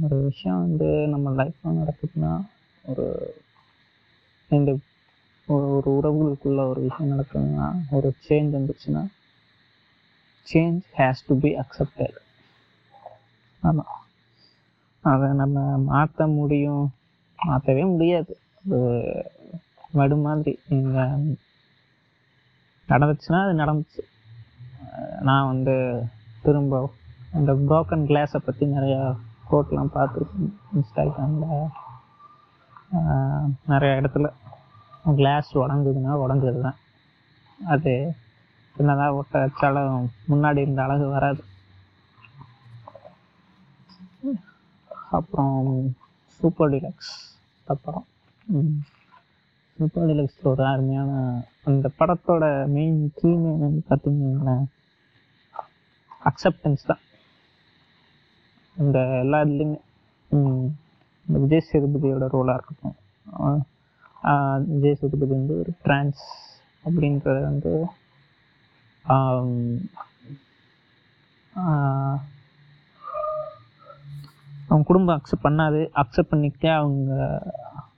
ஒரு 0.00 0.22
விஷயம் 0.22 0.60
வந்து 0.60 1.06
நம்ம 1.06 1.44
லைஃப்பில் 1.44 1.58
நடக்குதுன்னா 1.64 2.46
ஒரு 2.82 3.34
ரெண்டு 4.48 4.78
ஒரு 5.52 5.66
ஒரு 5.76 5.90
உறவுகளுக்குள்ள 5.96 6.60
ஒரு 6.68 6.80
விஷயம் 6.80 7.12
நடக்குதுன்னா 7.12 7.66
ஒரு 7.90 8.08
சேஞ்ச் 8.28 8.52
வந்துச்சுன்னா 8.58 9.02
change 10.46 10.80
has 10.96 11.24
to 11.26 11.34
be 11.38 11.50
accepted 11.58 12.18
ஆமாம் 13.62 13.94
அதை 15.04 15.28
நம்ம 15.40 15.58
மாற்ற 15.90 16.26
முடியும். 16.38 16.84
மாற்றவே 17.38 17.84
முடியாது. 17.84 18.32
அது 18.64 18.78
வடு 19.92 20.16
மாதிரி. 20.16 20.52
இங்க 20.68 20.98
நடந்துச்சுன்னா 22.88 23.40
அது 23.44 23.54
நடந்துச்சு. 23.62 24.02
நான் 25.20 25.46
வந்து 25.46 25.74
திரும்ப 26.42 26.80
அந்த 27.32 27.52
ப்ரோக்கன் 27.68 28.06
கிளாஸை 28.10 28.40
பற்றி 28.44 28.66
நிறையா 28.66 29.02
கோட்லாம் 29.50 29.94
பார்த்துருக்கேன். 29.94 30.52
இன்ஸ்டாகிராமில் 30.74 31.66
நிறையா 33.68 33.94
இடத்துல. 34.00 34.28
கிளாஸ் 35.18 35.50
உடங்குதுன்னா 35.62 36.12
உடஞ்சது 36.24 36.60
தான் 36.66 36.78
அது 37.74 37.92
சின்னதாக 38.76 39.16
ஒட்ட 39.20 39.40
வச்சாலும் 39.44 39.96
முன்னாடி 40.30 40.60
இருந்த 40.64 40.80
அழகு 40.86 41.06
வராது. 41.14 41.42
அப்புறம் 45.16 45.56
சூப்பர் 46.40 46.70
டிலக்ஸ் 46.72 47.12
இந்த 47.60 47.74
படம் 47.84 48.06
சூப்பர் 49.78 50.08
டிலக்ஸில் 50.10 50.50
ஒரு 50.52 50.64
அருமையான 50.72 51.10
அந்த 51.68 51.86
படத்தோட 51.98 52.44
மெயின் 52.76 53.00
தீம் 53.18 53.44
என்னன்னு 53.52 53.82
பார்த்தீங்கன்னா 53.90 54.56
அக்செப்டன்ஸ் 56.30 56.88
தான். 56.90 57.02
இந்த 58.76 58.98
எல்லா 59.24 59.38
இதுலேயுமே 59.44 59.78
இந்த 61.26 61.38
விஜய் 61.44 61.68
சேதுபதியோட 61.70 62.26
ரோலாக 62.34 62.56
இருக்கட்டும் 62.58 62.96
விஜய் 64.72 64.98
சேதுபதி 65.00 65.32
வந்து 65.38 65.54
ஒரு 65.62 65.72
ட்ரான்ஸ் 65.84 66.22
அப்படின்றத 66.84 67.38
வந்து 67.50 67.72
அவங்க 74.70 74.86
குடும்பம் 74.90 75.16
அக்செப்ட் 75.16 75.46
பண்ணாது. 75.46 75.80
அக்செப்ட் 76.02 76.32
பண்ணிக்க 76.32 76.64
அவங்க 76.80 77.12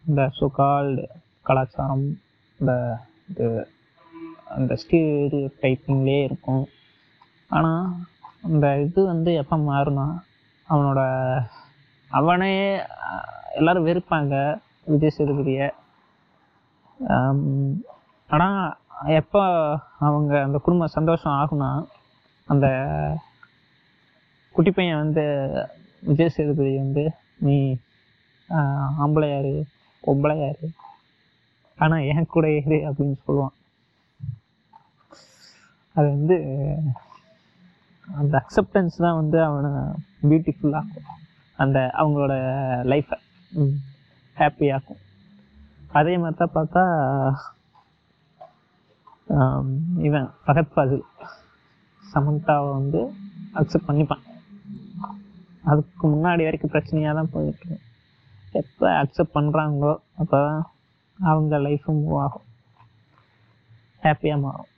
இந்த 0.09 0.23
சோகால்டு 0.39 1.05
கலாச்சாரம் 1.49 2.07
இந்த 2.61 2.73
இது 3.31 3.47
அந்த 4.57 4.73
ஸ்டீரியோ 4.83 5.51
டைப்பிங்லேயே 5.63 6.23
இருக்கும். 6.29 6.65
ஆனால் 7.57 7.85
அந்த 8.49 8.67
இது 8.85 9.01
வந்து 9.13 9.31
எப்போ 9.43 9.57
மாறுனா 9.69 10.07
அவனோட 10.69 11.01
அவனே 12.11 12.53
எல்லோரும் 13.59 13.61
எல்லாரும் 13.61 13.87
வெறுப்பாங்க. 13.89 14.35
விஜய் 14.93 15.17
சேதுபதியை 15.17 15.67
ஆனால் 18.31 18.61
எப்போ 19.21 19.43
அவங்க 19.99 20.33
அந்த 20.43 20.59
குடும்பம் 20.59 20.97
சந்தோஷம் 20.99 21.39
ஆகுனா 21.41 21.71
அந்த 22.49 22.67
குட்டி 24.55 24.71
பையன் 24.71 25.03
வந்து 25.03 25.25
விஜய் 26.03 26.35
சேதுபதி 26.37 26.73
வந்து 26.77 27.05
நீ 27.47 27.57
ஆம்பளையாரு 29.05 29.55
ஒம்பளையாரு 30.05 30.69
ஆனால் 31.79 32.07
என் 32.13 32.33
கூட 32.35 32.47
ஏறு 32.59 32.79
அப்படின்னு 32.89 33.17
சொல்லுவான். 33.27 33.55
அது 35.97 36.09
வந்து 36.09 36.37
அந்த 38.09 38.35
அக்செப்டன்ஸ் 38.43 38.97
தான் 38.97 39.19
வந்து 39.21 39.39
அவனை 39.43 39.71
பியூட்டிஃபுல்லாகும் 40.29 41.09
அந்த 41.59 41.79
அவங்களோட 42.01 42.35
லைஃப்பை 42.93 43.19
ஹாப்பியாக்கும் 44.37 45.01
அதே 45.99 46.15
மாதிரி 46.23 46.37
தான் 46.41 46.55
பார்த்தா 46.57 46.83
இவன் 50.07 50.29
ஃபகத் 50.45 50.73
ஃபாசில் 50.75 51.07
சமந்தாவை 52.05 52.69
வந்து 52.79 53.01
அக்செப்ட் 53.61 53.89
பண்ணிப்பான். 53.89 54.25
அதுக்கு 55.71 56.05
முன்னாடி 56.15 56.43
வரைக்கும் 56.47 56.73
பிரச்சனையாக 56.75 57.17
தான் 57.19 57.33
போயிட்டு 57.35 57.71
எப்போ 58.61 58.87
அக்செப்ட் 59.03 59.37
பண்ணுறாங்களோ 59.37 59.93
அப்போ 60.21 60.37
தான் 60.47 60.63
அவங்க 61.19 61.59
லைஃப்பும் 61.67 62.01
மூவ் 62.05 62.21
ஆகும். 62.25 62.47
ஹாப்பியாக 64.05 64.43
மாறும். 64.45 64.71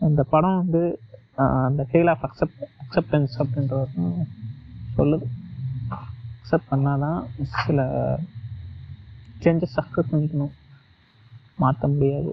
அந்த 0.00 0.22
படம் 0.32 0.60
வந்து 0.62 0.82
அந்த 1.68 1.82
ஃபீல் 1.90 2.10
ஆஃப் 2.12 2.24
அக்செப்ட் 2.28 2.62
அக்செப்டன்ஸ் 2.82 3.34
அப்படின்றது 3.42 4.10
சொல்லுது. 4.98 5.26
அக்செப்ட் 6.38 6.70
பண்ணால் 6.72 7.04
தான் 7.06 7.20
சில 7.64 7.80
சேஞ்சஸ் 9.42 9.78
அக்செப்ட் 9.82 10.12
பண்ணிக்கணும். 10.12 10.54
மாற்ற 11.62 11.88
முடியாது. 11.94 12.32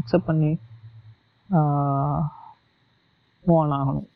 அக்செப்ட் 0.00 0.28
பண்ணி 0.30 0.50
மூவ் 3.44 3.58
ஆன் 3.62 3.74
ஆகணும். 3.80 4.08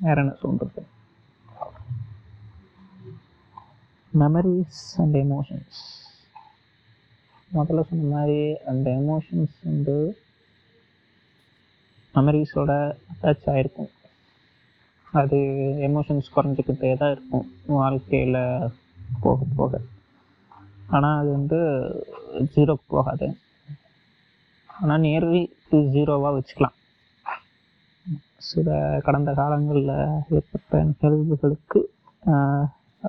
வேற 0.00 0.16
என்ன 0.22 0.34
சொல்றது? 0.42 0.82
மெமரிஸ் 4.12 4.82
அண்ட் 5.02 5.16
எமோஷன்ஸ் 5.24 5.80
முதல்ல 7.56 7.82
சொன்ன 7.88 8.08
மாதிரி 8.14 8.38
அந்த 8.72 8.88
எமோஷன்ஸ் 9.00 9.56
வந்து 9.68 9.96
மெமரிஸோட 12.18 12.72
அட்டாச் 13.12 13.48
ஆகிருக்கும் 13.52 13.92
அது 15.20 15.38
எமோஷன்ஸ் 15.88 16.34
குறைஞ்சிக்கிட்டே 16.36 16.90
தான் 17.02 17.12
இருக்கும். 17.14 17.46
வாழ்க்கையில் 17.76 18.40
போக 19.24 19.38
போக. 19.58 19.80
ஆனால் 20.96 21.18
அது 21.20 21.30
வந்து 21.36 21.58
ஜீரோக்கு 22.54 22.84
போகாது. 22.96 23.26
ஆனால் 24.80 25.02
நியர்லி 25.06 25.42
டு 25.70 25.78
ஜீரோவாக 25.94 26.34
வச்சுக்கலாம். 26.38 26.76
சில 28.48 28.68
கடந்த 29.06 29.30
காலங்களில் 29.40 29.96
ஏற்பட்ட 30.36 30.82
நிகழ்வுகளுக்கு 30.90 31.80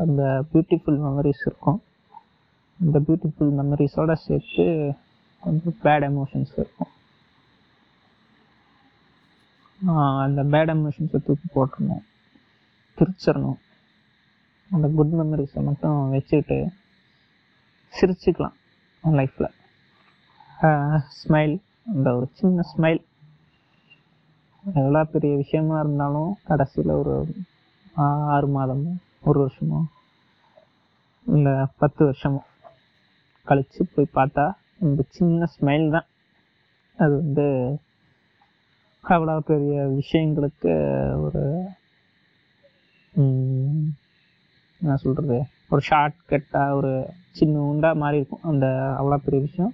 அந்த 0.02 0.22
பியூட்டிஃபுல் 0.52 1.00
மெமரிஸ் 1.06 1.44
இருக்கும். 1.48 1.80
அந்த 2.80 2.98
பியூட்டிஃபுல் 3.08 3.54
மெமரிஸோடு 3.60 4.16
சேர்த்து 4.26 4.66
கொஞ்சம் 5.44 5.78
பேட் 5.84 6.06
எமோஷன்ஸ் 6.12 6.54
இருக்கும். 6.62 6.92
அந்த 10.22 10.44
பேட் 10.44 10.72
எமோஷன்ஸை 10.74 11.20
தூக்கி 11.24 11.48
போட்டுடணும் 11.54 12.04
பிரிச்சிடணும் 12.98 13.60
அந்த 14.72 14.88
குட் 14.90 15.14
மெமரிஸை 15.14 15.62
மட்டும் 15.64 16.10
வச்சுக்கிட்டு 16.10 16.58
சிரிச்சுக்கலாம் 17.94 18.56
லைஃப்பில் 19.04 19.52
ஸ்மைல் 21.20 21.56
அந்த 21.84 22.16
ஒரு 22.16 22.28
சின்ன 22.34 22.64
ஸ்மைல் 22.74 23.02
எவ்வளோ 24.64 25.04
பெரிய 25.04 25.36
விஷயமா 25.36 25.80
இருந்தாலும் 25.80 26.38
கடைசியில் 26.44 26.92
ஒரு 26.92 27.14
ஆறு 28.28 28.48
மாதமோ 28.48 28.92
ஒரு 29.24 29.40
வருஷமோ 29.46 29.80
இல்லை 31.26 31.66
பத்து 31.78 32.06
வருஷமோ 32.06 32.42
கழிச்சு 33.48 33.82
போய் 33.96 34.16
பார்த்தா 34.16 34.46
இந்த 34.80 35.04
சின்ன 35.10 35.48
ஸ்மைல் 35.56 35.90
தான். 35.90 36.08
அது 36.98 37.16
வந்து 37.16 37.46
அவ்வளோ 39.04 39.36
பெரிய 39.50 39.76
விஷயங்களுக்கு 40.00 40.72
ஒரு 41.26 41.44
என்ன 44.82 44.96
சொல்கிறது 45.04 45.38
ஒரு 45.70 45.82
ஷார்ட்கட்டாக 45.90 46.78
ஒரு 46.80 46.92
சின்ன 47.38 47.62
உண்டா 47.70 47.90
மாறி 48.02 48.20
இருக்கும். 48.20 48.46
அந்த 48.52 48.66
அவ்வளோ 49.00 49.18
பெரிய 49.26 49.42
விஷயம் 49.48 49.74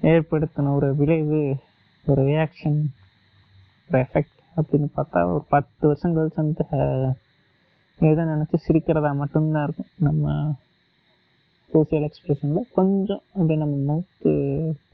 ஏற்படுத்தின 0.00 0.72
ஒரு 0.78 0.88
விளைவு 1.00 1.40
ஒரு 2.06 2.20
ரியாக்ஷன் 2.30 2.78
ஒரு 3.88 3.98
எஃபெக்ட் 4.04 4.38
அப்படின்னு 4.56 4.88
பார்த்தா 4.96 5.20
ஒரு 5.32 5.42
பத்து 5.54 5.82
வருஷம் 5.88 6.14
கழிச்சு 6.16 6.40
அந்த 6.44 6.64
எதை 8.00 8.22
நினச்சி 8.24 8.56
சிரிக்கிறதா 8.66 9.10
மட்டும்தான் 9.22 9.66
இருக்கும். 9.66 9.90
நம்ம 10.06 10.34
சோசியல் 11.72 12.06
எக்ஸ்பிரஷனில் 12.08 12.70
கொஞ்சம் 12.78 13.22
அப்படியே 13.32 13.58
நம்ம 13.62 13.76
மவுத்து 13.90 14.32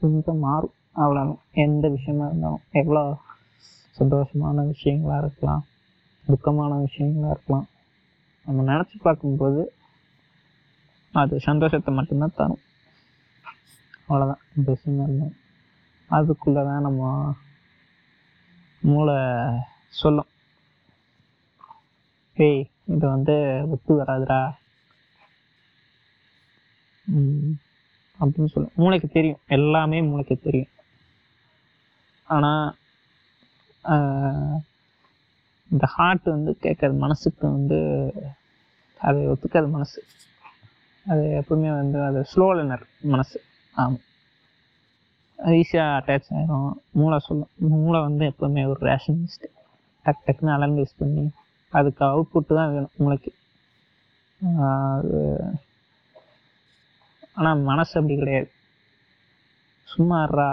கொஞ்சம் 0.01 0.43
மாறும். 0.47 0.75
அவ்வளோ 1.03 1.23
எந்த 1.65 1.85
விஷயமா 1.95 2.25
இருந்தாலும். 2.29 2.63
எவ்வளோ 2.81 3.03
சந்தோஷமான 3.99 4.73
விஷயங்களாக 4.73 5.17
இருக்கலாம் 5.17 5.65
துக்கமான 6.27 6.85
விஷயங்களாக 6.87 7.29
இருக்கலாம். 7.29 7.67
நம்ம 8.45 8.73
நினச்சி 8.73 8.95
பார்க்கும்போது 9.01 9.73
அது 11.11 11.39
சந்தோஷத்தை 11.39 11.93
மட்டும்தான் 11.93 12.33
தரும். 12.35 12.59
அவ்வளோதான் 14.09 14.41
இந்த 14.55 14.77
விஷயமா 14.83 15.27
அதுக்குள்ளே 16.09 16.63
தான் 16.63 16.81
நம்ம 16.81 17.35
மூளை 18.79 19.15
சொல்லும். 19.89 20.27
ஏய் 22.37 22.69
இது 22.85 23.07
வந்து 23.07 23.65
ஒத்து 23.69 24.01
வராதுடா. 24.01 24.55
ம், 27.05 27.51
அப்படின்னு 28.19 28.47
சொல்லும். 28.47 28.71
மூளைக்கு 28.75 29.07
தெரியும். 29.07 29.39
எல்லாமே 29.47 30.01
மூளைக்கு 30.01 30.39
தெரியும். 30.39 30.67
ஆனால் 32.23 32.75
இந்த 35.71 35.85
ஹார்ட் 35.95 36.27
வந்து 36.35 36.51
கேட்கறது 36.65 36.97
மனசுக்கு 37.05 37.45
வந்து 37.57 37.79
அதை 38.99 39.19
ஒத்துக்காது 39.31 39.69
மனசு. 39.75 39.99
அது 41.05 41.23
எப்பவுமே 41.39 41.69
வந்து 41.81 41.99
அது 42.07 42.19
ஸ்லோ 42.31 42.47
லேர்னர் 42.57 42.85
மனசு. 43.13 43.37
ஆமாம் 43.75 44.03
ஈஸியாக 45.39 45.97
அட்டாச் 45.97 46.29
ஆகிடும் 46.35 46.71
மூளை 46.99 47.17
சொல்லும் 47.25 47.51
மூளை 47.73 47.99
வந்து 48.07 48.23
எப்பவுமே 48.31 48.63
ஒரு 48.71 48.79
ரேஷனலிஸ்ட் 48.89 49.45
டக் 50.05 50.23
டக்குன்னு 50.27 50.55
அனலைஸ் 50.55 50.99
பண்ணி 51.01 51.25
அதுக்கு 51.73 52.03
அவுட்புட்டு 52.05 52.57
தான் 52.59 52.71
வேணும் 52.73 52.95
மூளைக்கு. 53.03 53.31
அது 54.99 55.19
ஆனால் 57.39 57.65
மனசு 57.69 57.93
அப்படி 57.99 58.15
கிடையாது. 58.21 58.49
சும்மாறா 59.87 60.49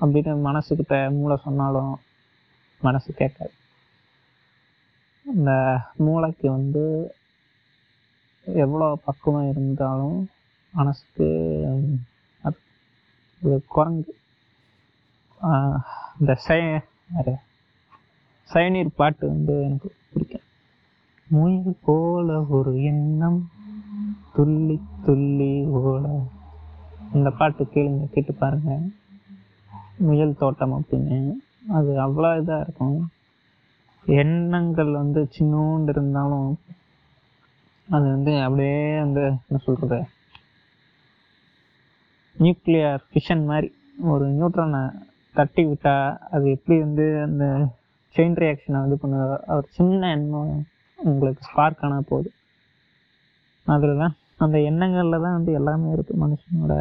அப்படின்னு 0.00 0.34
மனசுக்கிட்ட 0.48 1.12
மூளை 1.14 1.36
சொன்னாலும் 1.44 1.98
மனசு 2.80 3.12
கேட்காது. 3.14 3.52
இந்த 5.24 5.50
மூளைக்கு 5.96 6.50
வந்து 6.50 7.14
எவ்வளோ 8.44 8.98
பக்குவம் 9.04 9.50
இருந்தாலும் 9.50 10.28
மனசுக்கு 10.72 11.26
அது 12.42 13.64
குரங்கு. 13.66 14.16
இந்த 16.20 16.34
செய 16.34 16.82
சயநீர் 17.14 17.34
சயனீர் 18.52 18.96
பாட்டு 18.96 19.28
வந்து 19.28 19.62
எனக்கு 19.62 19.94
பிடிக்கும். 20.12 20.46
முயல் 21.28 21.76
போல 21.84 22.40
ஒரு 22.58 22.72
எண்ணம் 22.82 23.50
துள்ளி 24.34 24.76
துள்ளி 25.04 25.52
ஓட. 25.64 26.06
இந்த 27.14 27.30
பாட்டு 27.30 27.64
கேளுங்க 27.64 28.06
கேட்டு 28.14 28.34
பாருங்கள் 28.34 28.84
முயல் 30.08 30.38
தோட்டம் 30.42 30.74
அப்படின்னு. 30.78 31.16
அது 31.78 31.90
அவ்வளோ 32.04 32.30
இதாக 32.40 32.64
இருக்கும். 32.64 32.98
எண்ணங்கள் 34.06 34.90
வந்து 35.00 35.20
சின்னோண்டு 35.36 35.92
இருந்தாலும் 35.94 36.50
அது 37.88 38.06
வந்து 38.14 38.32
அப்படியே 38.46 38.78
வந்து 39.04 39.24
என்ன 39.46 39.60
சொல்கிறது 39.66 39.98
நியூக்ளியர் 42.36 43.02
ஃபிஷன் 43.08 43.44
மாதிரி. 43.50 43.68
ஒரு 44.12 44.26
நியூட்ரனை 44.36 44.82
தட்டி 45.34 45.62
விட்டால் 45.68 46.16
அது 46.34 46.44
எப்படி 46.56 46.76
வந்து 46.84 47.06
அந்த 47.26 47.44
செயின் 48.14 48.38
ரியாக்ஷனை 48.42 48.78
இது 48.86 48.96
பண்ணுதோ 49.02 49.36
ஒரு 49.56 49.66
சின்ன 49.76 50.08
எண்ணம் 50.16 50.54
உங்களுக்கு 50.98 51.46
ஸ்பார்க் 51.48 51.84
ஆனால் 51.86 52.08
போகுது 52.10 52.30
அதில் 53.66 54.00
தான் 54.02 54.14
அந்த 54.44 54.56
எண்ணங்களில் 54.70 55.24
தான் 55.24 55.36
வந்து 55.38 55.52
எல்லாமே 55.58 55.88
இருக்குது 55.96 56.22
மனுஷனோட 56.22 56.74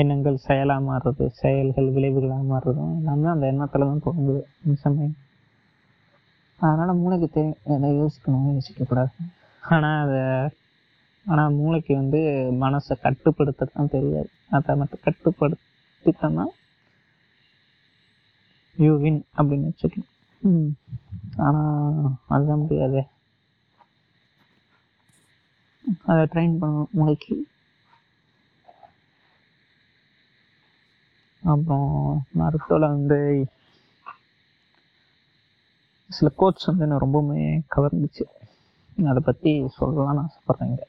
எண்ணங்கள் 0.00 0.44
செயலாக 0.46 0.86
மாறுறது 0.88 1.24
செயல்கள் 1.42 1.94
விளைவுகளாக 1.96 2.44
மாறுறதும் 2.52 2.94
எல்லாமே 2.98 3.28
அந்த 3.34 3.46
எண்ணத்தில் 3.52 3.88
தான் 3.90 4.04
தொடங்குது 4.06 4.42
நிமிஷமே 4.66 5.06
அதனால் 6.60 7.00
மூளைக்கு 7.02 7.28
தெரியும் 7.36 7.62
எதை 7.74 7.90
யோசிக்கணும் 8.02 8.50
யோசிக்கக்கூடாது 8.56 9.14
ஆனால் 9.62 10.00
அதை 10.04 10.20
ஆனால் 11.26 11.54
மூளைக்கு 11.58 11.92
வந்து 12.00 12.20
மனசை 12.62 12.94
கட்டுப்படுத்த 13.04 13.68
தான் 13.74 13.92
தெரியாது. 13.94 14.30
அதை 14.56 14.72
மட்டும் 14.80 15.04
கட்டுப்படுத்திட்டோம்னா 15.06 16.44
யூ 18.78 18.92
வின் 19.02 19.20
அப்படின்னு 19.38 19.68
வச்சுக்கலாம். 19.70 20.10
ஆனால் 21.46 22.10
அதுதான் 22.34 22.62
முடியாது. 22.62 23.00
அதை 26.10 26.22
ட்ரெயின் 26.32 26.58
பண்ணணும் 26.60 26.92
மூளைக்கு. 26.98 27.34
அப்புறம் 31.44 32.26
மருத்துவத்தில் 32.38 32.88
வந்து 32.88 33.20
சில 36.10 36.30
கோட்ஸ் 36.36 36.64
வந்து 36.64 36.86
நான் 36.86 37.00
ரொம்பவுமே 37.00 37.44
கவர்ந்துச்சு. 37.76 38.24
அதை 39.08 39.22
பற்றி 39.24 39.52
சொல்லலாம்னு 39.80 40.24
ஆசைப்பட்றேன் 40.24 40.66
இங்கே. 40.66 40.86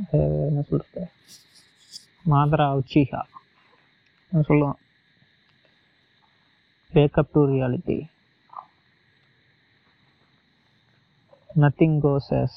என்ன 0.00 0.62
சொல்கிறது 0.68 1.02
மாதரா 2.26 2.66
உச்சிஹா. 2.80 3.22
சொல்லுவான்? 4.32 4.78
Wake up 6.92 7.32
to 7.32 7.40
reality 7.48 7.96
nothing 11.55 11.99
goes 11.99 12.27
as 12.31 12.51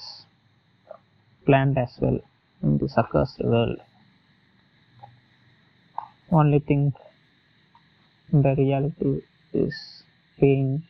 planned 1.46 1.78
as 1.78 1.92
well 2.00 2.18
in 2.62 2.78
this 2.78 2.96
accursed 2.98 3.40
world. 3.44 3.78
Only 6.30 6.58
thing 6.58 6.92
in 8.32 8.42
the 8.42 8.54
reality 8.54 9.22
is 9.52 9.74
pain, 10.40 10.82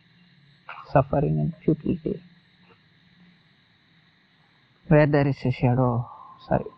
suffering, 0.92 1.38
and 1.38 1.52
futility. 1.62 2.20
Where 4.88 5.06
there 5.06 5.28
is 5.28 5.36
a 5.44 5.50
shadow, 5.50 6.08
sorry, 6.48 6.70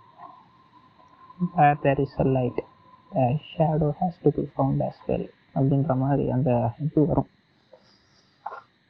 where 1.54 1.78
there 1.82 2.00
is 2.00 2.12
a 2.18 2.24
light, 2.24 2.58
a 3.14 3.40
shadow 3.56 3.94
has 4.00 4.14
to 4.24 4.30
be 4.32 4.50
found 4.56 4.82
as 4.82 4.94
well. 5.08 5.26
அப்படின்ற 5.56 5.92
மாதிரி 6.02 6.24
அந்த 6.34 6.50
இது 6.84 7.00
வரும் 7.06 7.28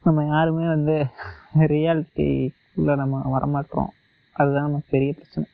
நம்ம 0.04 0.24
யாருமே 0.24 0.66
வந்து 0.66 1.06
ரியாலிட்டிக்குள்ளே 1.54 2.96
நம்ம 2.96 3.38
வரமாட்டோம். 3.38 3.88
அதுதான் 4.32 4.62
நமக்கு 4.62 4.86
பெரிய 4.90 5.12
பிரச்சனை. 5.12 5.50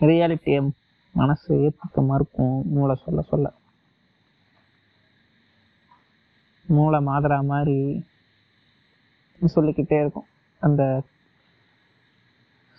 ரியாலிட்டியை 0.00 0.70
மனசு 1.12 1.54
ஏற்றுக்க 1.56 2.06
மறுக்கும் 2.06 2.72
மூளை 2.72 2.96
சொல்ல 3.04 3.20
சொல்ல. 3.20 3.52
மூளை 6.66 7.06
மாதிரா 7.06 7.44
மாதிரி 7.44 8.04
சொல்லிக்கிட்டே 9.44 9.98
இருக்கும். 10.00 10.26
அந்த 10.60 11.02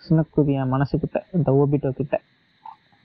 சின்னக்குதிய 0.08 0.64
மனசுக்கிட்ட 0.64 1.22
இந்த 1.32 1.52
ஓபிட்டோ 1.52 1.90
கிட்ட. 1.90 2.20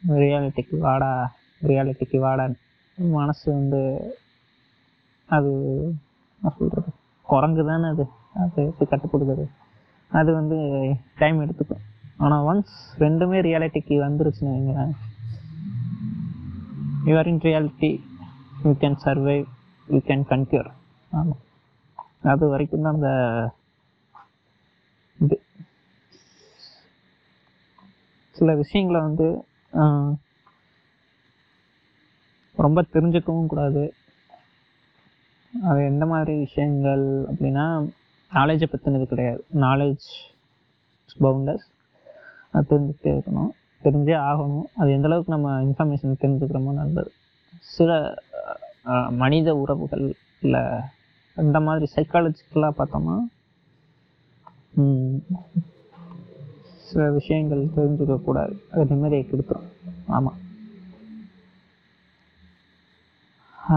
ரியாலிட்டிக்கு 0.07 0.77
வாடா 0.77 1.35
ரியாலிட்டிக்கு 1.61 2.17
வாடான்னு. 2.25 2.55
மனசு 2.95 3.51
வந்து 3.51 4.15
அது 5.25 5.51
என்ன 6.41 6.55
சொல்கிறது 6.57 7.03
குரங்கு 7.31 7.63
தானே 7.69 7.87
அது? 7.93 8.05
அது 8.43 8.61
எப்படி 8.69 9.45
அது 10.11 10.29
வந்து 10.39 10.57
டைம் 11.21 11.37
எடுத்துக்கும். 11.43 11.83
ஆனால் 12.23 12.45
ஒன்ஸ் 12.49 12.75
ரெண்டுமே 13.03 13.37
ரியாலிட்டிக்கு 13.47 13.95
வந்துருச்சுன்னு 14.05 14.53
வைங்களேன் 14.55 14.93
you are 17.09 17.29
in 17.31 17.41
reality 17.47 17.89
you 18.65 18.71
can 18.83 18.99
survive 19.05 19.47
you 19.87 19.99
can 20.09 20.23
conquer 20.31 20.69
ஆமாம் 21.11 21.41
அது 22.33 22.45
வரைக்கும் 22.53 22.85
தான் 22.85 22.95
அந்த 22.95 23.09
இது. 25.19 25.37
சில 28.35 28.53
விஷயங்களை 28.61 29.01
வந்து 29.07 29.27
ரொம்ப 32.57 32.79
தெரிஞ்சுக்கவும் 32.93 33.51
கூடாது. 33.51 33.83
அது 35.69 35.79
எந்த 35.85 36.05
மாதிரி 36.05 36.33
விஷயங்கள் 36.45 37.03
அப்படின்னா 37.31 37.65
நாலேஜை 38.31 38.67
பற்றினது 38.71 39.05
கிடையாது. 39.11 39.41
நாலேஜ் 39.65 40.07
பவுண்டர்ஸ் 41.19 41.67
அது 42.51 42.65
தெரிஞ்சுக்கிட்டே 42.71 43.11
இருக்கணும். 43.15 43.51
தெரிஞ்சே 43.83 44.15
ஆகணும். 44.29 44.67
அது 44.75 44.89
எந்த 44.97 45.07
அளவுக்கு 45.09 45.35
நம்ம 45.35 45.49
இன்ஃபர்மேஷன் 45.63 46.21
தெரிஞ்சுக்கிறோமோ 46.23 46.73
நல்லது. 46.81 47.11
சில 47.75 47.91
மனித 49.21 49.49
உறவுகள் 49.61 50.05
இல்லை 50.41 50.63
அந்த 51.37 51.59
மாதிரி 51.67 51.85
சைக்காலஜிக்கலாக 51.95 52.77
பார்த்தோம்னா 52.79 53.15
சில 56.89 57.05
விஷயங்கள் 57.11 57.61
தெரிஞ்சுக்கக்கூடாது 57.77 58.55
அது 58.71 58.83
நிம்மதியை 58.91 59.23
கொடுத்துரும். 59.27 59.69
ஆமாம் 60.07 60.39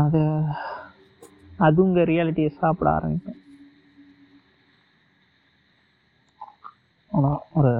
அது 0.00 0.22
அது 1.66 1.82
உங்கள் 1.82 2.08
ரியாலிட்டியை 2.10 2.50
சாப்பிட 2.58 2.88
ஆரம்பிக்கும். 2.90 3.40
ஆனால் 7.12 7.40
ஒரு 7.54 7.72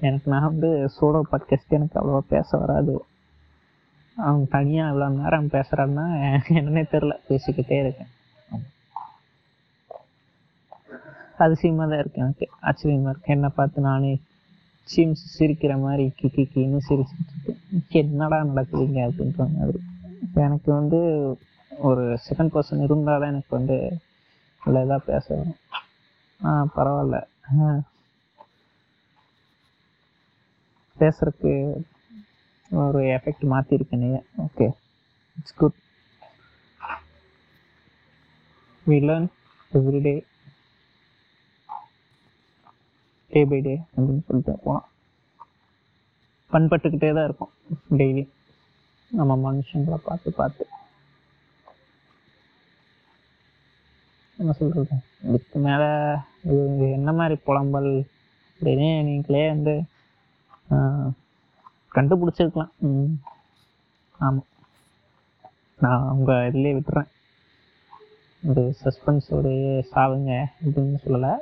எனக்கு 0.00 0.30
நான் 0.30 0.48
வந்து 0.52 0.70
சோலோ 0.96 1.20
பாட்காஸ்ட் 1.30 1.76
எனக்கு 1.78 1.98
அவ்வளோவா 2.00 2.22
பேச 2.34 2.58
வராது. 2.58 2.94
அவன் 4.16 4.48
தனியாக 4.48 4.92
இவ்வளோ 4.92 5.08
நேரம் 5.20 5.52
பேசுகிறான்னா 5.54 6.04
என்னன்னே 6.58 6.84
தெரில 6.94 7.14
பேசிக்கிட்டே 7.28 7.78
இருக்கேன். 7.84 8.12
அதிசயமாக 11.44 11.88
தான் 11.90 12.00
இருக்கு 12.02 12.22
எனக்கு 12.22 12.46
ஆச்சரியமாக 12.60 13.10
இருக்கு. 13.10 13.32
என்னை 13.32 13.48
பார்த்து 13.54 13.80
நானே 13.80 14.12
சீம்ஸ் 14.88 15.24
சிரிக்கிற 15.36 15.72
மாதிரி 15.80 16.04
கிக்கி 16.20 16.44
கின்னு 16.54 16.78
சிரிச்சுட்டு 16.88 17.52
என்னடா 18.00 18.38
நடக்குதுங்க 18.50 19.00
அப்படின்ற 19.08 19.44
மாதிரி. 19.56 19.80
எனக்கு 20.46 20.70
வந்து 20.72 21.00
ஒரு 21.72 22.04
செகண்ட் 22.26 22.52
பர்சன் 22.54 22.84
இருந்தால் 22.86 23.20
தான் 23.20 23.32
எனக்கு 23.32 23.52
வந்து 23.58 23.76
இவ்வளோ 24.62 24.82
இதாக 24.86 25.00
பேச 25.10 25.26
ஆ 26.40 26.52
பரவாயில்ல. 26.76 27.16
பேசுறதுக்கு 30.96 31.52
ஒரு 32.70 33.00
எஃபெக்ட் 33.16 33.44
மாற்றிருக்கேன் 33.52 34.02
நீ 34.04 34.08
okay 34.44 34.66
it's 35.38 35.58
good 35.60 35.76
we 38.86 38.98
learn 39.08 39.28
every 39.72 40.00
day 40.06 40.14
day 43.32 43.40
by 43.50 43.60
day 43.66 43.74
அப்படின்னு 43.94 44.26
சொல்லிட்டு 44.28 44.52
போகலாம் 44.64 44.86
பண்பட்டுக்கிட்டே 46.50 47.10
தான் 47.16 47.26
இருக்கும். 47.28 47.52
டெய்லி 48.00 48.24
நம்ம 49.10 49.32
மனுஷங்களை 49.46 49.98
பார்த்து 50.08 50.30
பார்த்து. 50.40 50.64
என்ன 54.38 54.52
சொல்கிறது 54.52 54.88
இதுக்கு 55.22 55.58
மேலே 55.58 56.14
இது 56.42 56.90
என்ன 56.90 57.12
மாதிரி 57.12 57.40
புலம்பல்? 57.46 58.06
அப்படின்னு 58.60 59.04
நீங்களே 59.04 59.48
வந்து 59.48 59.82
கண்டுபிடிச்சிருக்கலாம். 61.94 62.76
ம். 62.78 63.12
ஆமாம் 64.18 64.44
நான் 65.78 66.08
உங்கள் 66.08 66.52
இதுலேயே 66.52 66.80
விட்டுறேன். 66.80 67.08
ஒரு 68.48 68.74
சஸ்பென்ஸோடைய 68.84 69.84
சாவுங்க 69.94 70.44
அப்படின்னு 70.64 70.94
சொல்லலை. 71.04 71.36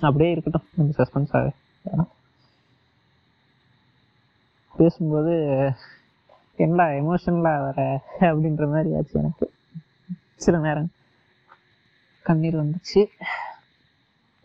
அப்படியே 0.00 0.30
இருக்கட்டும். 0.30 0.68
இந்த 0.76 1.04
சஸ்பென்ஸாக 1.04 1.50
பேசும்போது 4.76 5.32
என்னடா 6.56 6.90
எமோஷனலாக 6.90 7.40
வர 7.40 8.02
அப்படின்ற 8.20 8.68
மாதிரி 8.70 8.96
ஆச்சு 8.96 9.18
எனக்கு. 9.18 9.50
சில 10.36 10.58
நேரம் 10.58 10.90
கண்ணீர் 12.24 12.60
வந்துச்சு. 12.60 13.00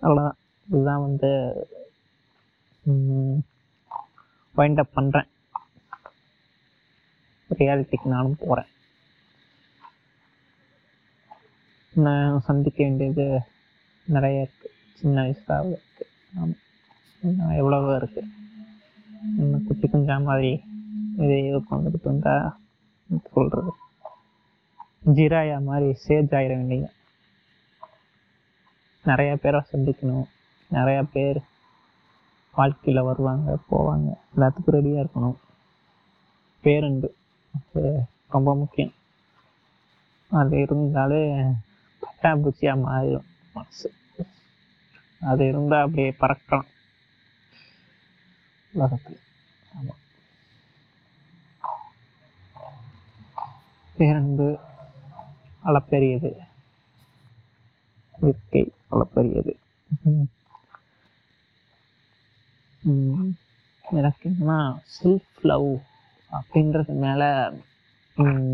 அவ்வளோதான் 0.02 0.38
இதுதான் 0.68 1.06
வந்து 1.06 1.30
வைண்ட் 4.56 4.82
அப் 4.84 4.96
பண்ணுறேன் 4.98 5.28
ரியாலிட்டிக்கு 7.50 8.08
நானும் 8.16 8.42
போகிறேன் 8.42 8.72
நான் 11.94 12.44
சந்திக்க 12.48 12.80
வேண்டியது 12.84 13.26
நிறைய 14.08 14.44
இருக்குது 14.46 14.74
சின்ன 15.00 15.16
வயசாக 15.22 15.70
இருக்குது 15.70 16.10
ஆமாம் 16.36 17.56
எவ்வளவோ 17.62 17.94
இருக்குது 18.00 18.30
இன்னும் 19.40 19.66
குட்டி 19.68 19.88
குஞ்சா 19.88 20.18
மாதிரி 20.28 20.52
இதே 21.24 21.40
உட்காந்துக்கிட்டு 21.60 22.12
வந்தா 22.12 22.36
சொல்கிறது 23.30 23.72
ஜிராயா 25.18 25.58
மாதிரி 25.70 25.90
சேஜ் 26.06 26.36
ஆயிட 26.38 26.54
வேண்டியது 26.60 26.90
நிறைய 29.08 29.36
பேரை 29.36 29.62
சந்திக்கணும். 29.72 30.28
நிறைய 30.70 31.04
பேர் 31.04 31.42
வாழ்க்கையில் 32.56 33.04
வருவாங்க 33.04 33.58
போவாங்க. 33.72 34.14
எல்லாத்துக்கும் 34.36 34.72
ரெடியாக 34.72 35.06
இருக்கணும். 35.06 35.38
பேருந்து 36.62 37.16
ரொம்ப 38.30 38.56
முக்கியம். 38.56 38.94
அது 40.30 40.62
இருந்தாலே 40.62 41.32
பட்டாம்பூச்சியாக 42.02 42.84
மாறிடும் 42.88 43.26
மனசு. 43.54 43.94
அது 45.22 45.48
இருந்தால் 45.48 45.84
அப்படியே 45.84 46.16
பறக்கலாம். 46.20 46.68
உலகத்தில். 48.74 49.20
ஆமாம் 49.76 50.06
பேரன்பு 53.98 54.60
அளப்பெரியது. 55.66 56.47
இயற்கை 58.22 58.62
அளப்பரியது. 58.92 59.54
எனக்கு 63.86 64.26
என்னன்னா 64.30 64.60
செல்ஃப் 64.98 65.38
லவ் 65.52 65.70
அப்படின்றது 66.32 66.94
மேலே 67.04 67.30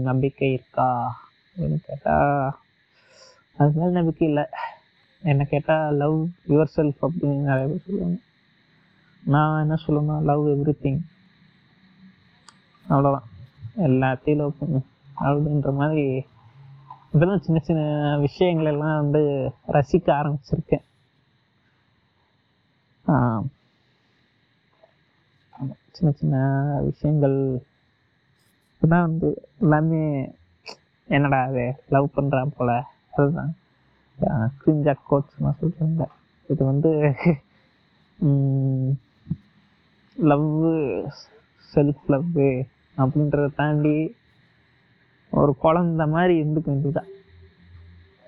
நம்பிக்கை 0.08 0.50
இருக்கா 0.54 0.90
அப்படின்னு 1.46 1.80
கேட்டால் 1.88 2.52
அது 3.58 3.72
மேலே 3.80 3.92
நம்பிக்கை 3.98 4.28
இல்லை. 4.28 4.46
என்ன 5.24 5.44
கேட்டால் 5.52 5.96
லவ் 6.02 6.18
யுவர் 6.48 6.74
செல்ஃப் 6.76 7.02
அப்படின்னு 7.08 7.48
நிறைய 7.50 7.66
பேர் 7.68 7.86
சொல்லுவாங்க. 7.86 8.20
நான் 9.34 9.62
என்ன 9.64 9.76
சொல்லணும்னா 9.86 10.18
லவ் 10.30 10.44
எவ்ரி 10.54 10.76
திங் 10.84 11.02
அவ்வளோதான் 12.90 13.30
எல்லாத்தையும் 13.88 14.42
லவ் 14.42 14.60
பண்ணு. 14.60 14.80
அப்படின்ற 15.20 15.72
மாதிரி 15.82 16.06
இதெல்லாம் 17.14 17.42
சின்ன 17.42 17.60
சின்ன 17.62 18.18
விஷயங்கள் 18.18 18.66
எல்லாம் 18.66 19.00
வந்து 19.00 19.52
ரசிக்க 19.68 20.12
ஆரம்பிச்சிருக்கேன். 20.12 20.84
சின்ன 25.92 26.14
சின்ன 26.16 26.38
விஷயங்கள். 26.84 27.62
இப்போதான் 28.80 29.02
வந்து 29.02 29.50
எல்லாமே 29.60 30.32
என்னடா 31.08 31.44
அது 31.44 31.84
லவ் 31.90 32.10
பண்ணுறான் 32.16 32.52
போல. 32.58 32.86
அதுதான். 33.12 33.56
கிரிஞ்சா 34.66 34.96
கோட்ஸ் 35.08 35.40
நான் 35.40 35.56
இது 36.48 36.66
வந்து 36.66 37.16
லவ் 40.16 40.64
செல்ஃப் 41.76 42.04
லவ்வு 42.08 42.68
அப்படின்றத 42.98 43.54
தாண்டி 43.56 44.16
ஒரு 45.40 45.52
குழந்த 45.64 46.04
மாதிரி 46.14 46.34
இருந்துக்க 46.42 46.78
இதுதான் 46.80 47.12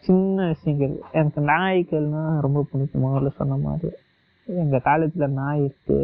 சின்ன 0.06 0.46
விஷயங்கள். 0.52 0.96
எனக்கு 1.20 1.40
நாய்கள்னா 1.52 2.24
ரொம்ப 2.46 2.60
பிடிக்கும். 2.70 3.04
முதல்ல 3.06 3.30
சொன்ன 3.40 3.58
மாதிரி. 3.66 3.90
எங்கள் 4.48 4.86
காலேஜில் 4.88 5.36
நாய் 5.40 5.64
இருக்கு. 5.68 5.98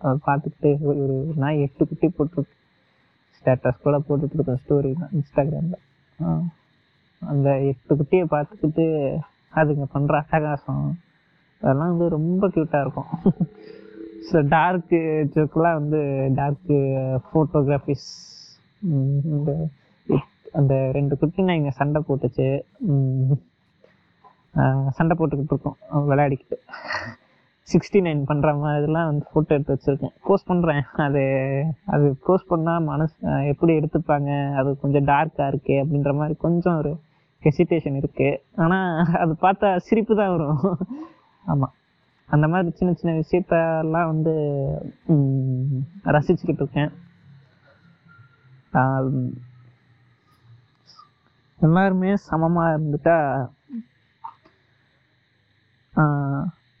அதை 0.00 0.14
பார்த்துக்கிட்டு 0.28 0.70
ஒரு 1.02 1.16
நாய் 1.42 1.62
எட்டு 1.66 1.82
குட்டி 1.90 2.08
போட்டிருக்கு. 2.16 2.56
ஸ்டேட்டஸ் 3.36 3.84
கூட 3.84 3.98
போட்டுட்டு 4.08 4.36
இருக்கேன். 4.38 4.60
ஸ்டோரி 4.64 4.90
தான். 5.02 5.12
இன்ஸ்டாகிராமில் 5.18 5.80
அந்த 7.22 7.48
எட்டு 7.70 7.92
குட்டியை 8.00 8.24
பார்த்துக்கிட்டு 8.34 8.86
அதுங்க 9.60 9.86
பண்ணுற 9.94 10.14
அட்டகாசம் 10.22 10.86
அதெல்லாம் 11.62 11.92
வந்து 11.92 12.06
ரொம்ப 12.16 12.44
க்யூட்டாக 12.54 12.84
இருக்கும். 12.84 13.12
ஸோ 14.28 14.36
டார்க்கு 14.54 15.00
ஜோக்கெலாம் 15.34 15.78
வந்து 15.80 16.00
டார்க்கு 16.38 16.78
ஃபோட்டோகிராஃபிஸ் 17.26 18.10
இந்த 19.34 19.50
அந்த 20.60 20.74
ரெண்டு 20.96 21.14
குட்டி 21.20 21.46
நான் 21.48 21.58
இங்கே 21.60 21.74
சண்டை 21.80 22.00
போட்டுச்சு. 22.08 22.48
சண்டை 24.96 25.14
போட்டுக்கிட்டு 25.18 25.54
இருக்கோம். 25.54 25.78
விளையாடிக்கிட்டு. 26.10 26.56
சிக்ஸ்டி 27.72 27.98
நைன் 28.06 28.22
பண்ணுற 28.30 28.48
மாதிரிலாம் 28.62 29.08
வந்து 29.10 29.24
ஃபோட்டோ 29.30 29.54
எடுத்து 29.56 29.74
வச்சுருக்கேன். 29.74 30.14
போஸ்ட் 30.26 30.48
பண்ணுறேன் 30.50 30.82
அது 31.04 31.22
அது 31.94 32.06
போஸ்ட் 32.26 32.50
பண்ணால் 32.50 32.84
மனசு 32.90 33.14
எப்படி 33.52 33.72
எடுத்துப்பாங்க? 33.80 34.30
அது 34.60 34.68
கொஞ்சம் 34.82 35.06
டார்க்காக 35.12 35.48
இருக்குது 35.52 35.80
அப்படின்ற 35.82 36.12
மாதிரி 36.20 36.36
கொஞ்சம் 36.44 36.76
ஒரு 36.80 36.92
ஹெசிடேஷன் 37.46 37.96
இருக்குது 38.00 38.40
ஆனால் 38.64 38.90
அது 39.22 39.32
பார்த்தா 39.46 39.70
சிரிப்பு 39.86 40.14
தான் 40.20 40.34
வரும். 40.34 40.60
ஆமாம் 41.52 41.74
அந்த 42.28 42.46
மாதிரி 42.52 42.76
சின்ன 42.80 42.92
சின்ன 43.00 43.14
விஷயத்தெல்லாம் 43.22 44.10
வந்து 44.12 44.34
ரசிச்சுக்கிட்டு 46.16 46.62
இருக்கேன். 46.64 46.92
எல்லாருமே 51.66 52.10
சமமாக 52.28 52.72
இருந்துட்டா 52.76 53.16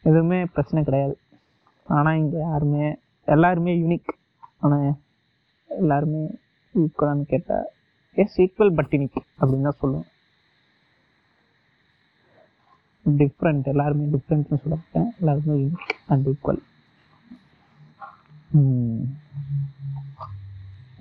எதுவுமே 0.04 0.38
பிரச்சனை 0.54 0.80
கிடையாது. 0.86 1.14
ஆனால் 1.96 2.18
இங்கே 2.22 2.38
யாருமே 2.48 2.86
எல்லாருமே 3.34 3.72
யூனிக் 3.82 4.10
ஆனால் 4.64 4.88
எல்லாருமே 5.70 6.22
ஈக்குவலான்னு 6.74 7.30
கேட்டால் 7.32 7.68
எஸ் 8.22 8.38
ஈக்குவல் 8.44 8.74
பட் 8.78 8.92
யூனிக் 8.96 9.20
அப்படின்னு 9.38 9.68
தான் 9.68 9.80
சொல்லுவேன் 9.82 10.10
டிஃப்ரெண்ட் 13.20 13.70
எல்லாருமே 13.72 14.04
டிஃப்ரெண்ட்னு 14.14 14.60
சொல்லப்பட்டேன். 14.64 15.08
எல்லாருமே 15.20 15.54
யூனிக் 15.62 15.94
அண்ட் 16.12 16.28
ஈக்குவல் 16.32 16.62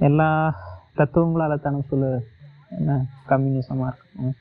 எல்லா 0.10 0.30
தத்துவங்களால் 1.00 1.64
தானே 1.66 1.82
சொல்லு 1.92 2.10
என்ன 2.78 2.92
கம்யூனிசமாக 3.32 3.90
இருக்கட்டும். 3.92 4.36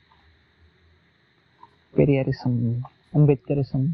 பெரியாரிசம் 1.97 2.59
அம்பேத்கரிசம் 3.17 3.87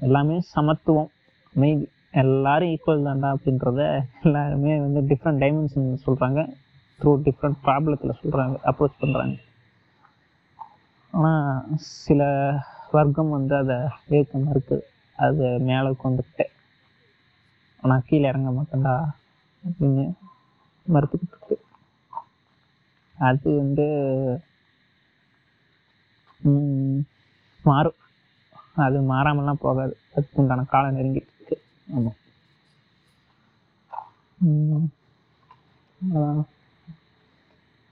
எல்லாமே 0.00 0.36
சமத்துவம். 0.54 1.10
அமைதி 1.54 1.84
எல்லாரும் 2.22 2.72
ஈக்குவல் 2.74 3.06
தான்டா 3.08 3.28
அப்படின்றத 3.36 3.80
எல்லாருமே 4.26 4.72
வந்து 4.84 5.00
டிஃப்ரெண்ட் 5.10 5.42
டைமென்ஷன் 5.44 5.88
சொல்கிறாங்க 6.06 6.40
த்ரூ 7.00 7.12
டிஃப்ரெண்ட் 7.26 7.58
ப்ராப்ளத்தில் 7.66 8.18
சொல்கிறாங்க 8.20 8.56
அப்ரோச் 8.70 9.00
பண்ணுறாங்க 9.02 9.36
ஆனால் 11.12 11.78
சில 12.04 12.22
வர்க்கம் 12.96 13.34
வந்து 13.36 13.54
அதை 13.62 13.76
ஏற்க 14.18 14.38
மறுக்குது 14.46 14.84
அது 15.18 15.46
மேலே 15.68 15.90
கொண்டுட்டு 16.02 16.44
ஆனால் 17.82 18.06
கீழே 18.08 18.26
இறங்க 18.32 18.50
மாட்டேன்டா 18.58 18.94
அப்படின்னு 19.64 20.04
மறுத்துக்கிட்டு 20.86 21.36
இருக்கு. 21.36 21.56
அது 23.22 23.48
வந்து 23.58 23.86
மாறும் 27.64 27.98
அது 28.82 28.98
மாறாமலாம் 29.08 29.62
போகாது. 29.62 29.94
அதுக்கு 30.10 30.40
உண்டான 30.40 30.64
காலம் 30.64 30.96
நெருங்கிட்டு 30.96 31.32
இருக்கு 31.34 31.56
ஆமாம் 31.94 32.18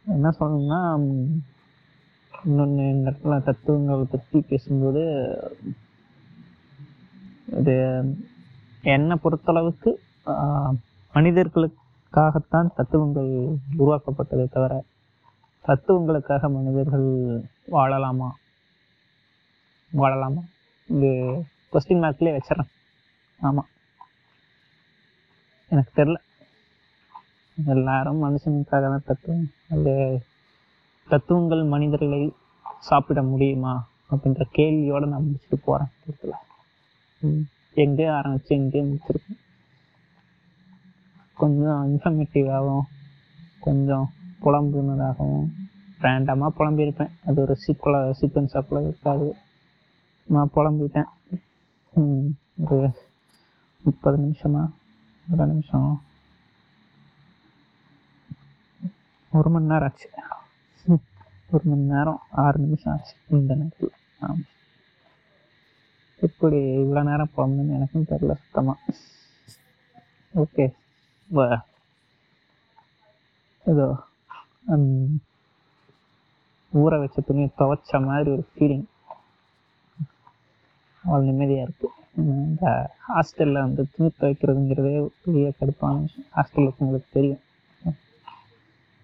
என்ன 0.04 0.28
சொல்லணும்னா 0.38 0.80
இன்னொன்று 2.34 2.84
இந்த 2.90 3.06
இடத்துல 3.06 3.36
தத்துவங்களை 3.42 4.04
பற்றி 4.06 4.38
பேசும்போது 4.42 5.02
இது 7.60 7.74
என்னை 8.86 9.16
பொறுத்தளவுக்கு 9.22 9.90
மனிதர்களுக்காகத்தான் 11.14 12.74
தத்துவங்கள் 12.74 13.30
உருவாக்கப்பட்டதே 13.78 14.46
தவிர 14.48 14.74
தத்துவங்களுக்காக 15.64 16.50
மனிதர்கள் 16.50 17.08
வாழலாமா? 17.70 18.28
வாழலாமா? 19.92 20.42
இது 20.88 21.10
கொஸ்டின் 21.72 22.02
மார்க்லேயே 22.02 22.36
வச்சிடறேன். 22.36 22.70
ஆமாம் 23.40 23.68
எனக்கு 25.68 26.02
தெரில 26.02 26.18
எல்லாரும் 27.56 28.24
மனுஷனுக்காக 28.24 28.84
தான் 28.84 29.02
தத்துவம். 29.04 29.50
அது 29.70 29.92
தத்துவங்கள் 31.08 31.62
மனிதர்களை 31.64 32.32
சாப்பிட 32.80 33.22
முடியுமா? 33.22 33.88
அப்படின்ற 34.10 34.44
கேள்வியோட 34.52 35.06
நான் 35.06 35.26
முடிச்சுட்டு 35.26 35.58
போகிறேன் 35.64 35.90
இடத்துல 36.06 36.36
எங்கேயும் 37.74 38.14
ஆரம்பிச்சு 38.14 38.48
எங்கேயோ 38.48 38.84
முடிச்சிருக்கேன் 38.84 39.40
கொஞ்சம் 41.34 41.80
இன்ஃபர்மேட்டிவாகவும் 41.90 42.88
கொஞ்சம் 43.60 44.06
புலம்புனதாகவும் 44.40 45.48
ரேண்டமாக 46.00 46.48
புலம்பியிருப்பேன். 46.58 47.10
அது 47.26 47.40
ஒரு 47.40 47.56
சீக்குவலாக 47.56 48.14
சீக்வன்ஸாக 48.20 48.66
கூட 48.66 48.82
இருக்காது. 48.82 49.36
நான் 50.26 50.50
புலம்பிட்டேன். 50.54 51.08
ம், 51.94 52.26
ஒரு 52.64 52.92
முப்பது 53.82 54.22
நிமிஷமா? 54.22 54.70
ஒரு 55.32 55.46
நிமிஷம். 55.46 56.02
ஒரு 59.32 59.50
மணி 59.50 59.66
நேரம் 59.66 59.82
ஆச்சு. 59.82 60.10
ம், 60.84 60.94
ஒரு 61.50 61.64
மணி 61.64 61.80
நேரம் 61.80 62.20
ஆறு 62.30 62.58
நிமிஷம் 62.58 62.92
ஆச்சு. 62.92 63.14
இந்த 63.28 63.54
நேரத்தில். 63.54 63.92
ஆமாம் 64.20 64.44
இப்படி 66.20 66.56
இவ்வளோ 66.56 67.02
நேரம் 67.02 67.30
போகணும்னு 67.36 67.74
எனக்கும் 67.74 68.06
தெரியல 68.08 68.32
சுத்தமாக 68.32 68.80
ஓகே. 70.34 70.72
ஏதோ 73.64 74.08
ஊற 76.72 76.92
வச்ச 77.02 77.18
துணியை 77.28 77.48
துவைச்ச 77.60 78.00
மாதிரி 78.08 78.28
ஒரு 78.36 78.44
ஃபீலிங் 78.52 78.86
அவ்வளோ 81.04 81.22
நிம்மதியாக 81.28 81.66
இருக்குது 81.66 81.96
இந்த 82.22 82.64
ஹாஸ்டலில் 83.08 83.64
வந்து 83.64 83.82
துணி 83.94 84.08
துவைக்கிறதுங்கிறதே 84.20 84.92
பெரிய 85.24 85.46
கடுப்பான 85.60 86.00
விஷயம். 86.04 86.28
ஹாஸ்டலில் 86.36 86.74
உங்களுக்கு 86.84 87.08
தெரியும். 87.16 87.42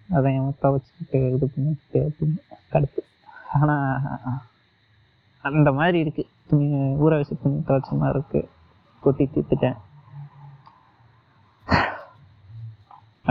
அதை 0.09 0.31
அவன் 0.39 0.59
துவைச்சிக்கிட்டு 0.63 1.19
இது 1.35 1.47
பண்ணிக்கிட்டு 1.55 1.99
அப்படின்னு 2.07 2.39
கடுப்பு. 2.73 3.01
ஆனால் 3.59 4.39
அந்த 5.43 5.69
மாதிரி 5.79 5.97
இருக்குது 6.05 6.31
துணி 6.49 6.67
ஊற 7.03 7.11
வச்ச 7.19 7.35
துணி 7.43 7.59
துவைச்ச 7.69 7.99
மாதிரி 8.03 8.17
இருக்குது 8.19 8.49
கொட்டி 9.03 9.25
தீர்த்துட்டேன் 9.35 9.77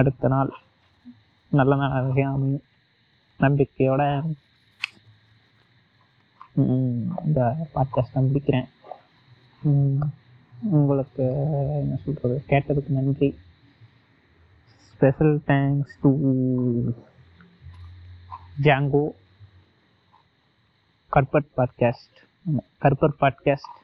அடுத்த 0.01 0.29
நாள். 0.35 0.53
நல்ல 1.59 1.75
நாளாகவே 1.81 2.23
அமையும். 2.31 2.65
நம்பிக்கையோட 3.41 4.03
இந்த 7.27 7.41
பாட்காஸ்ட்டை 7.75 8.21
முடிக்கிறேன். 8.27 8.69
உங்களுக்கு 10.77 11.25
என்ன 11.81 11.97
சொல்கிறது 12.05 12.37
கேட்டதுக்கு 12.51 12.93
நன்றி. 12.99 13.31
ஸ்பெஷல் 14.89 15.35
தேங்க்ஸ் 15.49 15.97
டு 16.03 16.11
ஜாங்கோ 18.67 19.05
கற்பட் 21.13 21.51
பாட்காஸ்ட் 21.57 22.19
கற்பர் 22.83 23.19
பாட்காஸ்ட் 23.23 23.77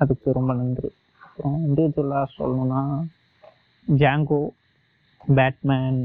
அதுக்கு 0.00 0.36
ரொம்ப 0.38 0.52
நன்றி. 0.60 0.90
அப்புறம் 1.24 1.58
இண்டிவிஜுவலாக 1.66 2.34
சொல்லணும்னா 2.36 2.82
Jango 3.86 4.40
Batman 5.36 6.00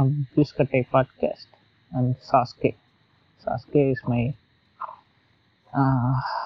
from 0.00 0.12
பீஸ்கட்டை 0.36 0.82
podcast 0.92 1.54
and 1.92 2.16
Sasuke 2.32 2.76
Sasuke 3.44 3.90
is 3.90 4.02
my 4.02 4.36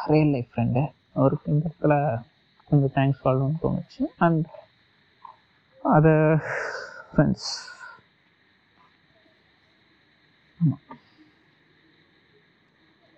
real 0.07 0.27
life 0.27 0.49
friend 0.55 0.93
அவருக்கு 1.15 1.53
இந்த 1.53 1.71
இடத்துல 1.71 2.23
கொஞ்சம் 2.69 2.93
தேங்க்ஸ் 2.95 3.27
சொல்லணும்னு 3.27 3.57
தோணுச்சு. 3.63 4.03
அண்ட் 4.19 4.47
அதர் 5.85 6.43
ஃப்ரெண்ட்ஸ் 7.13 7.49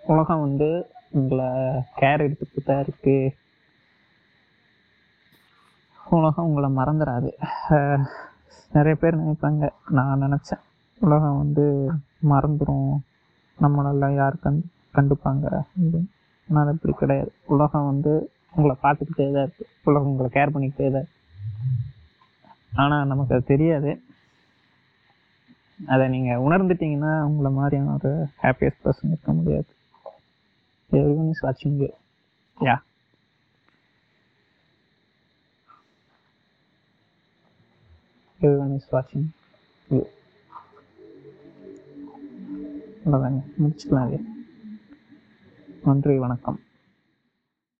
உலகம் 0.02 0.40
வந்து 0.40 0.90
உங்களை 1.10 1.44
கேர் 1.96 2.24
எடுத்துக்கிட்டு 2.26 2.64
தான் 2.64 2.84
இருக்குது 2.84 3.34
உலகம் 6.10 6.44
உங்களை 6.44 6.70
மறந்துடாது 6.70 7.30
நிறைய 8.76 8.94
பேர் 9.02 9.20
நினைப்பாங்க. 9.22 9.68
நான் 9.98 10.22
நினச்சேன். 10.24 10.62
உலகம் 11.00 11.40
வந்து 11.42 11.64
மறந்துடும் 12.32 12.88
நம்மளெல்லாம் 13.58 14.16
யார் 14.20 14.42
கண்டு 14.44 14.64
கண்டுப்பாங்க 14.96 15.44
அப்படின்னு. 15.60 16.00
ஆனால் 16.48 16.66
இப்படி 16.66 16.86
அப்படி 16.86 16.92
கிடையாது. 17.02 17.30
உலகம் 17.54 17.88
வந்து 17.92 18.12
உங்களை 18.56 18.74
பார்த்துக்கிட்டே 18.82 19.24
தான் 19.32 19.44
இருக்குது 19.46 19.70
உலகம் 19.88 20.10
உங்களை 20.10 20.28
கேர் 20.36 20.52
பண்ணிக்கிட்டே 20.54 20.90
தான் 20.96 21.08
ஆனால் 22.82 23.08
நமக்கு 23.10 23.34
அது 23.34 23.50
தெரியாது. 23.52 23.90
அதை 25.92 26.04
நீங்கள் 26.14 26.42
உணர்ந்துட்டீங்கன்னா 26.46 27.12
உங்களை 27.28 27.50
மாதிரியான 27.58 27.94
ஒரு 27.98 28.12
ஹாப்பியஸ்ட் 28.44 28.84
பர்சன் 28.84 29.12
இருக்க 29.14 29.32
முடியாது. 29.32 29.70
எவ்ரி 30.92 31.14
ஒன் 31.22 31.32
இஸ் 31.34 31.44
வாட்சிங் 31.46 31.80
யா 32.58 32.76
everyone 38.42 38.72
is 38.76 38.86
watching 38.90 39.32
you 39.90 40.06
வாட்சிங் 43.12 43.44
முடிச்சுக்கலாம் 43.62 44.14
நன்றி 45.84 46.18
வணக்கம் 46.18 46.58